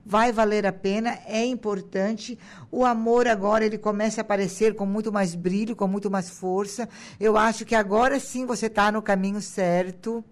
vai 0.06 0.32
valer 0.32 0.66
a 0.66 0.74
pena, 0.74 1.20
é 1.26 1.46
importante. 1.46 2.38
O 2.72 2.84
amor 2.84 3.28
agora 3.28 3.66
ele 3.66 3.78
começa 3.78 4.22
a 4.22 4.24
aparecer 4.24 4.76
com 4.76 4.86
muito 4.86 5.12
mais 5.12 5.36
brilho, 5.36 5.76
com 5.76 5.88
muito 5.88 6.10
mais 6.10 6.30
força. 6.30 6.90
Eu 7.20 7.38
acho 7.38 7.66
que 7.66 7.76
agora 7.76 8.20
sim 8.20 8.46
você 8.46 8.66
está 8.66 8.92
no 8.92 9.02
caminho 9.02 9.42
certo, 9.42 10.24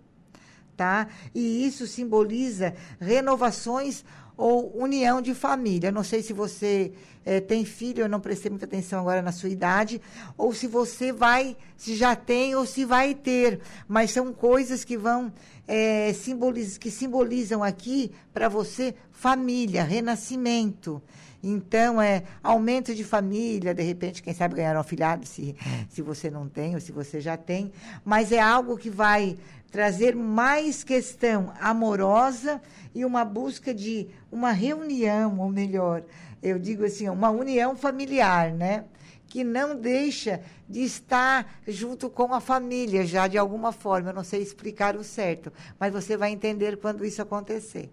tá? 0.77 1.07
E 1.33 1.65
isso 1.65 1.87
simboliza 1.87 2.75
renovações 3.01 4.05
ou 4.37 4.71
união 4.77 5.19
de 5.19 5.33
família. 5.33 5.91
Não 5.91 6.03
sei 6.03 6.21
se 6.21 6.31
você 6.31 6.93
é, 7.25 7.41
tem 7.41 7.65
filho, 7.65 8.01
eu 8.01 8.09
não 8.09 8.19
prestei 8.19 8.51
muita 8.51 8.65
atenção 8.65 8.99
agora 9.01 9.21
na 9.21 9.31
sua 9.31 9.49
idade, 9.49 9.99
ou 10.37 10.53
se 10.53 10.67
você 10.67 11.11
vai, 11.11 11.57
se 11.75 11.95
já 11.95 12.15
tem 12.15 12.55
ou 12.55 12.65
se 12.65 12.85
vai 12.85 13.15
ter. 13.15 13.59
Mas 13.87 14.11
são 14.11 14.31
coisas 14.31 14.85
que 14.85 14.95
vão 14.95 15.33
é, 15.67 16.13
simboliz, 16.13 16.77
que 16.77 16.89
simbolizam 16.89 17.63
aqui 17.63 18.11
para 18.33 18.47
você 18.47 18.95
família, 19.11 19.83
renascimento. 19.83 21.01
Então, 21.43 22.01
é 22.01 22.23
aumento 22.41 22.95
de 22.95 23.03
família, 23.03 23.73
de 23.73 23.83
repente, 23.83 24.23
quem 24.23 24.33
sabe 24.33 24.55
ganhar 24.55 24.75
um 24.75 24.79
afilhado, 24.79 25.25
se, 25.25 25.55
se 25.89 26.01
você 26.01 26.29
não 26.29 26.47
tem 26.47 26.73
ou 26.73 26.81
se 26.81 26.91
você 26.91 27.21
já 27.21 27.37
tem. 27.37 27.71
Mas 28.03 28.31
é 28.31 28.39
algo 28.39 28.77
que 28.77 28.89
vai 28.89 29.37
trazer 29.71 30.15
mais 30.15 30.83
questão 30.83 31.53
amorosa 31.59 32.61
e 32.95 33.05
uma 33.05 33.23
busca 33.23 33.73
de 33.73 34.07
uma 34.31 34.51
reunião, 34.51 35.39
ou 35.39 35.49
melhor, 35.49 36.03
eu 36.41 36.57
digo 36.57 36.85
assim, 36.85 37.07
uma 37.09 37.29
união 37.29 37.75
familiar, 37.75 38.51
né? 38.51 38.85
Que 39.27 39.43
não 39.43 39.75
deixa 39.75 40.41
de 40.67 40.81
estar 40.81 41.59
junto 41.67 42.09
com 42.09 42.33
a 42.33 42.39
família 42.39 43.05
já 43.05 43.27
de 43.27 43.37
alguma 43.37 43.71
forma. 43.71 44.09
Eu 44.09 44.15
não 44.15 44.23
sei 44.23 44.41
explicar 44.41 44.95
o 44.95 45.03
certo, 45.03 45.51
mas 45.79 45.93
você 45.93 46.15
vai 46.17 46.31
entender 46.31 46.77
quando 46.77 47.05
isso 47.05 47.21
acontecer. 47.21 47.89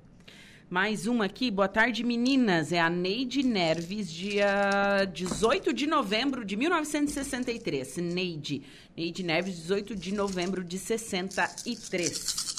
Mais 0.70 1.06
uma 1.06 1.26
aqui, 1.26 1.50
boa 1.50 1.68
tarde 1.68 2.02
meninas, 2.02 2.72
é 2.72 2.80
a 2.80 2.88
Neide 2.88 3.42
Nerves, 3.42 4.10
dia 4.10 5.04
18 5.12 5.72
de 5.72 5.86
novembro 5.86 6.44
de 6.44 6.56
1963. 6.56 7.98
Neide, 7.98 8.62
Neide 8.96 9.22
Nerves, 9.22 9.56
18 9.56 9.94
de 9.94 10.14
novembro 10.14 10.64
de 10.64 10.78
63. 10.78 12.53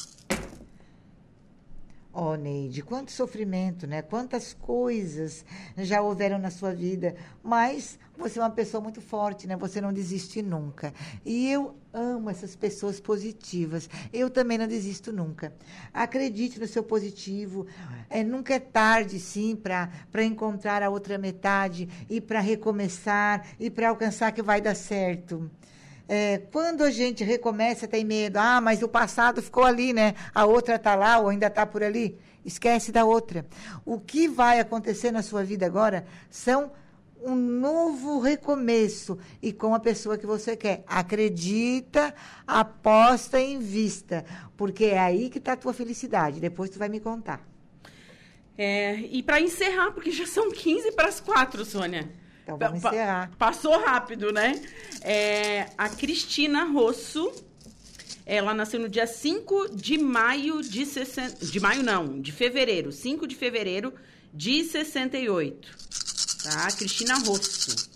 Oh, 2.17 2.35
Neide, 2.35 2.81
quanto 2.81 3.11
sofrimento, 3.11 3.85
né? 3.85 4.01
Quantas 4.01 4.53
coisas 4.53 5.43
já 5.77 6.01
houveram 6.01 6.37
na 6.37 6.49
sua 6.49 6.73
vida. 6.73 7.13
Mas 7.43 7.99
você 8.17 8.39
é 8.39 8.41
uma 8.41 8.49
pessoa 8.49 8.79
muito 8.79 9.01
forte, 9.01 9.45
né? 9.45 9.57
Você 9.57 9.81
não 9.81 9.91
desiste 9.91 10.41
nunca. 10.41 10.93
E 11.25 11.51
eu 11.51 11.75
amo 11.93 12.29
essas 12.29 12.55
pessoas 12.55 13.01
positivas. 13.01 13.89
Eu 14.13 14.29
também 14.29 14.57
não 14.57 14.65
desisto 14.65 15.11
nunca. 15.11 15.53
Acredite 15.93 16.57
no 16.57 16.67
seu 16.67 16.83
positivo. 16.83 17.67
É, 18.09 18.23
nunca 18.23 18.53
é 18.53 18.59
tarde, 18.59 19.19
sim, 19.19 19.53
para 19.53 20.23
encontrar 20.23 20.81
a 20.83 20.89
outra 20.89 21.17
metade 21.17 21.89
e 22.09 22.21
para 22.21 22.39
recomeçar 22.39 23.45
e 23.59 23.69
para 23.69 23.89
alcançar 23.89 24.31
que 24.31 24.41
vai 24.41 24.61
dar 24.61 24.75
certo. 24.75 25.51
É, 26.07 26.37
quando 26.51 26.83
a 26.83 26.91
gente 26.91 27.23
recomeça, 27.23 27.87
tem 27.87 28.03
medo. 28.03 28.37
Ah, 28.37 28.61
mas 28.61 28.83
o 28.83 28.87
passado 28.87 29.41
ficou 29.41 29.63
ali, 29.63 29.93
né? 29.93 30.13
A 30.33 30.45
outra 30.45 30.75
está 30.75 30.95
lá 30.95 31.17
ou 31.19 31.29
ainda 31.29 31.47
está 31.47 31.65
por 31.65 31.83
ali. 31.83 32.17
Esquece 32.43 32.91
da 32.91 33.05
outra. 33.05 33.45
O 33.83 33.99
que 33.99 34.27
vai 34.27 34.59
acontecer 34.59 35.11
na 35.11 35.23
sua 35.23 35.43
vida 35.43 35.65
agora 35.65 36.05
são 36.29 36.71
um 37.23 37.35
novo 37.35 38.19
recomeço 38.19 39.17
e 39.41 39.51
com 39.51 39.73
a 39.73 39.79
pessoa 39.79 40.17
que 40.17 40.27
você 40.27 40.55
quer. 40.55 40.83
Acredita, 40.85 42.13
aposta, 42.45 43.41
invista, 43.41 44.23
porque 44.55 44.85
é 44.85 44.99
aí 44.99 45.29
que 45.29 45.39
está 45.39 45.53
a 45.53 45.57
tua 45.57 45.73
felicidade. 45.73 46.39
Depois 46.39 46.69
tu 46.69 46.77
vai 46.77 46.87
me 46.87 46.99
contar. 46.99 47.41
É, 48.57 48.95
e 48.97 49.23
para 49.23 49.41
encerrar, 49.41 49.91
porque 49.91 50.11
já 50.11 50.25
são 50.27 50.51
15 50.51 50.91
para 50.91 51.09
as 51.09 51.19
4, 51.19 51.65
Sônia. 51.65 52.09
Então 52.45 52.59
vamos 52.59 52.79
pa 52.79 52.89
encerrar. 52.89 53.31
Passou 53.39 53.83
rápido, 53.83 54.31
né? 54.31 54.61
É, 55.01 55.67
a 55.75 55.89
Cristina 55.89 56.63
Rosso, 56.65 57.31
ela 58.23 58.53
nasceu 58.53 58.79
no 58.79 58.87
dia 58.87 59.07
5 59.07 59.75
de 59.75 59.97
maio 59.97 60.61
de 60.61 60.85
60. 60.85 61.43
De 61.43 61.59
maio 61.59 61.81
não, 61.81 62.21
de 62.21 62.31
fevereiro. 62.31 62.91
5 62.91 63.27
de 63.27 63.35
fevereiro 63.35 63.91
de 64.31 64.63
68. 64.63 65.75
Tá? 66.43 66.67
Cristina 66.67 67.17
Rosso. 67.17 67.89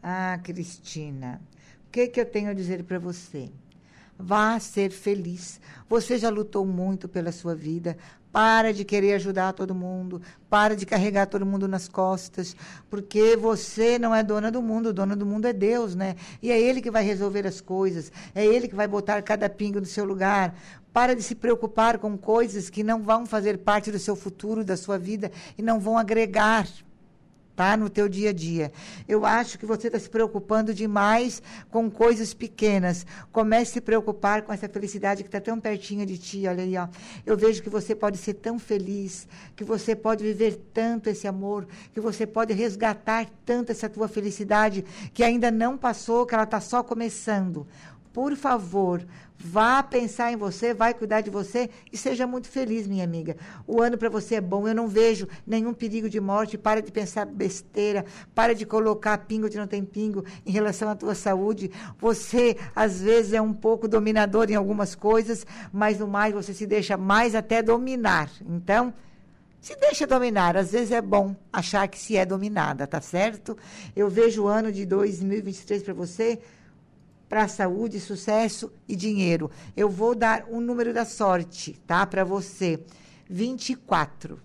Ah, 0.00 0.38
Cristina. 0.44 1.40
O 1.88 1.90
que, 1.90 2.06
que 2.06 2.20
eu 2.20 2.26
tenho 2.26 2.50
a 2.50 2.54
dizer 2.54 2.84
para 2.84 3.00
você? 3.00 3.50
Vá 4.16 4.60
ser 4.60 4.92
feliz. 4.92 5.60
Você 5.88 6.18
já 6.18 6.30
lutou 6.30 6.64
muito 6.64 7.08
pela 7.08 7.32
sua 7.32 7.54
vida. 7.56 7.98
Para 8.36 8.70
de 8.70 8.84
querer 8.84 9.14
ajudar 9.14 9.54
todo 9.54 9.74
mundo. 9.74 10.20
Para 10.50 10.76
de 10.76 10.84
carregar 10.84 11.24
todo 11.24 11.46
mundo 11.46 11.66
nas 11.66 11.88
costas. 11.88 12.54
Porque 12.90 13.34
você 13.34 13.98
não 13.98 14.14
é 14.14 14.22
dona 14.22 14.50
do 14.50 14.60
mundo. 14.60 14.92
Dona 14.92 15.16
do 15.16 15.24
mundo 15.24 15.46
é 15.46 15.54
Deus, 15.54 15.94
né? 15.94 16.16
E 16.42 16.52
é 16.52 16.60
Ele 16.60 16.82
que 16.82 16.90
vai 16.90 17.02
resolver 17.02 17.46
as 17.46 17.62
coisas. 17.62 18.12
É 18.34 18.44
Ele 18.44 18.68
que 18.68 18.74
vai 18.74 18.86
botar 18.86 19.22
cada 19.22 19.48
pingo 19.48 19.80
no 19.80 19.86
seu 19.86 20.04
lugar. 20.04 20.54
Para 20.92 21.16
de 21.16 21.22
se 21.22 21.34
preocupar 21.34 21.96
com 21.96 22.14
coisas 22.18 22.68
que 22.68 22.84
não 22.84 23.02
vão 23.02 23.24
fazer 23.24 23.56
parte 23.56 23.90
do 23.90 23.98
seu 23.98 24.14
futuro, 24.14 24.62
da 24.62 24.76
sua 24.76 24.98
vida 24.98 25.32
e 25.56 25.62
não 25.62 25.80
vão 25.80 25.96
agregar 25.96 26.68
tá? 27.56 27.76
No 27.76 27.88
teu 27.88 28.08
dia 28.08 28.30
a 28.30 28.32
dia. 28.32 28.70
Eu 29.08 29.24
acho 29.24 29.58
que 29.58 29.64
você 29.64 29.88
está 29.88 29.98
se 29.98 30.10
preocupando 30.10 30.74
demais 30.74 31.42
com 31.70 31.90
coisas 31.90 32.34
pequenas. 32.34 33.06
Comece 33.32 33.70
a 33.70 33.74
se 33.74 33.80
preocupar 33.80 34.42
com 34.42 34.52
essa 34.52 34.68
felicidade 34.68 35.22
que 35.22 35.28
está 35.28 35.40
tão 35.40 35.58
pertinho 35.58 36.04
de 36.04 36.18
ti. 36.18 36.46
Olha 36.46 36.62
aí, 36.62 36.76
ó. 36.76 36.86
Eu 37.24 37.36
vejo 37.36 37.62
que 37.62 37.70
você 37.70 37.94
pode 37.94 38.18
ser 38.18 38.34
tão 38.34 38.58
feliz, 38.58 39.26
que 39.56 39.64
você 39.64 39.96
pode 39.96 40.22
viver 40.22 40.60
tanto 40.74 41.08
esse 41.08 41.26
amor, 41.26 41.66
que 41.94 42.00
você 42.00 42.26
pode 42.26 42.52
resgatar 42.52 43.26
tanto 43.46 43.72
essa 43.72 43.88
tua 43.88 44.06
felicidade 44.06 44.84
que 45.14 45.24
ainda 45.24 45.50
não 45.50 45.78
passou, 45.78 46.26
que 46.26 46.34
ela 46.34 46.44
está 46.44 46.60
só 46.60 46.82
começando. 46.82 47.66
Por 48.12 48.36
favor, 48.36 49.04
Vá 49.38 49.82
pensar 49.82 50.32
em 50.32 50.36
você, 50.36 50.72
vai 50.72 50.94
cuidar 50.94 51.20
de 51.20 51.30
você 51.30 51.68
e 51.92 51.96
seja 51.96 52.26
muito 52.26 52.48
feliz, 52.48 52.86
minha 52.86 53.04
amiga. 53.04 53.36
O 53.66 53.82
ano 53.82 53.98
para 53.98 54.08
você 54.08 54.36
é 54.36 54.40
bom. 54.40 54.66
Eu 54.66 54.74
não 54.74 54.88
vejo 54.88 55.28
nenhum 55.46 55.74
perigo 55.74 56.08
de 56.08 56.20
morte. 56.20 56.56
Para 56.56 56.80
de 56.80 56.90
pensar 56.90 57.26
besteira. 57.26 58.04
Para 58.34 58.54
de 58.54 58.64
colocar 58.64 59.18
pingo 59.18 59.46
onde 59.46 59.58
não 59.58 59.66
tem 59.66 59.84
pingo 59.84 60.24
em 60.44 60.50
relação 60.50 60.88
à 60.88 60.96
tua 60.96 61.14
saúde. 61.14 61.70
Você, 61.98 62.56
às 62.74 63.00
vezes, 63.00 63.34
é 63.34 63.40
um 63.40 63.52
pouco 63.52 63.86
dominador 63.86 64.50
em 64.50 64.54
algumas 64.54 64.94
coisas, 64.94 65.46
mas 65.72 65.98
no 65.98 66.06
mais 66.06 66.32
você 66.32 66.54
se 66.54 66.66
deixa 66.66 66.96
mais 66.96 67.34
até 67.34 67.62
dominar. 67.62 68.30
Então, 68.48 68.92
se 69.60 69.76
deixa 69.76 70.06
dominar. 70.06 70.56
Às 70.56 70.72
vezes 70.72 70.92
é 70.92 71.02
bom 71.02 71.36
achar 71.52 71.86
que 71.88 71.98
se 71.98 72.16
é 72.16 72.24
dominada, 72.24 72.86
tá 72.86 73.00
certo? 73.00 73.56
Eu 73.94 74.08
vejo 74.08 74.44
o 74.44 74.46
ano 74.46 74.72
de 74.72 74.86
2023 74.86 75.82
para 75.82 75.92
você 75.92 76.40
para 77.28 77.48
saúde, 77.48 78.00
sucesso 78.00 78.72
e 78.88 78.94
dinheiro. 78.94 79.50
Eu 79.76 79.88
vou 79.88 80.14
dar 80.14 80.46
um 80.50 80.60
número 80.60 80.92
da 80.92 81.04
sorte, 81.04 81.74
tá? 81.86 82.06
Para 82.06 82.24
você. 82.24 82.80
24. 83.28 84.40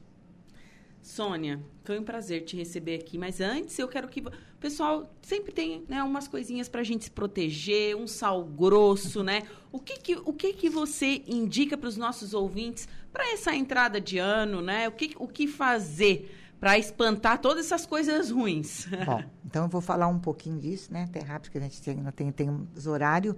Sônia, 1.02 1.60
foi 1.84 2.00
um 2.00 2.04
prazer 2.04 2.44
te 2.44 2.56
receber 2.56 2.96
aqui, 2.96 3.18
mas 3.18 3.42
antes 3.42 3.78
eu 3.78 3.88
quero 3.88 4.08
que 4.08 4.24
pessoal 4.62 5.12
sempre 5.24 5.52
tem, 5.52 5.84
né, 5.90 6.04
umas 6.04 6.28
coisinhas 6.28 6.70
para 6.70 6.82
a 6.82 6.84
gente 6.84 7.06
se 7.06 7.12
proteger, 7.12 7.96
um 7.96 8.06
sal 8.06 8.44
grosso, 8.46 9.24
né? 9.24 9.42
O 9.72 9.80
que 9.80 9.98
que, 9.98 10.16
o 10.16 10.32
que, 10.32 10.54
que 10.54 10.70
você 10.70 11.24
indica 11.28 11.76
para 11.76 11.90
os 11.90 11.98
nossos 11.98 12.36
ouvintes 12.36 12.88
para 13.12 13.34
essa 13.34 13.56
entrada 13.56 14.00
de 14.00 14.20
ano, 14.20 14.62
né? 14.62 14.88
O 14.88 14.92
que, 14.92 15.16
o 15.18 15.28
que 15.28 15.48
fazer 15.48 16.30
para 16.62 16.78
espantar 16.78 17.40
todas 17.40 17.66
essas 17.66 17.88
coisas 17.88 18.30
ruins? 18.30 18.86
Bom, 19.04 19.24
então 19.44 19.64
eu 19.64 19.68
vou 19.68 19.82
falar 19.82 20.08
um 20.08 20.20
pouquinho 20.20 20.60
disso, 20.60 20.94
né? 20.94 21.06
Até 21.06 21.20
rápido, 21.20 21.52
que 21.52 21.58
a 21.58 21.62
gente 21.62 21.82
tem, 21.82 21.96
não 21.96 22.12
tem, 22.12 22.68
os 22.78 22.86
horários. 22.86 23.36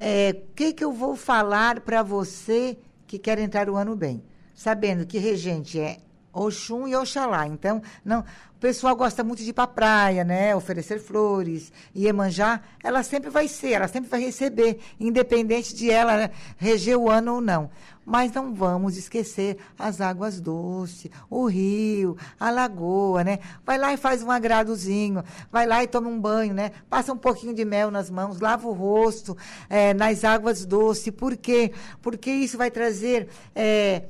É, 0.00 0.30
O 0.30 0.54
que, 0.54 0.72
que 0.72 0.82
eu 0.82 0.90
vou 0.90 1.14
falar 1.14 1.80
para 1.80 2.02
você 2.02 2.78
que 3.06 3.18
quer 3.18 3.38
entrar 3.38 3.68
o 3.68 3.76
ano 3.76 3.94
bem? 3.94 4.24
Sabendo 4.54 5.04
que 5.04 5.18
regente 5.18 5.78
é 5.78 5.98
Oxum 6.32 6.88
e 6.88 6.96
Oxalá. 6.96 7.46
Então, 7.46 7.82
não, 8.04 8.20
o 8.20 8.58
pessoal 8.60 8.94
gosta 8.94 9.22
muito 9.24 9.42
de 9.42 9.50
ir 9.50 9.52
para 9.52 9.64
a 9.64 9.66
praia, 9.66 10.24
né? 10.24 10.54
Oferecer 10.54 10.98
flores. 11.00 11.72
E 11.94 12.04
Iemanjá, 12.04 12.60
ela 12.82 13.02
sempre 13.02 13.28
vai 13.28 13.48
ser, 13.48 13.72
ela 13.72 13.88
sempre 13.88 14.08
vai 14.08 14.20
receber, 14.20 14.78
independente 14.98 15.74
de 15.74 15.90
ela 15.90 16.16
né, 16.16 16.30
reger 16.56 16.96
o 16.96 17.10
ano 17.10 17.34
ou 17.34 17.40
não. 17.40 17.70
Mas 18.04 18.32
não 18.32 18.52
vamos 18.52 18.96
esquecer 18.96 19.58
as 19.78 20.00
águas 20.00 20.40
doces, 20.40 21.10
o 21.30 21.46
rio, 21.46 22.16
a 22.38 22.50
lagoa, 22.50 23.22
né? 23.22 23.38
Vai 23.64 23.78
lá 23.78 23.92
e 23.92 23.96
faz 23.96 24.22
um 24.22 24.30
agradozinho, 24.30 25.22
vai 25.52 25.66
lá 25.66 25.82
e 25.84 25.86
toma 25.86 26.08
um 26.08 26.20
banho, 26.20 26.52
né? 26.52 26.72
Passa 26.90 27.12
um 27.12 27.16
pouquinho 27.16 27.54
de 27.54 27.64
mel 27.64 27.90
nas 27.90 28.10
mãos, 28.10 28.40
lava 28.40 28.66
o 28.66 28.72
rosto 28.72 29.36
eh, 29.70 29.94
nas 29.94 30.24
águas 30.24 30.64
doces. 30.64 31.12
Por 31.12 31.36
quê? 31.36 31.72
Porque 32.00 32.30
isso 32.30 32.58
vai 32.58 32.70
trazer. 32.70 33.28
eh, 33.54 34.02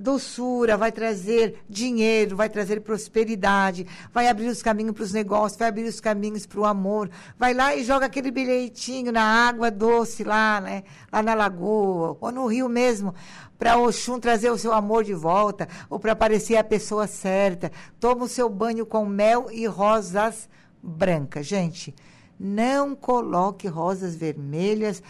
doçura, 0.00 0.76
vai 0.76 0.92
trazer 0.92 1.62
dinheiro, 1.68 2.36
vai 2.36 2.48
trazer 2.48 2.80
prosperidade, 2.80 3.86
vai 4.12 4.28
abrir 4.28 4.48
os 4.48 4.62
caminhos 4.62 4.92
para 4.92 5.04
os 5.04 5.12
negócios, 5.12 5.58
vai 5.58 5.68
abrir 5.68 5.84
os 5.84 6.00
caminhos 6.00 6.46
para 6.46 6.60
o 6.60 6.64
amor. 6.64 7.10
Vai 7.38 7.54
lá 7.54 7.74
e 7.74 7.84
joga 7.84 8.06
aquele 8.06 8.30
bilhetinho 8.30 9.12
na 9.12 9.22
água 9.22 9.70
doce 9.70 10.24
lá, 10.24 10.60
né? 10.60 10.84
Lá 11.12 11.22
na 11.22 11.34
lagoa, 11.34 12.16
ou 12.20 12.32
no 12.32 12.46
rio 12.46 12.68
mesmo, 12.68 13.14
para 13.58 13.78
Oxum 13.78 14.18
trazer 14.18 14.50
o 14.50 14.58
seu 14.58 14.72
amor 14.72 15.04
de 15.04 15.14
volta, 15.14 15.68
ou 15.88 15.98
para 15.98 16.12
aparecer 16.12 16.56
a 16.56 16.64
pessoa 16.64 17.06
certa. 17.06 17.72
Toma 17.98 18.24
o 18.24 18.28
seu 18.28 18.48
banho 18.48 18.84
com 18.84 19.04
mel 19.06 19.48
e 19.50 19.66
rosas 19.66 20.48
brancas. 20.82 21.46
Gente, 21.46 21.94
não 22.38 22.94
coloque 22.94 23.66
rosas 23.66 24.14
vermelhas 24.14 25.02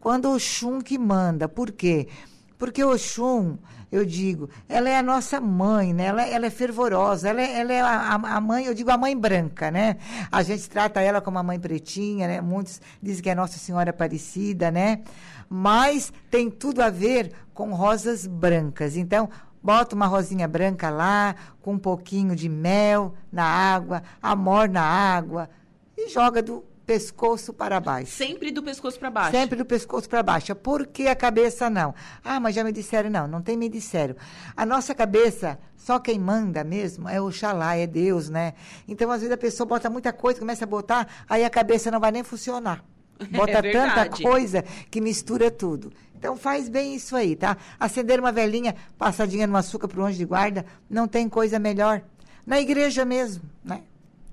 quando 0.00 0.32
Oxum 0.32 0.80
que 0.80 0.96
manda. 0.96 1.48
Por 1.48 1.72
quê? 1.72 2.06
Porque 2.06 2.37
Oxum, 2.84 3.56
eu 3.90 4.04
digo, 4.04 4.50
ela 4.68 4.88
é 4.88 4.98
a 4.98 5.02
nossa 5.02 5.40
mãe, 5.40 5.94
né? 5.94 6.06
Ela, 6.06 6.26
ela 6.26 6.46
é 6.46 6.50
fervorosa, 6.50 7.28
ela 7.28 7.40
é, 7.40 7.60
ela 7.60 7.72
é 7.72 7.80
a, 7.80 8.14
a 8.14 8.40
mãe, 8.40 8.66
eu 8.66 8.74
digo 8.74 8.90
a 8.90 8.98
mãe 8.98 9.16
branca, 9.16 9.70
né? 9.70 9.96
A 10.30 10.42
gente 10.42 10.68
trata 10.68 11.00
ela 11.00 11.20
como 11.20 11.38
a 11.38 11.42
mãe 11.42 11.58
pretinha, 11.58 12.26
né? 12.26 12.40
Muitos 12.40 12.80
dizem 13.02 13.22
que 13.22 13.30
é 13.30 13.34
Nossa 13.34 13.58
Senhora 13.58 13.90
Aparecida, 13.90 14.70
né? 14.70 15.00
Mas 15.48 16.12
tem 16.30 16.50
tudo 16.50 16.82
a 16.82 16.90
ver 16.90 17.32
com 17.54 17.72
rosas 17.72 18.26
brancas. 18.26 18.96
Então, 18.96 19.30
bota 19.62 19.94
uma 19.94 20.06
rosinha 20.06 20.46
branca 20.46 20.90
lá, 20.90 21.34
com 21.62 21.74
um 21.74 21.78
pouquinho 21.78 22.36
de 22.36 22.48
mel 22.48 23.14
na 23.32 23.44
água, 23.44 24.02
amor 24.22 24.68
na 24.68 24.82
água, 24.82 25.48
e 25.96 26.08
joga 26.10 26.42
do 26.42 26.64
pescoço 26.88 27.52
para 27.52 27.78
baixo. 27.78 28.12
Sempre 28.12 28.50
do 28.50 28.62
pescoço 28.62 28.98
para 28.98 29.10
baixo. 29.10 29.32
Sempre 29.32 29.58
do 29.58 29.64
pescoço 29.66 30.08
para 30.08 30.22
baixo. 30.22 30.56
Por 30.56 30.86
que 30.86 31.06
a 31.06 31.14
cabeça 31.14 31.68
não? 31.68 31.94
Ah, 32.24 32.40
mas 32.40 32.54
já 32.54 32.64
me 32.64 32.72
disseram, 32.72 33.10
não, 33.10 33.28
não 33.28 33.42
tem 33.42 33.58
me 33.58 33.68
disseram. 33.68 34.16
A 34.56 34.64
nossa 34.64 34.94
cabeça, 34.94 35.58
só 35.76 35.98
quem 35.98 36.18
manda 36.18 36.64
mesmo 36.64 37.06
é 37.06 37.20
Oxalá, 37.20 37.76
é 37.76 37.86
Deus, 37.86 38.30
né? 38.30 38.54
Então, 38.88 39.10
às 39.10 39.20
vezes, 39.20 39.34
a 39.34 39.36
pessoa 39.36 39.66
bota 39.66 39.90
muita 39.90 40.14
coisa, 40.14 40.40
começa 40.40 40.64
a 40.64 40.66
botar, 40.66 41.06
aí 41.28 41.44
a 41.44 41.50
cabeça 41.50 41.90
não 41.90 42.00
vai 42.00 42.10
nem 42.10 42.22
funcionar. 42.22 42.82
Bota 43.32 43.54
tanta 43.54 43.62
verdade. 43.62 44.22
coisa 44.22 44.62
que 44.88 45.00
mistura 45.00 45.50
tudo. 45.50 45.92
Então 46.16 46.36
faz 46.36 46.68
bem 46.68 46.94
isso 46.94 47.16
aí, 47.16 47.34
tá? 47.34 47.56
Acender 47.78 48.20
uma 48.20 48.30
velhinha 48.30 48.76
passadinha 48.96 49.44
no 49.44 49.56
açúcar 49.56 49.88
para 49.88 50.00
o 50.00 50.04
anjo 50.04 50.16
de 50.16 50.24
guarda, 50.24 50.64
não 50.88 51.08
tem 51.08 51.28
coisa 51.28 51.58
melhor. 51.58 52.00
Na 52.46 52.60
igreja 52.60 53.04
mesmo, 53.04 53.42
né? 53.64 53.82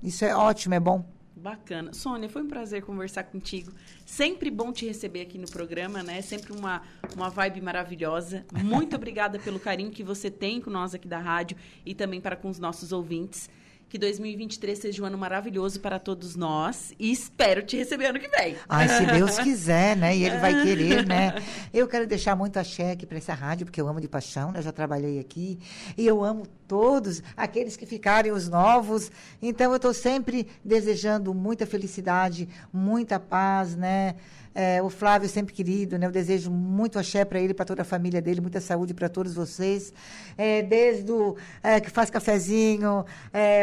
Isso 0.00 0.24
é 0.24 0.36
ótimo, 0.36 0.74
é 0.74 0.80
bom. 0.80 1.04
Bacana. 1.46 1.92
Sônia, 1.92 2.28
foi 2.28 2.42
um 2.42 2.48
prazer 2.48 2.82
conversar 2.82 3.22
contigo. 3.22 3.70
Sempre 4.04 4.50
bom 4.50 4.72
te 4.72 4.84
receber 4.84 5.20
aqui 5.20 5.38
no 5.38 5.48
programa, 5.48 6.02
né? 6.02 6.20
Sempre 6.20 6.52
uma, 6.52 6.82
uma 7.14 7.30
vibe 7.30 7.60
maravilhosa. 7.60 8.44
Muito 8.52 8.96
obrigada 8.98 9.38
pelo 9.38 9.60
carinho 9.60 9.92
que 9.92 10.02
você 10.02 10.28
tem 10.28 10.60
com 10.60 10.70
nós 10.70 10.92
aqui 10.92 11.06
da 11.06 11.20
rádio 11.20 11.56
e 11.84 11.94
também 11.94 12.20
para 12.20 12.34
com 12.34 12.48
os 12.48 12.58
nossos 12.58 12.90
ouvintes. 12.90 13.48
Que 13.88 13.98
2023 13.98 14.78
seja 14.78 15.02
um 15.02 15.06
ano 15.06 15.16
maravilhoso 15.16 15.78
para 15.78 15.98
todos 16.00 16.34
nós 16.34 16.92
e 16.98 17.12
espero 17.12 17.62
te 17.62 17.76
receber 17.76 18.06
ano 18.06 18.18
que 18.18 18.28
vem. 18.28 18.56
Ai, 18.68 18.88
se 18.88 19.06
Deus 19.06 19.38
quiser, 19.40 19.96
né? 19.96 20.16
E 20.16 20.24
ele 20.24 20.38
vai 20.38 20.60
querer, 20.62 21.06
né? 21.06 21.34
Eu 21.72 21.86
quero 21.86 22.04
deixar 22.04 22.34
muito 22.34 22.58
axé 22.58 22.92
aqui 22.92 23.06
para 23.06 23.18
essa 23.18 23.32
rádio, 23.32 23.64
porque 23.64 23.80
eu 23.80 23.86
amo 23.86 24.00
de 24.00 24.08
paixão, 24.08 24.50
né? 24.50 24.58
Eu 24.58 24.62
já 24.62 24.72
trabalhei 24.72 25.20
aqui. 25.20 25.58
E 25.96 26.06
eu 26.06 26.24
amo 26.24 26.46
todos, 26.66 27.22
aqueles 27.36 27.76
que 27.76 27.86
ficarem, 27.86 28.32
os 28.32 28.48
novos. 28.48 29.10
Então, 29.40 29.70
eu 29.70 29.76
estou 29.76 29.94
sempre 29.94 30.48
desejando 30.64 31.32
muita 31.32 31.64
felicidade, 31.66 32.48
muita 32.72 33.20
paz, 33.20 33.76
né? 33.76 34.16
É, 34.58 34.82
o 34.82 34.88
Flávio 34.88 35.28
sempre 35.28 35.52
querido, 35.52 35.98
né? 35.98 36.06
Eu 36.06 36.10
desejo 36.10 36.50
muito 36.50 36.98
axé 36.98 37.26
para 37.26 37.38
ele, 37.38 37.52
para 37.52 37.66
toda 37.66 37.82
a 37.82 37.84
família 37.84 38.22
dele, 38.22 38.40
muita 38.40 38.58
saúde 38.58 38.94
para 38.94 39.06
todos 39.06 39.34
vocês. 39.34 39.92
É, 40.34 40.62
desde 40.62 41.12
o 41.12 41.36
é, 41.62 41.78
que 41.78 41.90
faz 41.90 42.08
cafezinho, 42.08 43.04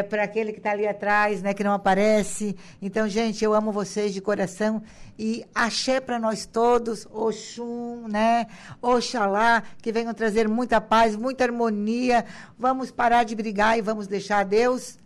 para 0.07 0.21
aquele 0.21 0.51
que 0.51 0.59
está 0.59 0.69
ali 0.69 0.87
atrás, 0.87 1.41
né? 1.41 1.51
Que 1.51 1.63
não 1.63 1.73
aparece. 1.73 2.55
Então, 2.79 3.09
gente, 3.09 3.43
eu 3.43 3.55
amo 3.55 3.71
vocês 3.71 4.13
de 4.13 4.21
coração 4.21 4.83
e 5.17 5.43
axé 5.55 5.99
para 5.99 6.19
nós 6.19 6.45
todos, 6.45 7.07
Oxum, 7.11 8.07
né? 8.07 8.45
Oxalá, 8.79 9.63
que 9.81 9.91
venham 9.91 10.13
trazer 10.13 10.47
muita 10.47 10.79
paz, 10.79 11.15
muita 11.15 11.43
harmonia. 11.43 12.23
Vamos 12.55 12.91
parar 12.91 13.23
de 13.23 13.33
brigar 13.33 13.79
e 13.79 13.81
vamos 13.81 14.05
deixar 14.05 14.45
Deus 14.45 14.99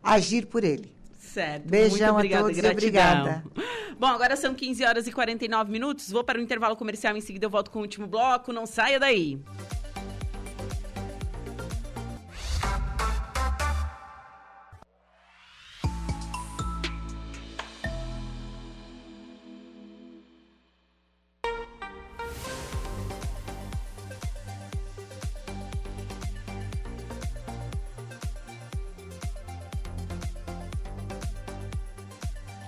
agir 0.00 0.46
por 0.46 0.62
ele. 0.62 0.95
Certo. 1.36 1.68
Beijão 1.68 1.90
Muito 1.90 2.04
a 2.04 2.12
obrigada, 2.12 2.42
todos 2.44 2.56
e 2.56 2.60
gratidão. 2.62 3.12
obrigada. 3.12 3.44
Bom, 3.98 4.06
agora 4.06 4.36
são 4.36 4.54
15 4.54 4.84
horas 4.86 5.06
e 5.06 5.12
49 5.12 5.70
minutos. 5.70 6.10
Vou 6.10 6.24
para 6.24 6.38
o 6.38 6.40
intervalo 6.40 6.74
comercial. 6.76 7.14
Em 7.14 7.20
seguida, 7.20 7.44
eu 7.44 7.50
volto 7.50 7.70
com 7.70 7.78
o 7.78 7.82
último 7.82 8.06
bloco. 8.06 8.54
Não 8.54 8.64
saia 8.64 8.98
daí. 8.98 9.38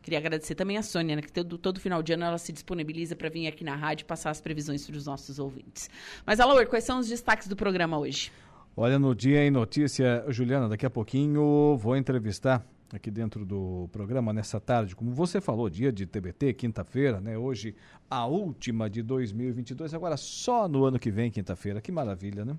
Queria 0.02 0.18
agradecer 0.18 0.54
também 0.54 0.76
a 0.76 0.82
Sônia, 0.82 1.16
né, 1.16 1.22
que 1.22 1.32
todo, 1.32 1.56
todo 1.58 1.80
final 1.80 2.00
de 2.02 2.12
ano 2.12 2.24
ela 2.24 2.38
se 2.38 2.52
disponibiliza 2.52 3.16
para 3.16 3.28
vir 3.28 3.48
aqui 3.48 3.64
na 3.64 3.74
rádio 3.74 4.06
passar 4.06 4.30
as 4.30 4.40
previsões 4.40 4.86
para 4.86 4.96
os 4.96 5.06
nossos 5.06 5.40
ouvintes. 5.40 5.90
Mas, 6.24 6.38
Alaor, 6.38 6.64
quais 6.68 6.84
são 6.84 7.00
os 7.00 7.08
destaques 7.08 7.48
do 7.48 7.56
programa 7.56 7.98
hoje? 7.98 8.30
Olha, 8.76 8.96
no 8.98 9.14
Dia 9.14 9.42
em 9.42 9.50
Notícia, 9.50 10.24
Juliana, 10.28 10.68
daqui 10.68 10.86
a 10.86 10.90
pouquinho 10.90 11.76
vou 11.76 11.96
entrevistar 11.96 12.64
aqui 12.92 13.10
dentro 13.10 13.44
do 13.44 13.88
programa 13.90 14.32
nessa 14.32 14.60
tarde, 14.60 14.94
como 14.94 15.10
você 15.10 15.40
falou, 15.40 15.68
dia 15.68 15.90
de 15.90 16.06
TBT, 16.06 16.54
quinta-feira, 16.54 17.20
né? 17.20 17.36
Hoje 17.36 17.74
a 18.08 18.26
última 18.26 18.88
de 18.88 19.02
2022, 19.02 19.92
agora 19.92 20.16
só 20.16 20.68
no 20.68 20.84
ano 20.84 20.98
que 20.98 21.10
vem, 21.10 21.30
quinta-feira. 21.30 21.80
Que 21.80 21.90
maravilha, 21.90 22.44
né? 22.44 22.56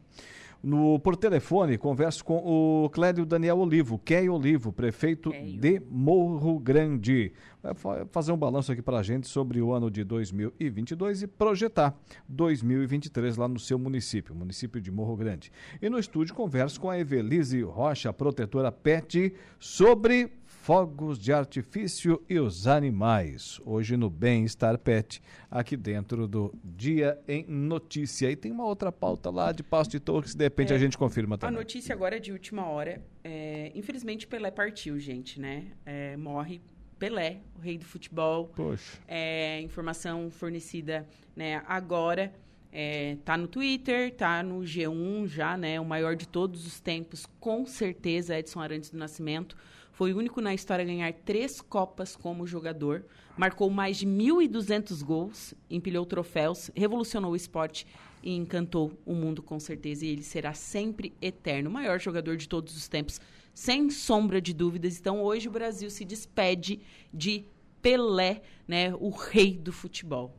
No, 0.61 0.99
por 0.99 1.15
telefone, 1.15 1.77
converso 1.77 2.25
com 2.25 2.37
o 2.37 2.89
Clédio 2.89 3.25
Daniel 3.25 3.59
Olivo, 3.59 3.99
Key 3.99 4.27
Olivo, 4.27 4.73
prefeito 4.73 5.29
Keio. 5.29 5.59
de 5.59 5.81
Morro 5.89 6.59
Grande. 6.59 7.31
Vai 7.61 8.05
fazer 8.11 8.31
um 8.31 8.37
balanço 8.37 8.71
aqui 8.71 8.81
para 8.81 8.97
a 8.97 9.03
gente 9.03 9.27
sobre 9.27 9.61
o 9.61 9.71
ano 9.71 9.91
de 9.91 10.03
2022 10.03 11.23
e 11.23 11.27
projetar 11.27 11.95
2023 12.27 13.37
lá 13.37 13.47
no 13.47 13.59
seu 13.59 13.77
município, 13.77 14.33
município 14.33 14.81
de 14.81 14.91
Morro 14.91 15.15
Grande. 15.15 15.51
E 15.81 15.89
no 15.89 15.99
estúdio 15.99 16.33
converso 16.33 16.79
com 16.79 16.89
a 16.89 16.97
Evelise 16.97 17.61
Rocha, 17.61 18.11
protetora 18.11 18.71
PET, 18.71 19.33
sobre 19.59 20.31
fogos 20.67 21.17
de 21.17 21.31
artifício 21.31 22.21
e 22.29 22.37
os 22.37 22.67
animais. 22.67 23.57
Hoje 23.63 23.95
no 23.95 24.09
Bem-Estar 24.09 24.77
Pet, 24.77 25.21
aqui 25.49 25.77
dentro 25.77 26.27
do 26.27 26.53
Dia 26.61 27.17
em 27.25 27.45
Notícia. 27.47 28.29
E 28.29 28.35
tem 28.35 28.51
uma 28.51 28.65
outra 28.65 28.91
pauta 28.91 29.29
lá 29.29 29.53
de 29.53 29.63
Pasto 29.63 29.91
de 29.91 30.01
Torres, 30.01 30.35
de 30.35 30.43
repente 30.43 30.73
é, 30.73 30.75
a 30.75 30.77
gente 30.77 30.97
confirma 30.97 31.37
também. 31.37 31.55
A 31.55 31.57
notícia 31.57 31.95
agora 31.95 32.17
é 32.17 32.19
de 32.19 32.33
última 32.33 32.67
hora. 32.67 33.01
É, 33.23 33.71
infelizmente, 33.75 34.27
Pelé 34.27 34.51
partiu, 34.51 34.99
gente, 34.99 35.39
né? 35.39 35.67
É, 35.85 36.17
morre 36.17 36.59
Pelé, 36.99 37.37
o 37.55 37.61
rei 37.61 37.77
do 37.77 37.85
futebol. 37.85 38.51
Poxa. 38.53 38.99
É, 39.07 39.61
informação 39.61 40.29
fornecida 40.29 41.07
né, 41.33 41.63
agora. 41.65 42.33
É, 42.73 43.15
tá 43.23 43.37
no 43.37 43.47
Twitter, 43.47 44.13
tá 44.13 44.43
no 44.43 44.59
G1 44.63 45.27
já, 45.27 45.55
né? 45.55 45.79
O 45.79 45.85
maior 45.85 46.13
de 46.17 46.27
todos 46.27 46.67
os 46.67 46.81
tempos, 46.81 47.25
com 47.39 47.65
certeza, 47.65 48.37
Edson 48.37 48.59
Arantes 48.59 48.89
do 48.89 48.97
Nascimento. 48.97 49.55
Foi 49.97 50.13
o 50.13 50.17
único 50.19 50.39
na 50.41 50.53
história 50.53 50.83
a 50.83 50.85
ganhar 50.85 51.11
três 51.11 51.59
Copas 51.59 52.15
como 52.15 52.45
jogador. 52.45 53.03
Marcou 53.35 53.67
mais 53.71 53.97
de 53.97 54.05
1.200 54.05 55.03
gols, 55.03 55.55
empilhou 55.71 56.05
troféus, 56.05 56.69
revolucionou 56.75 57.31
o 57.31 57.35
esporte 57.35 57.87
e 58.21 58.35
encantou 58.35 58.95
o 59.03 59.15
mundo 59.15 59.41
com 59.41 59.59
certeza. 59.59 60.05
E 60.05 60.09
ele 60.09 60.21
será 60.21 60.53
sempre 60.53 61.15
eterno, 61.19 61.71
o 61.71 61.73
maior 61.73 61.99
jogador 61.99 62.37
de 62.37 62.47
todos 62.47 62.77
os 62.77 62.87
tempos, 62.87 63.19
sem 63.55 63.89
sombra 63.89 64.39
de 64.39 64.53
dúvidas. 64.53 64.99
Então 64.99 65.19
hoje 65.19 65.47
o 65.47 65.51
Brasil 65.51 65.89
se 65.89 66.05
despede 66.05 66.79
de 67.11 67.45
Pelé, 67.81 68.43
né, 68.67 68.93
o 68.99 69.09
rei 69.09 69.57
do 69.57 69.73
futebol. 69.73 70.31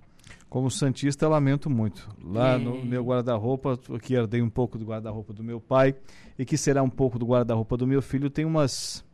Como 0.48 0.70
Santista, 0.70 1.24
eu 1.24 1.30
lamento 1.30 1.68
muito. 1.68 2.08
Lá 2.22 2.52
é. 2.52 2.58
no 2.58 2.84
meu 2.84 3.02
guarda-roupa, 3.02 3.76
que 4.00 4.14
herdei 4.14 4.40
um 4.40 4.48
pouco 4.48 4.78
do 4.78 4.84
guarda-roupa 4.84 5.32
do 5.32 5.42
meu 5.42 5.60
pai 5.60 5.96
e 6.38 6.44
que 6.44 6.56
será 6.56 6.80
um 6.80 6.88
pouco 6.88 7.18
do 7.18 7.26
guarda-roupa 7.26 7.76
do 7.76 7.88
meu 7.88 8.00
filho, 8.00 8.30
tem 8.30 8.44
umas 8.44 9.04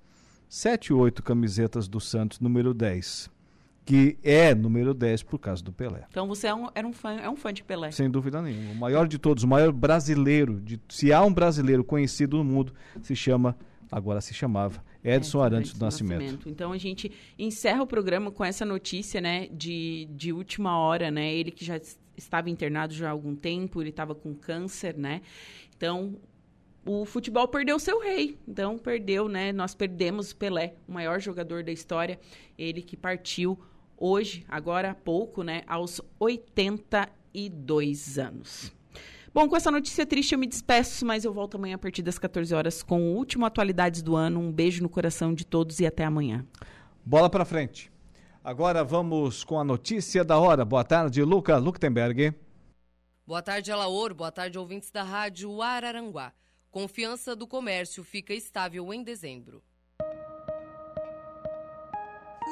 sete, 0.55 0.93
oito 0.93 1.21
camisetas 1.21 1.89
do 1.89 2.01
Santos, 2.01 2.39
número 2.39 2.73
10. 2.73 3.29
Que 3.85 4.17
é 4.23 4.55
número 4.55 4.95
10 4.95 5.25
por 5.25 5.37
causa 5.39 5.63
do 5.65 5.73
Pelé. 5.73 6.07
Então 6.09 6.29
você 6.29 6.47
é 6.47 6.55
um, 6.55 6.69
era 6.75 6.87
um 6.87 6.93
fã, 6.93 7.11
é 7.17 7.29
um 7.29 7.35
fã 7.35 7.53
de 7.53 7.65
Pelé. 7.65 7.91
Sem 7.91 8.09
dúvida 8.09 8.41
nenhuma. 8.41 8.71
O 8.71 8.77
maior 8.77 9.09
de 9.09 9.19
todos, 9.19 9.43
o 9.43 9.49
maior 9.49 9.73
brasileiro. 9.73 10.61
De, 10.61 10.81
se 10.89 11.13
há 11.13 11.23
um 11.23 11.35
brasileiro 11.35 11.83
conhecido 11.83 12.37
no 12.37 12.45
mundo, 12.45 12.73
se 13.03 13.17
chama 13.17 13.57
agora 13.91 14.21
se 14.21 14.33
chamava 14.33 14.83
Edson 15.03 15.43
é, 15.43 15.45
Arantes 15.45 15.73
do 15.73 15.85
Nascimento. 15.85 16.21
Nascimento. 16.21 16.49
Então 16.49 16.73
a 16.73 16.79
gente 16.79 17.11
encerra 17.37 17.83
o 17.83 17.87
programa 17.87 18.31
com 18.31 18.45
essa 18.45 18.65
notícia, 18.65 19.21
né, 19.21 19.49
de, 19.49 20.09
de 20.13 20.33
última 20.33 20.79
hora, 20.79 21.11
né? 21.11 21.35
Ele 21.35 21.51
que 21.51 21.65
já 21.65 21.79
estava 22.17 22.49
internado 22.49 22.95
já 22.95 23.09
há 23.09 23.11
algum 23.11 23.35
tempo, 23.35 23.83
ele 23.83 23.91
estava 23.91 24.15
com 24.15 24.33
câncer, 24.35 24.97
né? 24.97 25.21
Então 25.77 26.17
o 26.85 27.05
futebol 27.05 27.49
perdeu 27.49 27.79
seu 27.79 28.01
rei. 28.01 28.39
Então, 28.47 28.79
perdeu, 28.79 29.29
né? 29.29 29.53
Nós 29.53 29.75
perdemos 29.75 30.33
Pelé, 30.33 30.75
o 30.87 30.93
maior 30.93 31.21
jogador 31.21 31.63
da 31.63 31.73
história. 31.73 32.19
Ele 32.59 32.83
que 32.83 32.97
partiu 32.97 33.59
hoje, 33.97 34.45
agora 34.49 34.91
há 34.91 34.95
pouco, 34.95 35.43
né? 35.43 35.63
Aos 35.67 36.01
82 36.19 38.19
anos. 38.19 38.73
Bom, 39.33 39.49
com 39.49 39.57
essa 39.57 39.71
notícia 39.71 40.07
triste 40.07 40.33
eu 40.33 40.39
me 40.39 40.47
despeço, 40.47 41.05
mas 41.05 41.25
eu 41.25 41.33
volto 41.33 41.57
amanhã 41.57 41.75
a 41.75 41.79
partir 41.79 42.03
das 42.03 42.19
14 42.19 42.55
horas 42.55 42.83
com 42.83 43.03
o 43.03 43.17
último 43.17 43.45
Atualidades 43.45 44.01
do 44.01 44.15
Ano. 44.15 44.39
Um 44.39 44.53
beijo 44.53 44.83
no 44.83 44.89
coração 44.89 45.35
de 45.35 45.45
todos 45.45 45.81
e 45.81 45.87
até 45.87 46.05
amanhã. 46.05 46.47
Bola 47.05 47.29
para 47.29 47.45
frente. 47.45 47.91
Agora 48.45 48.85
vamos 48.85 49.43
com 49.43 49.59
a 49.59 49.65
notícia 49.65 50.23
da 50.23 50.39
hora. 50.39 50.65
Boa 50.65 50.85
tarde, 50.85 51.23
Luca 51.23 51.57
Luktenberg. 51.57 52.33
Boa 53.27 53.43
tarde, 53.43 53.73
Alaor. 53.73 54.15
Boa 54.15 54.31
tarde, 54.31 54.59
ouvintes 54.59 54.91
da 54.91 55.03
Rádio 55.03 55.63
Araranguá. 55.63 56.33
Confiança 56.75 57.37
do 57.37 57.47
comércio 57.47 58.03
fica 58.03 58.35
estável 58.35 58.93
em 58.93 59.05
dezembro. 59.05 59.63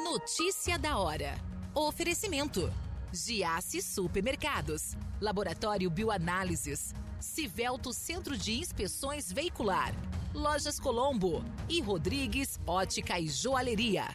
Notícia 0.01 0.79
da 0.79 0.97
hora. 0.97 1.35
Oferecimento. 1.75 2.71
Giasse 3.11 3.81
Supermercados. 3.81 4.95
Laboratório 5.19 5.89
Bioanálises. 5.89 6.93
Civelto 7.19 7.91
Centro 7.91 8.37
de 8.37 8.53
Inspeções 8.53 9.29
Veicular. 9.29 9.93
Lojas 10.33 10.79
Colombo. 10.79 11.43
E 11.67 11.81
Rodrigues 11.81 12.57
Ótica 12.65 13.19
e 13.19 13.27
Joalheria. 13.27 14.05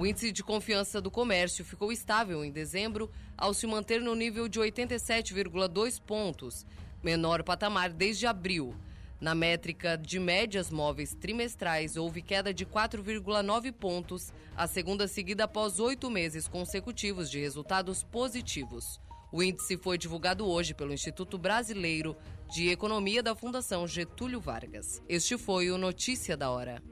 O 0.00 0.06
índice 0.06 0.32
de 0.32 0.42
confiança 0.42 0.98
do 0.98 1.10
comércio 1.10 1.62
ficou 1.62 1.92
estável 1.92 2.42
em 2.42 2.50
dezembro, 2.50 3.10
ao 3.40 3.54
se 3.54 3.66
manter 3.66 4.02
no 4.02 4.14
nível 4.14 4.46
de 4.46 4.60
87,2 4.60 5.98
pontos, 6.00 6.66
menor 7.02 7.42
patamar 7.42 7.90
desde 7.90 8.26
abril. 8.26 8.74
Na 9.18 9.34
métrica 9.34 9.98
de 9.98 10.18
médias 10.18 10.70
móveis 10.70 11.14
trimestrais, 11.14 11.96
houve 11.96 12.22
queda 12.22 12.52
de 12.52 12.66
4,9 12.66 13.72
pontos, 13.72 14.32
a 14.54 14.66
segunda 14.66 15.08
seguida 15.08 15.44
após 15.44 15.80
oito 15.80 16.10
meses 16.10 16.46
consecutivos 16.46 17.30
de 17.30 17.40
resultados 17.40 18.02
positivos. 18.02 19.00
O 19.32 19.42
índice 19.42 19.76
foi 19.76 19.96
divulgado 19.96 20.46
hoje 20.46 20.74
pelo 20.74 20.92
Instituto 20.92 21.38
Brasileiro 21.38 22.16
de 22.50 22.68
Economia 22.68 23.22
da 23.22 23.34
Fundação 23.34 23.86
Getúlio 23.86 24.40
Vargas. 24.40 25.02
Este 25.08 25.38
foi 25.38 25.70
o 25.70 25.78
Notícia 25.78 26.36
da 26.36 26.50
Hora. 26.50 26.82